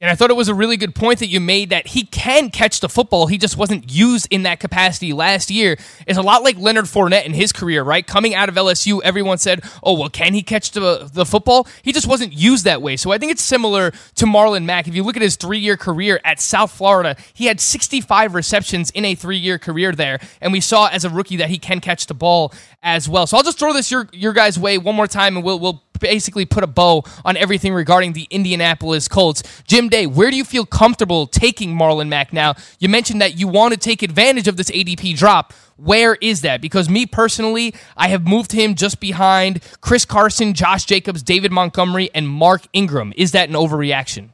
And 0.00 0.08
I 0.08 0.14
thought 0.14 0.30
it 0.30 0.36
was 0.36 0.48
a 0.48 0.54
really 0.54 0.76
good 0.76 0.94
point 0.94 1.18
that 1.18 1.26
you 1.26 1.40
made 1.40 1.70
that 1.70 1.88
he 1.88 2.04
can 2.04 2.50
catch 2.50 2.78
the 2.78 2.88
football. 2.88 3.26
He 3.26 3.36
just 3.36 3.56
wasn't 3.56 3.90
used 3.90 4.28
in 4.30 4.44
that 4.44 4.60
capacity 4.60 5.12
last 5.12 5.50
year. 5.50 5.76
It's 6.06 6.16
a 6.16 6.22
lot 6.22 6.44
like 6.44 6.56
Leonard 6.56 6.84
Fournette 6.84 7.24
in 7.24 7.34
his 7.34 7.50
career, 7.50 7.82
right? 7.82 8.06
Coming 8.06 8.32
out 8.32 8.48
of 8.48 8.54
LSU, 8.54 9.00
everyone 9.02 9.38
said, 9.38 9.64
oh, 9.82 9.98
well, 9.98 10.08
can 10.08 10.34
he 10.34 10.42
catch 10.42 10.70
the, 10.70 11.10
the 11.12 11.26
football? 11.26 11.66
He 11.82 11.92
just 11.92 12.06
wasn't 12.06 12.32
used 12.32 12.64
that 12.64 12.80
way. 12.80 12.96
So 12.96 13.10
I 13.10 13.18
think 13.18 13.32
it's 13.32 13.42
similar 13.42 13.90
to 13.90 14.24
Marlon 14.24 14.64
Mack. 14.64 14.86
If 14.86 14.94
you 14.94 15.02
look 15.02 15.16
at 15.16 15.22
his 15.22 15.34
three 15.34 15.58
year 15.58 15.76
career 15.76 16.20
at 16.24 16.40
South 16.40 16.70
Florida, 16.70 17.16
he 17.34 17.46
had 17.46 17.60
65 17.60 18.34
receptions 18.34 18.90
in 18.90 19.04
a 19.04 19.16
three 19.16 19.38
year 19.38 19.58
career 19.58 19.90
there. 19.90 20.20
And 20.40 20.52
we 20.52 20.60
saw 20.60 20.86
as 20.86 21.04
a 21.04 21.10
rookie 21.10 21.38
that 21.38 21.50
he 21.50 21.58
can 21.58 21.80
catch 21.80 22.06
the 22.06 22.14
ball 22.14 22.54
as 22.84 23.08
well. 23.08 23.26
So 23.26 23.36
I'll 23.36 23.42
just 23.42 23.58
throw 23.58 23.72
this 23.72 23.90
your, 23.90 24.08
your 24.12 24.32
guys' 24.32 24.60
way 24.60 24.78
one 24.78 24.94
more 24.94 25.08
time 25.08 25.36
and 25.36 25.44
we'll, 25.44 25.58
we'll 25.58 25.82
basically 25.98 26.46
put 26.46 26.64
a 26.64 26.66
bow 26.66 27.04
on 27.24 27.36
everything 27.36 27.74
regarding 27.74 28.12
the 28.12 28.26
Indianapolis 28.30 29.08
Colts. 29.08 29.42
Jim 29.64 29.88
Day, 29.88 30.06
where 30.06 30.30
do 30.30 30.36
you 30.36 30.44
feel 30.44 30.66
comfortable 30.66 31.26
taking 31.26 31.76
Marlon 31.76 32.08
Mack 32.08 32.32
now? 32.32 32.54
You 32.78 32.88
mentioned 32.88 33.20
that 33.20 33.38
you 33.38 33.48
want 33.48 33.74
to 33.74 33.80
take 33.80 34.02
advantage 34.02 34.48
of 34.48 34.56
this 34.56 34.70
ADP 34.70 35.16
drop. 35.16 35.52
Where 35.76 36.16
is 36.16 36.40
that? 36.40 36.60
Because 36.60 36.88
me 36.88 37.06
personally, 37.06 37.74
I 37.96 38.08
have 38.08 38.26
moved 38.26 38.52
him 38.52 38.74
just 38.74 38.98
behind 38.98 39.62
Chris 39.80 40.04
Carson, 40.04 40.52
Josh 40.52 40.84
Jacobs, 40.84 41.22
David 41.22 41.52
Montgomery, 41.52 42.10
and 42.14 42.28
Mark 42.28 42.62
Ingram. 42.72 43.12
Is 43.16 43.32
that 43.32 43.48
an 43.48 43.54
overreaction? 43.54 44.30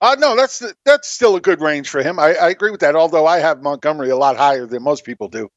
Uh, 0.00 0.14
no, 0.18 0.36
that's 0.36 0.62
that's 0.84 1.08
still 1.08 1.36
a 1.36 1.40
good 1.40 1.60
range 1.60 1.88
for 1.88 2.02
him. 2.02 2.18
I, 2.18 2.34
I 2.34 2.50
agree 2.50 2.70
with 2.70 2.80
that. 2.80 2.94
Although 2.94 3.26
I 3.26 3.38
have 3.38 3.62
Montgomery 3.62 4.10
a 4.10 4.16
lot 4.16 4.36
higher 4.36 4.66
than 4.66 4.82
most 4.82 5.04
people 5.04 5.28
do, 5.28 5.48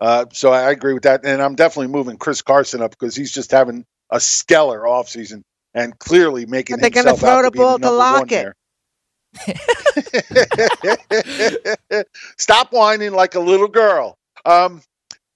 uh, 0.00 0.26
so 0.32 0.52
I 0.52 0.70
agree 0.70 0.92
with 0.92 1.04
that. 1.04 1.24
And 1.24 1.40
I'm 1.40 1.54
definitely 1.54 1.92
moving 1.92 2.18
Chris 2.18 2.42
Carson 2.42 2.82
up 2.82 2.90
because 2.90 3.16
he's 3.16 3.32
just 3.32 3.50
having 3.50 3.86
a 4.10 4.20
stellar 4.20 4.82
offseason 4.82 5.42
and 5.74 5.98
clearly 5.98 6.46
making 6.46 6.78
they're 6.78 6.90
himself 6.90 7.20
throw 7.20 7.30
out 7.30 7.42
the 7.42 7.50
to 7.50 7.56
ball 7.56 7.78
to 7.78 8.24
there. 8.28 8.54
Stop 12.38 12.72
whining 12.72 13.12
like 13.12 13.34
a 13.34 13.40
little 13.40 13.68
girl. 13.68 14.16
Um, 14.44 14.82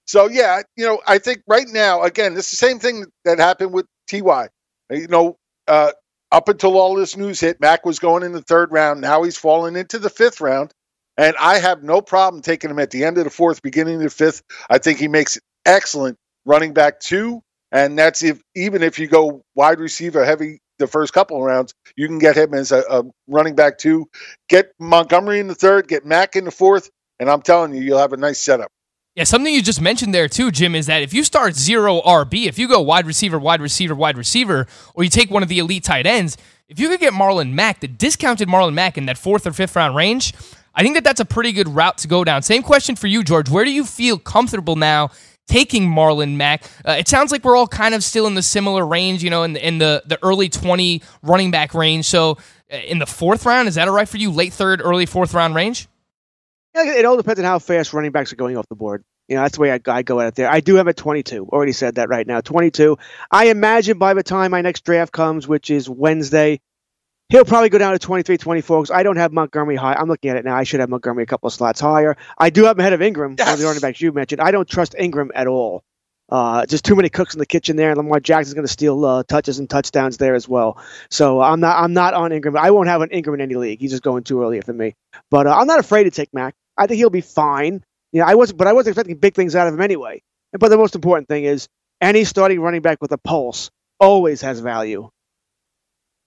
so 0.05 0.27
yeah, 0.27 0.61
you 0.75 0.85
know, 0.85 1.01
I 1.07 1.19
think 1.19 1.43
right 1.47 1.67
now, 1.67 2.01
again, 2.01 2.35
it's 2.35 2.49
the 2.49 2.57
same 2.57 2.79
thing 2.79 3.05
that 3.23 3.39
happened 3.39 3.71
with 3.71 3.85
Ty. 4.09 4.49
You 4.89 5.07
know, 5.07 5.37
uh, 5.67 5.91
up 6.31 6.49
until 6.49 6.77
all 6.77 6.95
this 6.95 7.15
news 7.15 7.39
hit, 7.39 7.61
Mack 7.61 7.85
was 7.85 7.99
going 7.99 8.23
in 8.23 8.31
the 8.31 8.41
third 8.41 8.71
round. 8.71 9.01
Now 9.01 9.23
he's 9.23 9.37
falling 9.37 9.75
into 9.75 9.99
the 9.99 10.09
fifth 10.09 10.41
round, 10.41 10.73
and 11.17 11.35
I 11.39 11.59
have 11.59 11.83
no 11.83 12.01
problem 12.01 12.41
taking 12.41 12.69
him 12.69 12.79
at 12.79 12.91
the 12.91 13.03
end 13.03 13.17
of 13.17 13.25
the 13.25 13.29
fourth, 13.29 13.61
beginning 13.61 13.95
of 13.95 14.01
the 14.01 14.09
fifth. 14.09 14.41
I 14.69 14.79
think 14.79 14.97
he 14.97 15.07
makes 15.07 15.39
excellent 15.65 16.17
running 16.45 16.73
back 16.73 16.99
two 16.99 17.41
and 17.71 17.97
that's 17.97 18.23
if 18.23 18.41
even 18.55 18.83
if 18.83 18.99
you 18.99 19.07
go 19.07 19.43
wide 19.55 19.79
receiver 19.79 20.25
heavy 20.25 20.59
the 20.77 20.87
first 20.87 21.13
couple 21.13 21.37
of 21.37 21.43
rounds, 21.43 21.73
you 21.95 22.07
can 22.07 22.19
get 22.19 22.35
him 22.35 22.53
as 22.53 22.71
a, 22.71 22.83
a 22.89 23.03
running 23.27 23.55
back 23.55 23.77
two. 23.77 24.09
Get 24.49 24.73
Montgomery 24.79 25.39
in 25.39 25.47
the 25.47 25.55
third, 25.55 25.87
get 25.87 26.05
Mack 26.05 26.35
in 26.35 26.43
the 26.43 26.51
fourth, 26.51 26.89
and 27.19 27.29
I'm 27.29 27.41
telling 27.41 27.73
you, 27.73 27.81
you'll 27.81 27.99
have 27.99 28.13
a 28.13 28.17
nice 28.17 28.41
setup. 28.41 28.69
Yeah, 29.15 29.25
something 29.25 29.53
you 29.53 29.61
just 29.61 29.81
mentioned 29.81 30.13
there 30.13 30.27
too, 30.27 30.51
Jim, 30.51 30.73
is 30.73 30.85
that 30.85 31.01
if 31.01 31.13
you 31.13 31.23
start 31.23 31.53
zero 31.53 32.01
RB, 32.01 32.45
if 32.47 32.57
you 32.57 32.67
go 32.67 32.81
wide 32.81 33.05
receiver, 33.05 33.37
wide 33.37 33.61
receiver, 33.61 33.93
wide 33.93 34.17
receiver, 34.17 34.67
or 34.93 35.03
you 35.03 35.09
take 35.09 35.29
one 35.29 35.43
of 35.43 35.49
the 35.49 35.59
elite 35.59 35.83
tight 35.83 36.05
ends, 36.05 36.37
if 36.69 36.79
you 36.79 36.87
could 36.87 37.01
get 37.01 37.13
Marlon 37.13 37.51
Mack, 37.51 37.81
the 37.81 37.87
discounted 37.89 38.47
Marlon 38.47 38.73
Mack 38.73 38.97
in 38.97 39.05
that 39.07 39.17
fourth 39.17 39.45
or 39.45 39.51
fifth 39.51 39.75
round 39.75 39.97
range, 39.97 40.33
I 40.73 40.83
think 40.83 40.95
that 40.95 41.03
that's 41.03 41.19
a 41.19 41.25
pretty 41.25 41.51
good 41.51 41.67
route 41.67 41.97
to 41.99 42.07
go 42.07 42.23
down. 42.23 42.41
Same 42.41 42.63
question 42.63 42.95
for 42.95 43.07
you, 43.07 43.23
George. 43.23 43.49
Where 43.49 43.65
do 43.65 43.71
you 43.71 43.83
feel 43.83 44.17
comfortable 44.17 44.77
now 44.77 45.09
taking 45.51 45.83
Marlon 45.83 46.37
Mack. 46.37 46.63
Uh, 46.87 46.93
it 46.93 47.09
sounds 47.09 47.31
like 47.31 47.43
we're 47.43 47.57
all 47.57 47.67
kind 47.67 47.93
of 47.93 48.03
still 48.03 48.25
in 48.25 48.35
the 48.35 48.41
similar 48.41 48.87
range, 48.87 49.21
you 49.21 49.29
know, 49.29 49.43
in 49.43 49.53
the, 49.53 49.67
in 49.67 49.77
the, 49.79 50.01
the 50.05 50.17
early 50.23 50.47
20 50.47 51.01
running 51.23 51.51
back 51.51 51.73
range. 51.73 52.05
So 52.05 52.37
uh, 52.71 52.77
in 52.77 52.99
the 52.99 53.05
fourth 53.05 53.45
round, 53.45 53.67
is 53.67 53.75
that 53.75 53.87
all 53.87 53.93
right 53.93 54.07
for 54.07 54.17
you? 54.17 54.31
Late 54.31 54.53
third, 54.53 54.81
early 54.81 55.05
fourth 55.05 55.33
round 55.33 55.53
range? 55.53 55.89
Yeah, 56.73 56.93
it 56.93 57.03
all 57.03 57.17
depends 57.17 57.39
on 57.39 57.45
how 57.45 57.59
fast 57.59 57.91
running 57.93 58.11
backs 58.11 58.31
are 58.31 58.37
going 58.37 58.55
off 58.55 58.67
the 58.69 58.75
board. 58.75 59.03
You 59.27 59.35
know, 59.35 59.41
that's 59.43 59.55
the 59.55 59.61
way 59.61 59.73
I, 59.73 59.79
I 59.87 60.03
go 60.03 60.21
at 60.21 60.27
it 60.27 60.35
there. 60.35 60.49
I 60.49 60.61
do 60.61 60.75
have 60.75 60.87
a 60.87 60.93
22. 60.93 61.47
Already 61.47 61.73
said 61.73 61.95
that 61.95 62.07
right 62.07 62.25
now. 62.25 62.39
22. 62.39 62.97
I 63.29 63.47
imagine 63.47 63.97
by 63.97 64.13
the 64.13 64.23
time 64.23 64.51
my 64.51 64.61
next 64.61 64.85
draft 64.85 65.11
comes, 65.11 65.47
which 65.47 65.69
is 65.69 65.89
Wednesday, 65.89 66.61
He'll 67.31 67.45
probably 67.45 67.69
go 67.69 67.77
down 67.77 67.93
to 67.93 67.99
23, 67.99 68.37
24 68.37 68.81
because 68.81 68.91
I 68.91 69.03
don't 69.03 69.15
have 69.15 69.31
Montgomery 69.31 69.77
high. 69.77 69.93
I'm 69.93 70.09
looking 70.09 70.29
at 70.31 70.35
it 70.35 70.43
now. 70.43 70.53
I 70.53 70.63
should 70.63 70.81
have 70.81 70.89
Montgomery 70.89 71.23
a 71.23 71.25
couple 71.25 71.47
of 71.47 71.53
slots 71.53 71.79
higher. 71.79 72.17
I 72.37 72.49
do 72.49 72.65
have 72.65 72.75
him 72.75 72.81
ahead 72.81 72.91
of 72.91 73.01
Ingram, 73.01 73.35
yes. 73.37 73.47
one 73.47 73.53
of 73.53 73.59
the 73.59 73.65
running 73.67 73.79
backs 73.79 74.01
you 74.01 74.11
mentioned. 74.11 74.41
I 74.41 74.51
don't 74.51 74.67
trust 74.67 74.95
Ingram 74.99 75.31
at 75.33 75.47
all. 75.47 75.81
Uh, 76.27 76.65
just 76.65 76.83
too 76.83 76.93
many 76.93 77.07
cooks 77.07 77.33
in 77.33 77.39
the 77.39 77.45
kitchen 77.45 77.77
there, 77.77 77.91
and 77.91 77.97
Lamar 77.97 78.19
Jackson's 78.19 78.53
going 78.53 78.67
to 78.67 78.71
steal 78.71 79.05
uh, 79.05 79.23
touches 79.23 79.59
and 79.59 79.69
touchdowns 79.69 80.17
there 80.17 80.35
as 80.35 80.45
well. 80.45 80.77
So 81.09 81.39
I'm 81.39 81.61
not 81.61 81.81
I'm 81.81 81.93
not 81.93 82.13
on 82.13 82.33
Ingram. 82.33 82.57
I 82.57 82.71
won't 82.71 82.89
have 82.89 83.01
an 83.01 83.11
Ingram 83.11 83.35
in 83.35 83.41
any 83.41 83.55
league. 83.55 83.79
He's 83.79 83.91
just 83.91 84.03
going 84.03 84.23
too 84.25 84.41
early 84.41 84.59
for 84.59 84.73
me. 84.73 84.95
But 85.29 85.47
uh, 85.47 85.55
I'm 85.55 85.67
not 85.67 85.79
afraid 85.79 86.03
to 86.03 86.11
take 86.11 86.33
Mack. 86.33 86.53
I 86.75 86.87
think 86.87 86.97
he'll 86.97 87.09
be 87.09 87.21
fine. 87.21 87.81
You 88.11 88.19
know, 88.19 88.27
I 88.27 88.35
was 88.35 88.51
but 88.51 88.67
I 88.67 88.73
wasn't 88.73 88.93
expecting 88.93 89.17
big 89.17 89.35
things 89.35 89.55
out 89.55 89.67
of 89.67 89.73
him 89.73 89.81
anyway. 89.81 90.21
But 90.51 90.67
the 90.67 90.77
most 90.77 90.95
important 90.95 91.29
thing 91.29 91.45
is 91.45 91.69
any 92.01 92.25
starting 92.25 92.59
running 92.59 92.81
back 92.81 93.01
with 93.01 93.13
a 93.13 93.17
pulse 93.17 93.71
always 94.01 94.41
has 94.41 94.59
value. 94.59 95.09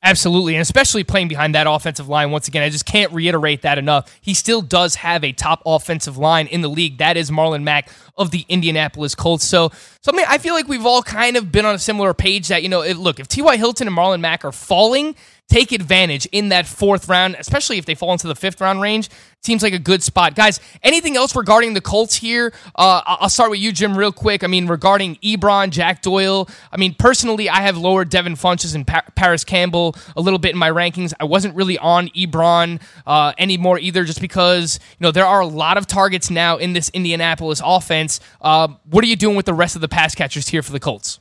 Absolutely, 0.06 0.54
and 0.54 0.60
especially 0.60 1.02
playing 1.02 1.28
behind 1.28 1.54
that 1.54 1.66
offensive 1.66 2.10
line. 2.10 2.30
Once 2.30 2.46
again, 2.46 2.62
I 2.62 2.68
just 2.68 2.84
can't 2.84 3.10
reiterate 3.10 3.62
that 3.62 3.78
enough. 3.78 4.14
He 4.20 4.34
still 4.34 4.60
does 4.60 4.96
have 4.96 5.24
a 5.24 5.32
top 5.32 5.62
offensive 5.64 6.18
line 6.18 6.46
in 6.46 6.60
the 6.60 6.68
league. 6.68 6.98
That 6.98 7.16
is 7.16 7.30
Marlon 7.30 7.62
Mack 7.62 7.88
of 8.18 8.30
the 8.30 8.44
Indianapolis 8.50 9.14
Colts. 9.14 9.46
So 9.46 9.72
something 10.02 10.22
I 10.28 10.36
feel 10.36 10.52
like 10.52 10.68
we've 10.68 10.84
all 10.84 11.02
kind 11.02 11.38
of 11.38 11.50
been 11.50 11.64
on 11.64 11.74
a 11.74 11.78
similar 11.78 12.12
page. 12.12 12.48
That 12.48 12.62
you 12.62 12.68
know, 12.68 12.82
if, 12.82 12.98
look, 12.98 13.18
if 13.18 13.28
T.Y. 13.28 13.56
Hilton 13.56 13.88
and 13.88 13.96
Marlon 13.96 14.20
Mack 14.20 14.44
are 14.44 14.52
falling, 14.52 15.16
take 15.48 15.72
advantage 15.72 16.26
in 16.32 16.48
that 16.48 16.66
fourth 16.66 17.08
round, 17.08 17.36
especially 17.38 17.78
if 17.78 17.84
they 17.84 17.94
fall 17.94 18.12
into 18.12 18.26
the 18.26 18.34
fifth 18.34 18.60
round 18.60 18.80
range. 18.80 19.10
Seems 19.42 19.62
like 19.62 19.74
a 19.74 19.78
good 19.78 20.02
spot. 20.02 20.34
Guys, 20.34 20.58
anything 20.82 21.16
else 21.16 21.36
regarding 21.36 21.74
the 21.74 21.80
Colts 21.82 22.14
here? 22.14 22.52
Uh, 22.74 23.02
I'll 23.04 23.28
start 23.28 23.50
with 23.50 23.60
you, 23.60 23.72
Jim, 23.72 23.96
real 23.96 24.10
quick. 24.10 24.42
I 24.42 24.46
mean, 24.46 24.66
regarding 24.66 25.16
Ebron, 25.16 25.68
Jack 25.68 26.00
Doyle, 26.00 26.48
I 26.72 26.78
mean, 26.78 26.94
personally, 26.94 27.50
I 27.50 27.60
have 27.60 27.76
lowered 27.76 28.08
Devin 28.08 28.36
Funchess 28.36 28.74
and 28.74 28.86
pa- 28.86 29.04
Parris 29.14 29.44
Campbell 29.44 29.96
a 30.16 30.22
little 30.22 30.38
bit 30.38 30.52
in 30.52 30.58
my 30.58 30.70
rankings. 30.70 31.12
I 31.20 31.24
wasn't 31.24 31.54
really 31.54 31.76
on 31.76 32.08
Ebron 32.08 32.80
uh, 33.06 33.34
anymore 33.36 33.78
either, 33.78 34.04
just 34.04 34.22
because, 34.22 34.80
you 34.98 35.04
know, 35.04 35.10
there 35.10 35.26
are 35.26 35.40
a 35.40 35.46
lot 35.46 35.76
of 35.76 35.86
targets 35.86 36.30
now 36.30 36.56
in 36.56 36.72
this 36.72 36.88
Indianapolis 36.94 37.60
offense. 37.62 38.20
Uh, 38.40 38.68
what 38.88 39.04
are 39.04 39.08
you 39.08 39.16
doing 39.16 39.36
with 39.36 39.44
the 39.44 39.54
rest 39.54 39.74
of 39.76 39.82
the 39.82 39.88
pass 39.88 40.14
catchers 40.14 40.48
here 40.48 40.62
for 40.62 40.72
the 40.72 40.80
Colts? 40.80 41.20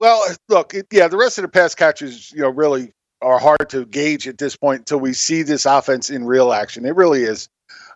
Well, 0.00 0.24
look, 0.48 0.74
yeah, 0.90 1.08
the 1.08 1.18
rest 1.18 1.36
of 1.36 1.42
the 1.42 1.48
pass 1.48 1.74
catchers, 1.74 2.32
you 2.32 2.40
know, 2.40 2.48
really 2.48 2.94
are 3.26 3.40
hard 3.40 3.68
to 3.68 3.84
gauge 3.84 4.28
at 4.28 4.38
this 4.38 4.54
point 4.54 4.78
until 4.78 4.98
we 5.00 5.12
see 5.12 5.42
this 5.42 5.66
offense 5.66 6.10
in 6.10 6.24
real 6.24 6.52
action. 6.52 6.86
It 6.86 6.94
really 6.94 7.24
is. 7.24 7.48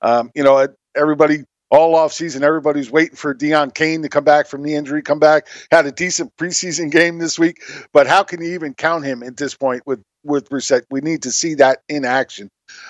Um, 0.03 0.33
you 0.35 0.43
know, 0.43 0.67
everybody 0.97 1.45
all 1.71 1.95
off 1.95 2.13
season, 2.13 2.43
everybody's 2.43 2.91
waiting 2.91 3.15
for 3.15 3.33
Deon 3.33 3.73
Cain 3.73 4.03
to 4.03 4.09
come 4.09 4.25
back 4.25 4.49
from 4.49 4.65
the 4.65 4.75
injury, 4.75 5.03
come 5.03 5.21
back. 5.21 5.47
Had 5.71 5.87
a 5.87 5.93
decent 5.93 6.35
preseason 6.37 6.91
game 6.91 7.19
this 7.19 7.39
week, 7.39 7.63
but 7.93 8.09
how 8.09 8.25
can 8.25 8.43
you 8.43 8.55
even 8.55 8.75
count 8.75 9.05
him 9.05 9.23
at 9.23 9.37
this 9.37 9.55
point 9.55 9.85
with 9.87 10.03
with 10.25 10.51
Brissett? 10.51 10.83
We 10.91 11.01
need 11.01 11.23
to 11.23 11.31
see 11.31 11.55
that 11.55 11.79
in 11.89 12.05
action. 12.05 12.49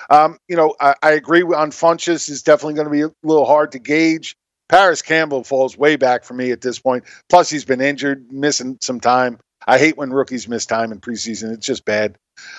Um, 0.09 0.39
you 0.47 0.55
know, 0.55 0.75
I, 0.79 0.95
I 1.03 1.11
agree 1.11 1.43
on 1.43 1.69
Funchess 1.69 2.27
is 2.27 2.41
definitely 2.41 2.73
going 2.73 2.87
to 2.87 2.91
be 2.91 3.01
a 3.01 3.11
little 3.23 3.45
hard 3.45 3.73
to 3.73 3.79
gauge. 3.79 4.35
Parris 4.67 5.03
Campbell 5.03 5.43
falls 5.43 5.77
way 5.77 5.95
back 5.95 6.23
for 6.23 6.33
me 6.33 6.49
at 6.49 6.61
this 6.61 6.79
point. 6.79 7.03
Plus, 7.29 7.51
he's 7.51 7.65
been 7.65 7.81
injured, 7.81 8.31
missing 8.31 8.79
some 8.81 8.99
time. 8.99 9.37
I 9.67 9.77
hate 9.77 9.97
when 9.97 10.11
rookies 10.11 10.47
miss 10.47 10.65
time 10.65 10.91
in 10.91 10.99
preseason. 10.99 11.53
It's 11.53 11.65
just 11.65 11.85
bad. 11.85 12.17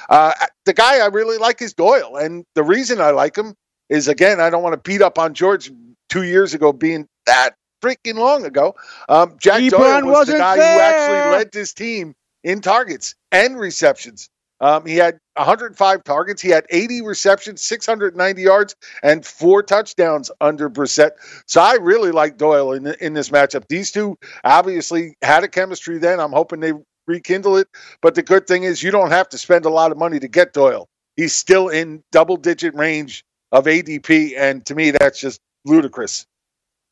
Uh, 0.09 0.33
the 0.65 0.73
guy 0.73 0.99
I 0.99 1.07
really 1.07 1.39
like 1.39 1.61
is 1.63 1.75
Doyle, 1.75 2.17
and 2.17 2.45
the 2.55 2.63
reason 2.63 3.01
I 3.01 3.11
like 3.11 3.37
him 3.37 3.55
is 3.89 4.09
again 4.09 4.41
I 4.41 4.51
don't 4.51 4.63
want 4.63 4.75
to 4.75 4.91
beat 4.91 5.03
up 5.03 5.19
on 5.19 5.35
George 5.35 5.71
two 6.09 6.23
years 6.23 6.55
ago 6.55 6.73
being 6.73 7.07
that 7.27 7.55
freaking 7.83 8.15
long 8.15 8.45
ago. 8.45 8.75
Um, 9.09 9.37
Jack 9.39 9.69
Doyle 9.71 10.05
was 10.07 10.29
the 10.29 10.39
guy 10.39 10.57
who 10.57 10.63
actually 10.63 11.37
led 11.37 11.53
this 11.53 11.73
team 11.73 12.15
in 12.45 12.61
targets 12.61 13.15
and 13.31 13.59
receptions. 13.59 14.29
Um, 14.61 14.87
he 14.87 14.95
had 14.95 15.19
105 15.35 16.05
targets. 16.05 16.41
He 16.41 16.49
had 16.49 16.67
80 16.71 17.03
receptions, 17.03 17.63
690 17.65 18.43
yards, 18.43 18.77
and 19.03 19.27
four 19.27 19.61
touchdowns 19.65 20.31
under 20.41 20.71
Brissett. 20.71 21.11
So 21.47 21.61
I 21.61 21.75
really 21.81 22.13
like 22.13 22.39
Doyle 22.39 22.73
in 22.73 22.87
in 23.01 23.13
this 23.13 23.31
matchup. 23.31 23.67
These 23.69 23.91
two 23.91 24.17
obviously 24.45 25.17
had 25.21 25.43
a 25.43 25.49
chemistry 25.49 25.99
then. 25.99 26.21
I'm 26.21 26.31
hoping 26.31 26.61
they 26.61 26.75
rekindle 27.07 27.57
it. 27.57 27.69
But 28.01 28.15
the 28.15 28.23
good 28.23 28.47
thing 28.47 28.65
is 28.65 28.83
you 28.83 28.91
don't 28.91 29.11
have 29.11 29.29
to 29.31 29.39
spend 29.39 29.65
a 29.65 29.71
lot 29.71 29.93
of 29.93 29.99
money 29.99 30.19
to 30.21 30.29
get 30.29 30.53
Doyle. 30.53 30.89
He's 31.17 31.35
still 31.35 31.69
in 31.69 32.03
double 32.11 32.37
digit 32.37 32.75
range 32.75 33.25
of 33.51 33.67
ADP, 33.67 34.35
and 34.37 34.65
to 34.67 34.75
me, 34.75 34.93
that's 34.93 35.21
just 35.21 35.41
ludicrous. 35.65 36.27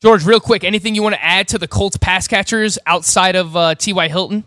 George, 0.01 0.25
real 0.25 0.39
quick, 0.39 0.63
anything 0.63 0.95
you 0.95 1.03
want 1.03 1.15
to 1.15 1.23
add 1.23 1.47
to 1.49 1.57
the 1.57 1.67
Colts 1.67 1.97
pass 1.97 2.27
catchers 2.27 2.79
outside 2.85 3.35
of 3.35 3.55
uh, 3.55 3.75
T.Y. 3.75 4.07
Hilton? 4.07 4.43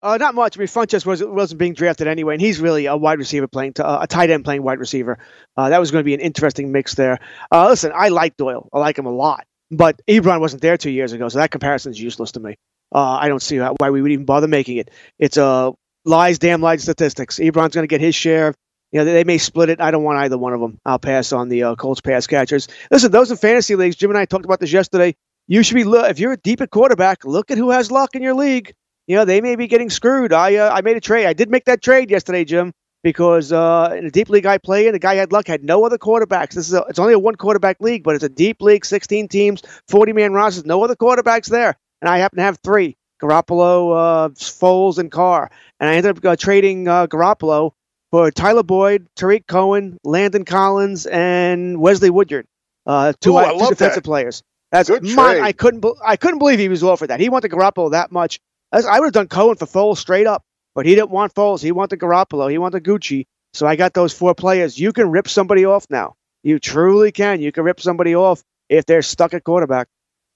Uh, 0.00 0.16
not 0.16 0.34
much. 0.34 0.56
I 0.56 0.60
mean, 0.60 0.68
Funchess 0.68 1.04
was, 1.04 1.22
wasn't 1.24 1.58
being 1.58 1.74
drafted 1.74 2.06
anyway, 2.06 2.34
and 2.34 2.40
he's 2.40 2.60
really 2.60 2.86
a 2.86 2.96
wide 2.96 3.18
receiver 3.18 3.48
playing, 3.48 3.74
to, 3.74 3.86
uh, 3.86 3.98
a 4.02 4.06
tight 4.06 4.30
end 4.30 4.44
playing 4.44 4.62
wide 4.62 4.78
receiver. 4.78 5.18
Uh, 5.56 5.68
that 5.70 5.78
was 5.78 5.90
going 5.90 6.00
to 6.00 6.04
be 6.04 6.14
an 6.14 6.20
interesting 6.20 6.70
mix 6.70 6.94
there. 6.94 7.18
Uh, 7.50 7.68
listen, 7.68 7.90
I 7.94 8.08
like 8.08 8.36
Doyle. 8.36 8.68
I 8.72 8.78
like 8.78 8.96
him 8.96 9.06
a 9.06 9.12
lot. 9.12 9.44
But 9.70 10.00
Ebron 10.08 10.40
wasn't 10.40 10.62
there 10.62 10.76
two 10.76 10.90
years 10.90 11.12
ago, 11.12 11.28
so 11.28 11.38
that 11.38 11.50
comparison 11.50 11.92
is 11.92 12.00
useless 12.00 12.32
to 12.32 12.40
me. 12.40 12.56
Uh, 12.94 13.18
I 13.20 13.28
don't 13.28 13.42
see 13.42 13.58
why 13.58 13.90
we 13.90 14.02
would 14.02 14.12
even 14.12 14.24
bother 14.24 14.48
making 14.48 14.78
it. 14.78 14.90
It's 15.18 15.36
a 15.36 15.44
uh, 15.44 15.72
lies, 16.04 16.38
damn 16.38 16.62
lies 16.62 16.82
statistics. 16.82 17.38
Ebron's 17.38 17.74
going 17.74 17.82
to 17.82 17.88
get 17.88 18.00
his 18.00 18.14
share. 18.14 18.54
You 18.92 19.00
know, 19.00 19.04
they, 19.04 19.24
may 19.24 19.36
split 19.36 19.68
it. 19.68 19.80
I 19.80 19.90
don't 19.90 20.02
want 20.02 20.18
either 20.18 20.38
one 20.38 20.54
of 20.54 20.60
them. 20.60 20.78
I'll 20.86 20.98
pass 20.98 21.32
on 21.32 21.50
the 21.50 21.64
uh, 21.64 21.74
Colts 21.76 22.00
pass 22.00 22.26
catchers. 22.26 22.68
Listen, 22.90 23.12
those 23.12 23.30
in 23.30 23.36
fantasy 23.36 23.76
leagues, 23.76 23.96
Jim 23.96 24.10
and 24.10 24.18
I 24.18 24.24
talked 24.24 24.46
about 24.46 24.60
this 24.60 24.72
yesterday. 24.72 25.14
You 25.46 25.62
should 25.62 25.74
be 25.74 25.82
if 25.82 26.18
you're 26.18 26.32
a 26.32 26.36
deep 26.38 26.60
at 26.62 26.70
quarterback, 26.70 27.24
look 27.24 27.50
at 27.50 27.58
who 27.58 27.70
has 27.70 27.90
luck 27.90 28.14
in 28.14 28.22
your 28.22 28.34
league. 28.34 28.72
You 29.06 29.16
know, 29.16 29.24
they 29.24 29.40
may 29.40 29.56
be 29.56 29.66
getting 29.66 29.90
screwed. 29.90 30.32
I 30.32 30.56
uh, 30.56 30.70
I 30.70 30.82
made 30.82 30.96
a 30.96 31.00
trade. 31.00 31.26
I 31.26 31.32
did 31.32 31.50
make 31.50 31.64
that 31.64 31.82
trade 31.82 32.10
yesterday, 32.10 32.44
Jim, 32.44 32.72
because 33.02 33.52
uh, 33.52 33.94
in 33.96 34.06
a 34.06 34.10
deep 34.10 34.28
league 34.28 34.44
I 34.44 34.58
play 34.58 34.86
in, 34.86 34.92
the 34.92 34.98
guy 34.98 35.14
had 35.14 35.32
luck, 35.32 35.46
had 35.46 35.64
no 35.64 35.84
other 35.84 35.96
quarterbacks. 35.96 36.50
This 36.52 36.68
is 36.68 36.74
a, 36.74 36.84
it's 36.88 36.98
only 36.98 37.14
a 37.14 37.18
one 37.18 37.34
quarterback 37.34 37.80
league, 37.80 38.04
but 38.04 38.14
it's 38.14 38.24
a 38.24 38.28
deep 38.28 38.60
league, 38.60 38.84
16 38.84 39.28
teams, 39.28 39.62
40 39.88 40.12
man 40.12 40.32
rosters, 40.34 40.66
no 40.66 40.82
other 40.84 40.96
quarterbacks 40.96 41.48
there, 41.48 41.76
and 42.00 42.08
I 42.08 42.18
happen 42.18 42.38
to 42.38 42.42
have 42.42 42.58
three: 42.58 42.96
Garoppolo, 43.20 43.96
uh, 43.96 44.28
Foles, 44.30 44.98
and 44.98 45.10
Carr. 45.10 45.50
And 45.80 45.88
I 45.90 45.94
ended 45.94 46.18
up 46.18 46.24
uh, 46.24 46.36
trading 46.36 46.88
uh, 46.88 47.06
Garoppolo 47.06 47.72
for 48.10 48.30
Tyler 48.30 48.62
Boyd, 48.62 49.06
Tarik 49.16 49.46
Cohen, 49.46 49.98
Landon 50.04 50.44
Collins, 50.44 51.06
and 51.06 51.80
Wesley 51.80 52.10
Woodyard, 52.10 52.46
uh, 52.86 53.12
two, 53.20 53.34
Ooh, 53.34 53.36
I 53.36 53.52
two 53.52 53.68
defensive 53.68 53.94
that. 53.96 54.04
players. 54.04 54.42
That's 54.70 54.88
Good 54.88 55.02
my, 55.02 55.34
trade. 55.34 55.42
I 55.42 55.52
couldn't 55.52 55.80
be- 55.80 55.94
I 56.04 56.16
couldn't 56.16 56.38
believe 56.38 56.58
he 56.58 56.68
was 56.68 56.82
offered 56.82 57.08
that. 57.08 57.20
He 57.20 57.28
wanted 57.28 57.50
Garoppolo 57.50 57.92
that 57.92 58.12
much. 58.12 58.38
As- 58.72 58.86
I 58.86 58.98
would 58.98 59.06
have 59.06 59.12
done 59.14 59.28
Cohen 59.28 59.56
for 59.56 59.66
Foles 59.66 59.96
straight 59.98 60.26
up, 60.26 60.42
but 60.74 60.84
he 60.84 60.94
didn't 60.94 61.10
want 61.10 61.34
Foles. 61.34 61.62
He 61.62 61.72
wanted 61.72 61.98
Garoppolo. 62.00 62.50
He 62.50 62.58
wanted 62.58 62.84
Gucci. 62.84 63.26
So 63.54 63.66
I 63.66 63.76
got 63.76 63.94
those 63.94 64.12
four 64.12 64.34
players. 64.34 64.78
You 64.78 64.92
can 64.92 65.10
rip 65.10 65.26
somebody 65.28 65.64
off 65.64 65.86
now. 65.88 66.14
You 66.42 66.58
truly 66.58 67.12
can. 67.12 67.40
You 67.40 67.50
can 67.50 67.64
rip 67.64 67.80
somebody 67.80 68.14
off 68.14 68.42
if 68.68 68.84
they're 68.84 69.02
stuck 69.02 69.32
at 69.32 69.42
quarterback. 69.42 69.88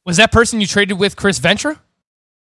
Was 0.05 0.17
that 0.17 0.33
person 0.33 0.61
you 0.61 0.67
traded 0.67 0.99
with 0.99 1.17
Chris 1.17 1.39
Ventura? 1.39 1.81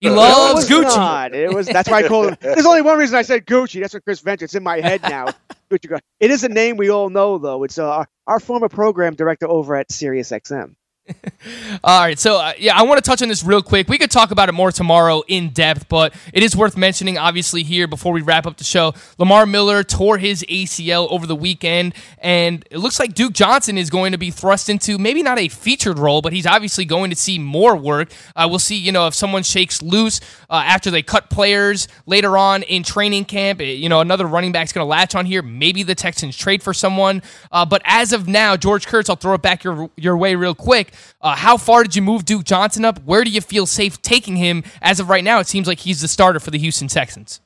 He 0.02 0.10
No, 0.10 0.16
loves 0.16 0.70
it 0.70 0.74
was 0.74 0.86
Gucci. 0.86 0.96
not. 0.98 1.34
It 1.34 1.54
was 1.54 1.68
that's 1.68 1.90
why 1.90 2.00
I 2.04 2.08
called 2.08 2.30
him. 2.30 2.38
There's 2.42 2.66
only 2.66 2.82
one 2.82 2.98
reason 2.98 3.16
I 3.16 3.22
said 3.22 3.46
Gucci. 3.46 3.80
That's 3.80 3.94
what 3.94 4.04
Chris 4.04 4.20
Venture. 4.20 4.46
It's 4.46 4.56
in 4.56 4.64
my 4.64 4.80
head 4.82 5.02
now. 5.04 5.28
Gucci. 5.72 6.00
It 6.20 6.30
is 6.32 6.44
a 6.44 6.50
name 6.50 6.78
we 6.78 6.90
all 6.90 7.10
know, 7.10 7.38
though. 7.38 7.64
It's 7.64 7.78
uh, 7.78 7.90
our, 7.90 8.08
our 8.28 8.40
former 8.40 8.68
program 8.70 9.16
director 9.16 9.48
over 9.48 9.76
at 9.76 9.90
SiriusXM. 9.90 10.76
All 11.84 12.00
right, 12.00 12.18
so 12.18 12.38
uh, 12.38 12.54
yeah, 12.58 12.78
I 12.78 12.84
want 12.84 13.04
to 13.04 13.08
touch 13.08 13.22
on 13.22 13.28
this 13.28 13.44
real 13.44 13.62
quick. 13.62 13.90
We 13.90 13.98
could 13.98 14.10
talk 14.10 14.32
about 14.32 14.48
it 14.48 14.54
more 14.54 14.72
tomorrow 14.72 15.22
in 15.28 15.50
depth, 15.50 15.90
but 15.90 16.14
it 16.34 16.44
is 16.44 16.56
worth 16.56 16.78
mentioning, 16.78 17.18
obviously, 17.18 17.62
here 17.64 17.88
before 17.88 18.14
we 18.14 18.22
wrap 18.22 18.48
up 18.48 18.56
the 18.56 18.64
show. 18.64 18.94
Lamar 19.18 19.46
Miller 19.46 19.84
tore 19.84 20.18
his 20.18 20.46
ACL 20.50 21.12
over 21.12 21.28
the 21.28 21.36
weekend, 21.36 21.94
and 22.20 22.66
it 22.72 22.78
looks 22.78 23.00
like 23.02 23.14
Duke 23.14 23.34
Johnson 23.34 23.78
is 23.78 23.90
going 23.90 24.14
to 24.14 24.18
be 24.18 24.32
thrust 24.32 24.70
into 24.70 24.98
maybe 24.98 25.22
not 25.22 25.38
a 25.38 25.50
featured 25.50 26.00
role, 26.00 26.22
but 26.22 26.32
he's 26.32 26.46
obviously 26.46 26.86
going 26.86 27.10
to 27.10 27.18
see 27.18 27.38
more 27.38 27.76
work. 27.76 28.10
Uh, 28.34 28.48
we'll 28.50 28.58
see, 28.60 28.78
you 28.78 28.94
know, 28.94 29.06
if 29.08 29.14
someone 29.14 29.44
shakes 29.44 29.82
loose 29.82 30.22
uh, 30.50 30.64
after 30.66 30.90
they 30.90 31.04
cut 31.04 31.30
players 31.30 31.90
later 32.06 32.38
on 32.38 32.64
in 32.64 32.82
training 32.82 33.26
camp. 33.26 33.60
eh, 33.60 33.66
You 33.66 33.90
know, 33.90 34.00
another 34.00 34.26
running 34.26 34.54
back's 34.54 34.72
going 34.72 34.86
to 34.86 34.90
latch 34.90 35.16
on 35.16 35.26
here. 35.26 35.42
Maybe 35.42 35.84
the 35.84 35.96
Texans 35.96 36.38
trade 36.38 36.64
for 36.64 36.74
someone, 36.74 37.22
uh, 37.52 37.66
but 37.66 37.82
as 37.84 38.14
of 38.14 38.30
now, 38.30 38.56
George 38.56 38.88
Kurtz, 38.88 39.10
I'll 39.10 39.18
throw 39.18 39.34
it 39.34 39.42
back 39.42 39.66
your 39.66 39.90
your 39.98 40.16
way 40.16 40.36
real 40.36 40.56
quick. 40.56 40.93
Uh, 41.22 41.36
how 41.36 41.58
far 41.58 41.84
did 41.84 41.96
you 41.96 42.02
move 42.02 42.26
Duke 42.26 42.44
Johnson 42.44 42.86
up? 42.86 43.04
Where 43.04 43.24
do 43.24 43.30
you 43.30 43.42
feel 43.42 43.66
safe 43.66 44.02
taking 44.02 44.36
him? 44.36 44.64
As 44.82 45.00
of 45.00 45.10
right 45.10 45.24
now, 45.24 45.40
it 45.40 45.48
seems 45.48 45.68
like 45.68 45.80
he's 45.80 46.02
the 46.02 46.08
starter 46.08 46.40
for 46.40 46.52
the 46.52 46.60
Houston 46.60 46.88
Texans. 46.88 47.42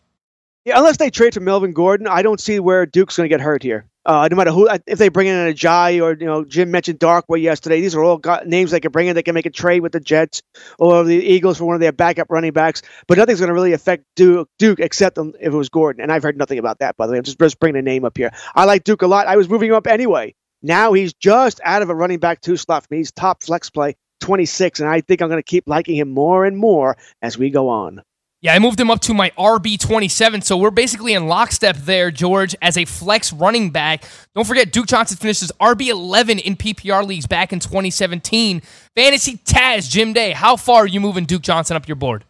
Yeah, 0.66 0.78
unless 0.80 0.98
they 0.98 1.10
trade 1.10 1.34
for 1.34 1.40
Melvin 1.40 1.72
Gordon, 1.72 2.08
I 2.08 2.22
don't 2.22 2.42
see 2.42 2.60
where 2.60 2.86
Duke's 2.86 3.16
going 3.16 3.30
to 3.30 3.34
get 3.34 3.40
hurt 3.40 3.64
here. 3.64 3.86
Uh, 4.08 4.28
no 4.32 4.38
matter 4.38 4.52
who, 4.52 4.70
if 4.88 4.98
they 5.00 5.10
bring 5.10 5.28
in 5.28 5.36
a 5.36 5.54
Jai 5.54 6.00
or 6.00 6.14
you 6.14 6.26
know 6.26 6.46
Jim 6.46 6.72
mentioned 6.72 6.98
Darkwa 6.98 7.42
yesterday, 7.42 7.82
these 7.82 7.94
are 7.94 8.02
all 8.02 8.18
got 8.18 8.48
names 8.48 8.72
they 8.72 8.80
can 8.80 8.92
bring 8.92 9.08
in. 9.08 9.16
They 9.16 9.24
can 9.24 9.34
make 9.34 9.46
a 9.46 9.50
trade 9.50 9.82
with 9.82 9.92
the 9.92 10.00
Jets 10.00 10.42
or 10.80 11.04
the 11.04 11.16
Eagles 11.16 11.58
for 11.58 11.66
one 11.66 11.76
of 11.76 11.82
their 11.82 11.92
backup 11.92 12.28
running 12.30 12.54
backs, 12.54 12.82
but 13.08 13.18
nothing's 13.18 13.40
going 13.40 13.50
to 13.50 13.54
really 13.54 13.74
affect 13.74 14.06
Duke, 14.16 14.50
Duke 14.60 14.80
except 14.80 15.18
if 15.18 15.36
it 15.42 15.50
was 15.52 15.68
Gordon. 15.68 16.02
And 16.02 16.10
I've 16.10 16.24
heard 16.24 16.38
nothing 16.38 16.58
about 16.58 16.80
that, 16.80 16.96
by 16.96 17.06
the 17.06 17.12
way. 17.12 17.18
I'm 17.18 17.26
just, 17.26 17.38
just 17.38 17.60
bringing 17.60 17.80
a 17.80 17.82
name 17.82 18.06
up 18.06 18.18
here. 18.18 18.32
I 18.56 18.64
like 18.64 18.86
Duke 18.86 19.02
a 19.02 19.08
lot. 19.08 19.28
I 19.28 19.36
was 19.36 19.50
moving 19.50 19.70
him 19.70 19.76
up 19.76 19.88
anyway. 19.88 20.36
Now 20.62 20.94
he's 20.94 21.14
just 21.14 21.60
out 21.64 21.82
of 21.82 21.90
a 21.90 21.96
running 21.96 22.20
back 22.20 22.42
two 22.42 22.58
slot 22.58 22.84
for 22.84 22.88
me. 22.92 22.98
He's 22.98 23.12
top 23.12 23.44
flex 23.44 23.70
play 23.70 23.96
26, 24.22 24.80
and 24.80 24.90
I 24.90 25.02
think 25.02 25.22
I'm 25.22 25.30
going 25.30 25.40
to 25.40 25.44
keep 25.44 25.66
liking 25.68 25.96
him 25.96 26.10
more 26.10 26.46
and 26.46 26.58
more 26.58 26.98
as 27.22 27.38
we 27.38 27.50
go 27.50 27.70
on. 27.70 28.02
Yeah, 28.40 28.54
I 28.54 28.60
moved 28.60 28.80
him 28.80 28.92
up 28.92 29.00
to 29.02 29.16
my 29.16 29.32
RB27, 29.32 30.44
so 30.44 30.58
we're 30.58 30.70
basically 30.70 31.14
in 31.14 31.28
lockstep 31.28 31.76
there, 31.76 32.12
George, 32.12 32.56
as 32.62 32.78
a 32.78 32.86
flex 32.86 33.34
running 33.34 33.72
back. 33.72 34.04
Don't 34.36 34.46
forget, 34.46 34.72
Duke 34.72 34.86
Johnson 34.86 35.18
finishes 35.18 35.52
RB11 35.60 36.42
in 36.42 36.56
PPR 36.56 37.06
leagues 37.06 37.26
back 37.26 37.52
in 37.52 37.60
2017. 37.60 38.62
Fantasy 38.96 39.38
Taz, 39.38 39.90
Jim 39.90 40.14
Day, 40.14 40.32
how 40.32 40.56
far 40.56 40.84
are 40.84 40.88
you 40.88 41.00
moving 41.00 41.26
Duke 41.26 41.42
Johnson 41.42 41.76
up 41.76 41.88
your 41.88 41.96
board? 41.96 42.26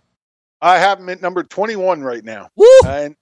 I 0.61 0.79
have 0.79 0.99
him 0.99 1.09
at 1.09 1.21
number 1.21 1.43
21 1.43 2.01
right 2.01 2.23
now. 2.23 2.49
Woo! 2.55 2.65
And 2.85 3.15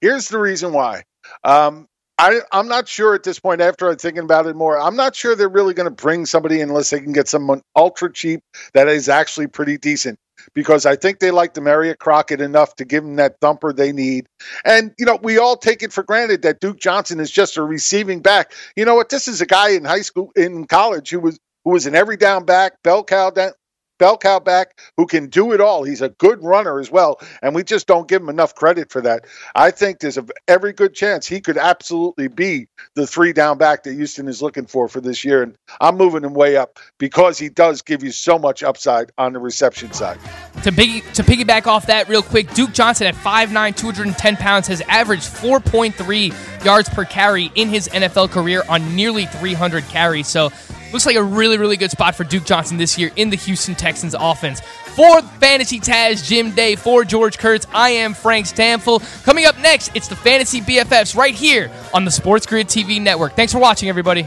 here's 0.00 0.28
the 0.28 0.38
reason 0.38 0.72
why. 0.72 1.04
Um, 1.44 1.86
I, 2.22 2.40
I'm 2.52 2.68
not 2.68 2.86
sure 2.86 3.16
at 3.16 3.24
this 3.24 3.40
point, 3.40 3.60
after 3.60 3.90
I'm 3.90 3.96
thinking 3.96 4.22
about 4.22 4.46
it 4.46 4.54
more, 4.54 4.78
I'm 4.78 4.94
not 4.94 5.16
sure 5.16 5.34
they're 5.34 5.48
really 5.48 5.74
going 5.74 5.88
to 5.88 6.02
bring 6.02 6.24
somebody 6.24 6.60
unless 6.60 6.90
they 6.90 7.00
can 7.00 7.12
get 7.12 7.26
someone 7.26 7.62
ultra 7.74 8.12
cheap 8.12 8.42
that 8.74 8.86
is 8.86 9.08
actually 9.08 9.48
pretty 9.48 9.76
decent. 9.76 10.20
Because 10.54 10.86
I 10.86 10.94
think 10.94 11.18
they 11.18 11.32
like 11.32 11.54
Damarea 11.54 11.98
Crockett 11.98 12.40
enough 12.40 12.76
to 12.76 12.84
give 12.84 13.02
them 13.02 13.16
that 13.16 13.40
thumper 13.40 13.72
they 13.72 13.92
need. 13.92 14.26
And, 14.64 14.92
you 14.98 15.06
know, 15.06 15.18
we 15.20 15.38
all 15.38 15.56
take 15.56 15.82
it 15.82 15.92
for 15.92 16.04
granted 16.04 16.42
that 16.42 16.60
Duke 16.60 16.78
Johnson 16.78 17.18
is 17.18 17.30
just 17.30 17.56
a 17.56 17.62
receiving 17.62 18.20
back. 18.20 18.52
You 18.76 18.84
know 18.84 18.94
what? 18.94 19.08
This 19.08 19.26
is 19.26 19.40
a 19.40 19.46
guy 19.46 19.70
in 19.70 19.84
high 19.84 20.00
school, 20.00 20.30
in 20.36 20.66
college, 20.66 21.10
who 21.10 21.20
was 21.20 21.40
who 21.64 21.70
was 21.70 21.86
an 21.86 21.94
every 21.94 22.16
down 22.16 22.44
back, 22.44 22.82
bell 22.82 23.04
cow 23.04 23.30
down, 23.30 23.52
bell 23.98 24.16
cow 24.18 24.38
back 24.38 24.80
who 24.96 25.06
can 25.06 25.28
do 25.28 25.52
it 25.52 25.60
all. 25.60 25.84
He's 25.84 26.02
a 26.02 26.08
good 26.08 26.42
runner 26.42 26.80
as 26.80 26.90
well, 26.90 27.20
and 27.42 27.54
we 27.54 27.62
just 27.62 27.86
don't 27.86 28.08
give 28.08 28.22
him 28.22 28.28
enough 28.28 28.54
credit 28.54 28.90
for 28.90 29.00
that. 29.02 29.26
I 29.54 29.70
think 29.70 30.00
there's 30.00 30.18
a 30.18 30.26
every 30.48 30.72
good 30.72 30.94
chance 30.94 31.26
he 31.26 31.40
could 31.40 31.58
absolutely 31.58 32.28
be 32.28 32.68
the 32.94 33.06
three 33.06 33.32
down 33.32 33.58
back 33.58 33.84
that 33.84 33.92
Houston 33.94 34.28
is 34.28 34.42
looking 34.42 34.66
for 34.66 34.88
for 34.88 35.00
this 35.00 35.24
year, 35.24 35.42
and 35.42 35.56
I'm 35.80 35.96
moving 35.96 36.24
him 36.24 36.34
way 36.34 36.56
up 36.56 36.78
because 36.98 37.38
he 37.38 37.48
does 37.48 37.82
give 37.82 38.02
you 38.02 38.10
so 38.10 38.38
much 38.38 38.62
upside 38.62 39.12
on 39.18 39.32
the 39.32 39.38
reception 39.38 39.92
side. 39.92 40.18
To, 40.64 40.72
big, 40.72 41.04
to 41.14 41.22
piggyback 41.22 41.66
off 41.66 41.86
that 41.86 42.08
real 42.08 42.22
quick, 42.22 42.52
Duke 42.54 42.72
Johnson 42.72 43.06
at 43.06 43.14
5'9", 43.14 43.76
210 43.76 44.36
pounds 44.36 44.66
has 44.68 44.80
averaged 44.82 45.24
4.3 45.24 46.64
yards 46.64 46.88
per 46.88 47.04
carry 47.04 47.50
in 47.54 47.68
his 47.68 47.88
NFL 47.88 48.30
career 48.30 48.62
on 48.68 48.94
nearly 48.94 49.26
300 49.26 49.84
carries. 49.84 50.28
So 50.28 50.50
looks 50.92 51.06
like 51.06 51.16
a 51.16 51.22
really, 51.22 51.58
really 51.58 51.76
good 51.76 51.90
spot 51.90 52.14
for 52.14 52.24
Duke 52.24 52.44
Johnson 52.44 52.76
this 52.76 52.98
year 52.98 53.10
in 53.16 53.30
the 53.30 53.36
Houston 53.36 53.74
Texans 53.74 54.14
offense. 54.18 54.60
For 54.94 55.22
Fantasy 55.22 55.80
Taz, 55.80 56.24
Jim 56.24 56.54
Day, 56.54 56.76
for 56.76 57.04
George 57.04 57.38
Kurtz, 57.38 57.66
I 57.72 57.90
am 57.90 58.14
Frank 58.14 58.46
Stampfl. 58.46 59.24
Coming 59.24 59.46
up 59.46 59.58
next, 59.58 59.90
it's 59.94 60.08
the 60.08 60.16
Fantasy 60.16 60.60
BFFs 60.60 61.16
right 61.16 61.34
here 61.34 61.70
on 61.94 62.04
the 62.04 62.10
Sports 62.10 62.46
Grid 62.46 62.68
TV 62.68 63.00
network. 63.00 63.34
Thanks 63.34 63.52
for 63.52 63.58
watching, 63.58 63.88
everybody. 63.88 64.26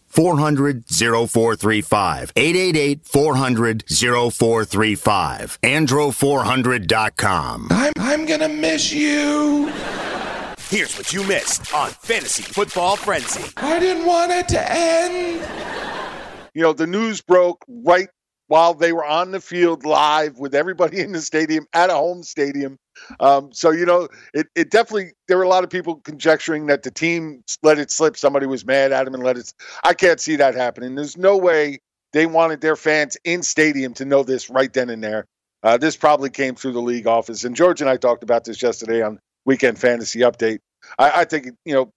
400 0.11 0.85
0435. 0.87 2.33
888 2.35 3.05
400 3.05 3.83
0435. 3.87 5.59
Andro400.com. 5.61 7.67
I'm, 7.71 7.93
I'm 7.97 8.25
gonna 8.25 8.49
miss 8.49 8.91
you. 8.91 9.71
Here's 10.69 10.95
what 10.97 11.11
you 11.11 11.23
missed 11.25 11.73
on 11.73 11.89
Fantasy 11.89 12.43
Football 12.43 12.95
Frenzy. 12.95 13.43
I 13.57 13.79
didn't 13.79 14.05
want 14.05 14.31
it 14.31 14.47
to 14.49 14.71
end. 14.71 15.41
You 16.53 16.61
know, 16.61 16.73
the 16.73 16.87
news 16.87 17.21
broke 17.21 17.63
right 17.67 18.07
while 18.47 18.73
they 18.73 18.93
were 18.93 19.05
on 19.05 19.31
the 19.31 19.41
field 19.41 19.85
live 19.85 20.39
with 20.39 20.55
everybody 20.55 20.99
in 20.99 21.11
the 21.11 21.21
stadium 21.21 21.65
at 21.73 21.89
a 21.89 21.93
home 21.93 22.23
stadium. 22.23 22.77
Um, 23.19 23.51
so 23.53 23.71
you 23.71 23.85
know, 23.85 24.07
it, 24.33 24.47
it 24.55 24.71
definitely 24.71 25.11
there 25.27 25.37
were 25.37 25.43
a 25.43 25.49
lot 25.49 25.63
of 25.63 25.69
people 25.69 25.95
conjecturing 25.95 26.67
that 26.67 26.83
the 26.83 26.91
team 26.91 27.43
let 27.63 27.79
it 27.79 27.91
slip. 27.91 28.17
Somebody 28.17 28.45
was 28.45 28.65
mad 28.65 28.91
at 28.91 29.07
him 29.07 29.13
and 29.13 29.23
let 29.23 29.37
it. 29.37 29.53
I 29.83 29.93
can't 29.93 30.19
see 30.19 30.35
that 30.37 30.55
happening. 30.55 30.95
There's 30.95 31.17
no 31.17 31.37
way 31.37 31.79
they 32.13 32.25
wanted 32.25 32.61
their 32.61 32.75
fans 32.75 33.17
in 33.23 33.43
stadium 33.43 33.93
to 33.95 34.05
know 34.05 34.23
this 34.23 34.49
right 34.49 34.71
then 34.71 34.89
and 34.89 35.03
there. 35.03 35.25
Uh, 35.63 35.77
this 35.77 35.95
probably 35.95 36.29
came 36.29 36.55
through 36.55 36.73
the 36.73 36.81
league 36.81 37.07
office, 37.07 37.43
and 37.43 37.55
George 37.55 37.81
and 37.81 37.89
I 37.89 37.97
talked 37.97 38.23
about 38.23 38.45
this 38.45 38.61
yesterday 38.61 39.01
on 39.01 39.19
Weekend 39.45 39.79
Fantasy 39.79 40.19
Update. 40.19 40.59
I, 40.97 41.21
I 41.21 41.25
think 41.25 41.49
you 41.65 41.73
know 41.73 41.91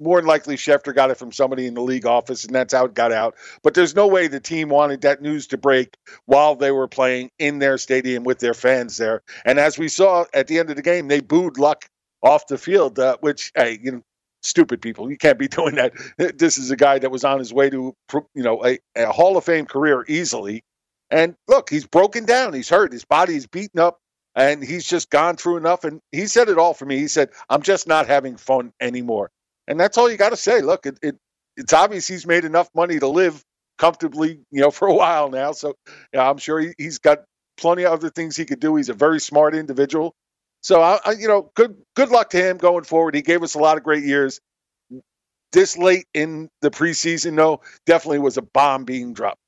more 0.00 0.20
than 0.20 0.26
likely 0.26 0.56
Schefter 0.56 0.94
got 0.94 1.10
it 1.10 1.16
from 1.16 1.32
somebody 1.32 1.66
in 1.66 1.74
the 1.74 1.82
league 1.82 2.06
office, 2.06 2.44
and 2.44 2.54
that's 2.54 2.72
how 2.72 2.86
it 2.86 2.94
got 2.94 3.12
out. 3.12 3.36
But 3.62 3.74
there's 3.74 3.94
no 3.94 4.06
way 4.06 4.26
the 4.26 4.40
team 4.40 4.68
wanted 4.70 5.02
that 5.02 5.22
news 5.22 5.46
to 5.48 5.58
break 5.58 5.96
while 6.26 6.56
they 6.56 6.70
were 6.70 6.88
playing 6.88 7.30
in 7.38 7.58
their 7.58 7.78
stadium 7.78 8.24
with 8.24 8.38
their 8.38 8.54
fans 8.54 8.96
there. 8.96 9.22
And 9.44 9.58
as 9.60 9.78
we 9.78 9.88
saw 9.88 10.24
at 10.34 10.46
the 10.46 10.58
end 10.58 10.70
of 10.70 10.76
the 10.76 10.82
game, 10.82 11.08
they 11.08 11.20
booed 11.20 11.58
Luck 11.58 11.86
off 12.22 12.46
the 12.46 12.58
field, 12.58 12.98
uh, 12.98 13.16
which, 13.20 13.52
hey, 13.54 13.78
you 13.82 13.92
know, 13.92 14.02
stupid 14.42 14.80
people, 14.80 15.10
you 15.10 15.16
can't 15.16 15.38
be 15.38 15.48
doing 15.60 15.74
that. 15.76 15.92
This 16.38 16.58
is 16.58 16.70
a 16.70 16.76
guy 16.76 16.98
that 16.98 17.10
was 17.10 17.24
on 17.24 17.38
his 17.38 17.52
way 17.52 17.70
to, 17.70 17.94
you 18.34 18.42
know, 18.42 18.64
a, 18.64 18.78
a 18.96 19.12
Hall 19.12 19.36
of 19.36 19.44
Fame 19.44 19.66
career 19.66 20.04
easily. 20.08 20.64
And 21.10 21.34
look, 21.48 21.70
he's 21.70 21.86
broken 21.86 22.24
down. 22.24 22.54
He's 22.54 22.68
hurt. 22.68 22.92
His 22.92 23.04
body's 23.04 23.46
beaten 23.46 23.80
up 23.80 23.98
and 24.36 24.62
he's 24.62 24.86
just 24.86 25.10
gone 25.10 25.36
through 25.36 25.56
enough. 25.56 25.84
And 25.84 26.00
he 26.12 26.26
said 26.26 26.48
it 26.48 26.58
all 26.58 26.72
for 26.72 26.86
me. 26.86 26.98
He 26.98 27.08
said, 27.08 27.30
I'm 27.48 27.62
just 27.62 27.88
not 27.88 28.06
having 28.06 28.36
fun 28.36 28.72
anymore. 28.80 29.30
And 29.70 29.80
that's 29.80 29.98
all 29.98 30.10
you 30.10 30.18
got 30.18 30.30
to 30.30 30.36
say. 30.36 30.62
Look, 30.62 30.86
it, 30.86 30.98
it 31.02 31.16
it's 31.56 31.72
obvious 31.72 32.08
he's 32.08 32.26
made 32.26 32.44
enough 32.44 32.68
money 32.74 32.98
to 33.00 33.08
live 33.08 33.42
comfortably, 33.78 34.40
you 34.50 34.60
know, 34.62 34.72
for 34.72 34.88
a 34.88 34.94
while 34.94 35.30
now. 35.30 35.52
So 35.52 35.74
I'm 36.14 36.38
sure 36.38 36.60
he, 36.60 36.74
has 36.80 36.98
got 36.98 37.20
plenty 37.58 37.84
of 37.84 37.94
other 37.94 38.10
things 38.10 38.36
he 38.36 38.46
could 38.46 38.60
do. 38.60 38.76
He's 38.76 38.90
a 38.90 38.94
very 38.94 39.20
smart 39.20 39.56
individual. 39.56 40.14
So 40.62 40.82
I, 40.82 41.00
I, 41.06 41.12
you 41.12 41.28
know, 41.28 41.52
good 41.56 41.76
good 41.96 42.10
luck 42.10 42.30
to 42.32 42.38
him 42.38 42.58
going 42.58 42.84
forward. 42.84 43.14
He 43.14 43.22
gave 43.22 43.44
us 43.44 43.54
a 43.54 43.60
lot 43.60 43.78
of 43.78 43.84
great 43.84 44.04
years. 44.04 44.40
This 45.52 45.78
late 45.78 46.06
in 46.14 46.50
the 46.62 46.70
preseason, 46.70 47.36
though, 47.36 47.62
definitely 47.86 48.20
was 48.20 48.38
a 48.38 48.42
bomb 48.42 48.84
being 48.84 49.14
dropped. 49.14 49.40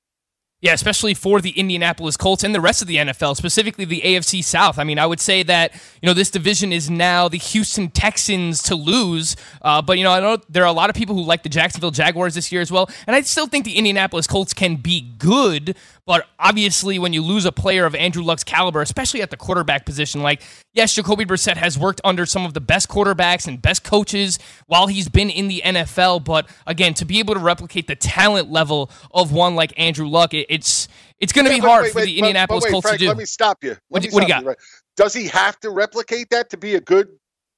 Yeah, 0.63 0.75
especially 0.75 1.15
for 1.15 1.41
the 1.41 1.51
Indianapolis 1.51 2.17
Colts 2.17 2.45
and 2.45 2.55
the 2.55 2.61
rest 2.61 2.83
of 2.83 2.89
the 2.89 2.95
NFL, 2.95 3.37
specifically 3.37 3.85
the 3.85 4.01
AFC 4.03 4.45
South. 4.45 4.79
I 4.79 4.85
mean, 4.85 4.97
I 4.97 5.07
would 5.07 5.19
say 5.19 5.43
that 5.43 5.75
you 6.01 6.07
know 6.07 6.15
this 6.15 6.31
division 6.31 6.73
is 6.73 6.89
now 6.89 7.29
the 7.29 7.37
Houston 7.37 7.91
Texans 7.91 8.63
to 8.63 8.77
lose, 8.77 9.35
uh, 9.63 9.83
but 9.83 9.99
you 9.99 10.05
know 10.05 10.13
I 10.13 10.21
know 10.21 10.39
there 10.49 10.63
are 10.63 10.69
a 10.69 10.73
lot 10.73 10.89
of 10.89 10.95
people 10.95 11.17
who 11.17 11.25
like 11.25 11.43
the 11.43 11.49
Jacksonville 11.49 11.91
Jaguars 11.91 12.37
this 12.37 12.53
year 12.53 12.61
as 12.61 12.71
well, 12.71 12.89
and 13.09 13.17
I 13.17 13.23
still 13.23 13.49
think 13.49 13.65
the 13.65 13.77
Indianapolis 13.77 14.29
Colts 14.29 14.55
can 14.55 14.77
be 14.77 15.01
good. 15.19 15.77
But 16.05 16.27
obviously, 16.39 16.99
when 16.99 17.13
you 17.13 17.23
lose 17.23 17.45
a 17.45 17.53
player 17.53 17.87
of 17.87 17.95
Andrew 17.95 18.25
Luck's 18.25 18.43
caliber, 18.43 18.83
especially 18.83 19.23
at 19.23 19.31
the 19.31 19.37
quarterback 19.37 19.87
position, 19.87 20.21
like, 20.21 20.43
yes, 20.75 20.95
Jacoby 20.95 21.25
Brissett 21.25 21.57
has 21.57 21.79
worked 21.79 22.01
under 22.03 22.27
some 22.27 22.45
of 22.45 22.55
the 22.55 22.61
best 22.61 22.89
quarterbacks 22.89 23.47
and 23.47 23.63
best 23.63 23.85
coaches 23.85 24.41
while 24.67 24.89
he's 24.89 25.09
been 25.09 25.31
in 25.31 25.47
the 25.47 25.63
NFL. 25.65 26.25
But 26.25 26.49
again, 26.67 26.95
to 26.95 27.05
be 27.05 27.21
able 27.21 27.35
to 27.35 27.41
replicate 27.41 27.87
the 27.87 27.95
talent 27.95 28.51
level 28.51 28.91
of 29.13 29.31
one 29.31 29.55
like 29.55 29.73
Andrew 29.79 30.09
Luck, 30.09 30.35
it, 30.35 30.47
it's 30.49 30.89
it's 31.21 31.33
going 31.33 31.45
to 31.45 31.53
be 31.53 31.61
hard 31.61 31.85
wait, 31.85 31.93
for 31.93 32.01
the 32.01 32.19
Indianapolis 32.19 32.65
but, 32.65 32.67
but 32.67 32.69
wait, 32.69 32.73
Colts 32.73 32.89
Frank, 32.89 32.99
to 32.99 33.05
do. 33.05 33.09
Let 33.09 33.17
me 33.19 33.25
stop 33.25 33.63
you. 33.63 33.77
What, 33.89 34.03
me 34.03 34.09
what 34.11 34.21
do 34.23 34.27
you 34.27 34.29
got? 34.29 34.45
right? 34.45 34.57
Does 34.97 35.15
he 35.15 35.29
have 35.29 35.59
to 35.61 35.71
replicate 35.71 36.31
that 36.31 36.51
to 36.51 36.57
be 36.57 36.75
a 36.75 36.81
good 36.81 37.11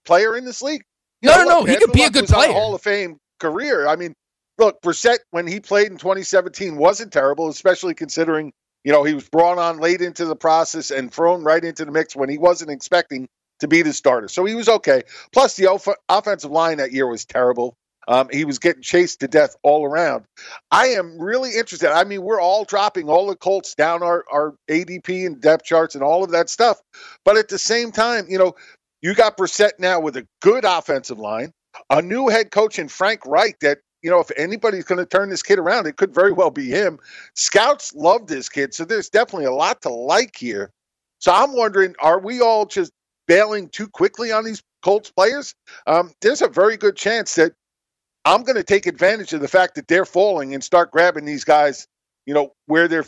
player 0.05 0.37
in 0.37 0.45
this 0.45 0.61
league? 0.61 0.83
No, 1.23 1.33
You 1.33 1.39
no, 1.39 1.45
no. 1.45 1.61
look, 1.61 1.71
He 1.71 1.77
could 1.77 1.93
be 1.93 2.05
a 2.05 2.11
good 2.11 2.27
player. 2.27 2.53
Hall 2.53 2.75
of 2.75 2.83
Fame 2.83 3.17
career. 3.41 3.89
I 3.89 3.97
mean, 3.97 4.15
look, 4.59 4.81
Brissett 4.83 5.19
when 5.31 5.47
he 5.47 5.61
played 5.61 5.91
in 5.91 5.99
2017 5.99 6.77
wasn't 6.77 7.13
terrible, 7.13 7.49
especially 7.49 7.95
considering 7.95 8.53
you 8.85 8.93
know 8.93 9.05
he 9.05 9.15
was 9.15 9.29
brought 9.29 9.59
on 9.59 9.79
late 9.79 10.01
into 10.01 10.25
the 10.25 10.37
process 10.37 10.91
and 10.91 11.13
thrown 11.13 11.45
right 11.45 11.65
into 11.65 11.85
the 11.85 11.93
mix 11.93 12.15
when 12.17 12.29
he 12.29 12.39
wasn't 12.39 12.71
expecting 12.71 13.29
to 13.61 13.69
be 13.69 13.83
the 13.83 13.93
starter. 13.93 14.29
So 14.29 14.45
he 14.45 14.55
was 14.55 14.69
okay. 14.69 15.03
Plus, 15.33 15.57
the 15.57 15.67
off- 15.67 15.89
offensive 16.09 16.51
line 16.51 16.79
that 16.79 16.93
year 16.93 17.07
was 17.07 17.25
terrible. 17.25 17.77
Um, 18.07 18.29
he 18.31 18.45
was 18.45 18.59
getting 18.59 18.83
chased 18.83 19.21
to 19.21 19.29
death 19.29 19.57
all 19.63 19.85
around. 19.85 20.25
I 20.71 20.89
am 20.89 21.19
really 21.19 21.57
interested. 21.57 21.91
I 21.91 22.05
mean, 22.05 22.23
we're 22.23 22.41
all 22.41 22.65
dropping 22.65 23.09
all 23.09 23.27
the 23.27 23.37
Colts 23.37 23.75
down 23.75 24.03
our, 24.03 24.25
our 24.31 24.55
ADP 24.71 25.27
and 25.27 25.41
depth 25.41 25.65
charts 25.65 25.95
and 25.95 26.05
all 26.05 26.23
of 26.23 26.31
that 26.33 26.51
stuff. 26.51 26.81
But 27.25 27.37
at 27.37 27.49
the 27.49 27.59
same 27.59 27.93
time, 27.93 28.27
you 28.29 28.39
know, 28.39 28.55
you 29.01 29.15
got 29.15 29.37
Brissett 29.37 29.73
now 29.79 30.01
with 30.01 30.17
a 30.17 30.27
good 30.43 30.65
offensive 30.65 31.19
line, 31.19 31.53
a 31.91 32.03
new 32.03 32.29
head 32.29 32.51
coach 32.51 32.79
in 32.79 32.89
Frank 32.89 33.25
Reich 33.27 33.59
that, 33.61 33.79
you 34.05 34.11
know, 34.11 34.21
if 34.21 34.31
anybody's 34.37 34.85
going 34.85 34.99
to 34.99 35.07
turn 35.07 35.31
this 35.31 35.43
kid 35.43 35.59
around, 35.59 35.87
it 35.87 35.97
could 35.97 36.15
very 36.15 36.31
well 36.31 36.51
be 36.51 36.69
him. 36.69 36.99
Scouts 37.35 37.95
love 37.95 38.27
this 38.27 38.51
kid. 38.51 38.75
So 38.75 38.85
there's 38.85 39.09
definitely 39.09 39.47
a 39.47 39.53
lot 39.53 39.81
to 39.83 39.89
like 39.89 40.37
here. 40.37 40.71
So 41.21 41.33
I'm 41.33 41.57
wondering, 41.57 41.95
are 42.01 42.21
we 42.21 42.43
all 42.43 42.67
just 42.67 42.93
bailing 43.27 43.71
too 43.71 43.89
quickly 43.89 44.31
on 44.31 44.45
these 44.45 44.63
Colts 44.83 45.11
players? 45.11 45.55
Um, 45.87 46.13
there's 46.21 46.43
a 46.43 46.49
very 46.49 46.77
good 46.77 46.97
chance 46.97 47.37
that 47.37 47.55
I'm 48.27 48.43
going 48.43 48.57
to 48.57 48.63
take 48.63 48.87
advantage 48.87 49.33
of 49.33 49.41
the 49.41 49.49
fact 49.49 49.75
that 49.77 49.89
they're 49.89 50.05
falling 50.05 50.53
and 50.55 50.63
start 50.63 50.91
grabbing 50.93 51.25
these 51.25 51.45
guys, 51.45 51.89
you 52.27 52.35
know, 52.35 52.53
where 52.67 52.89
they're 52.89 53.07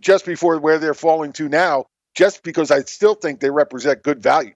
just 0.00 0.26
before 0.26 0.58
where 0.60 0.78
they're 0.78 0.94
falling 0.94 1.32
to 1.34 1.48
now, 1.48 1.86
just 2.14 2.44
because 2.44 2.70
I 2.70 2.82
still 2.82 3.14
think 3.14 3.40
they 3.40 3.50
represent 3.50 4.02
good 4.04 4.22
value. 4.22 4.52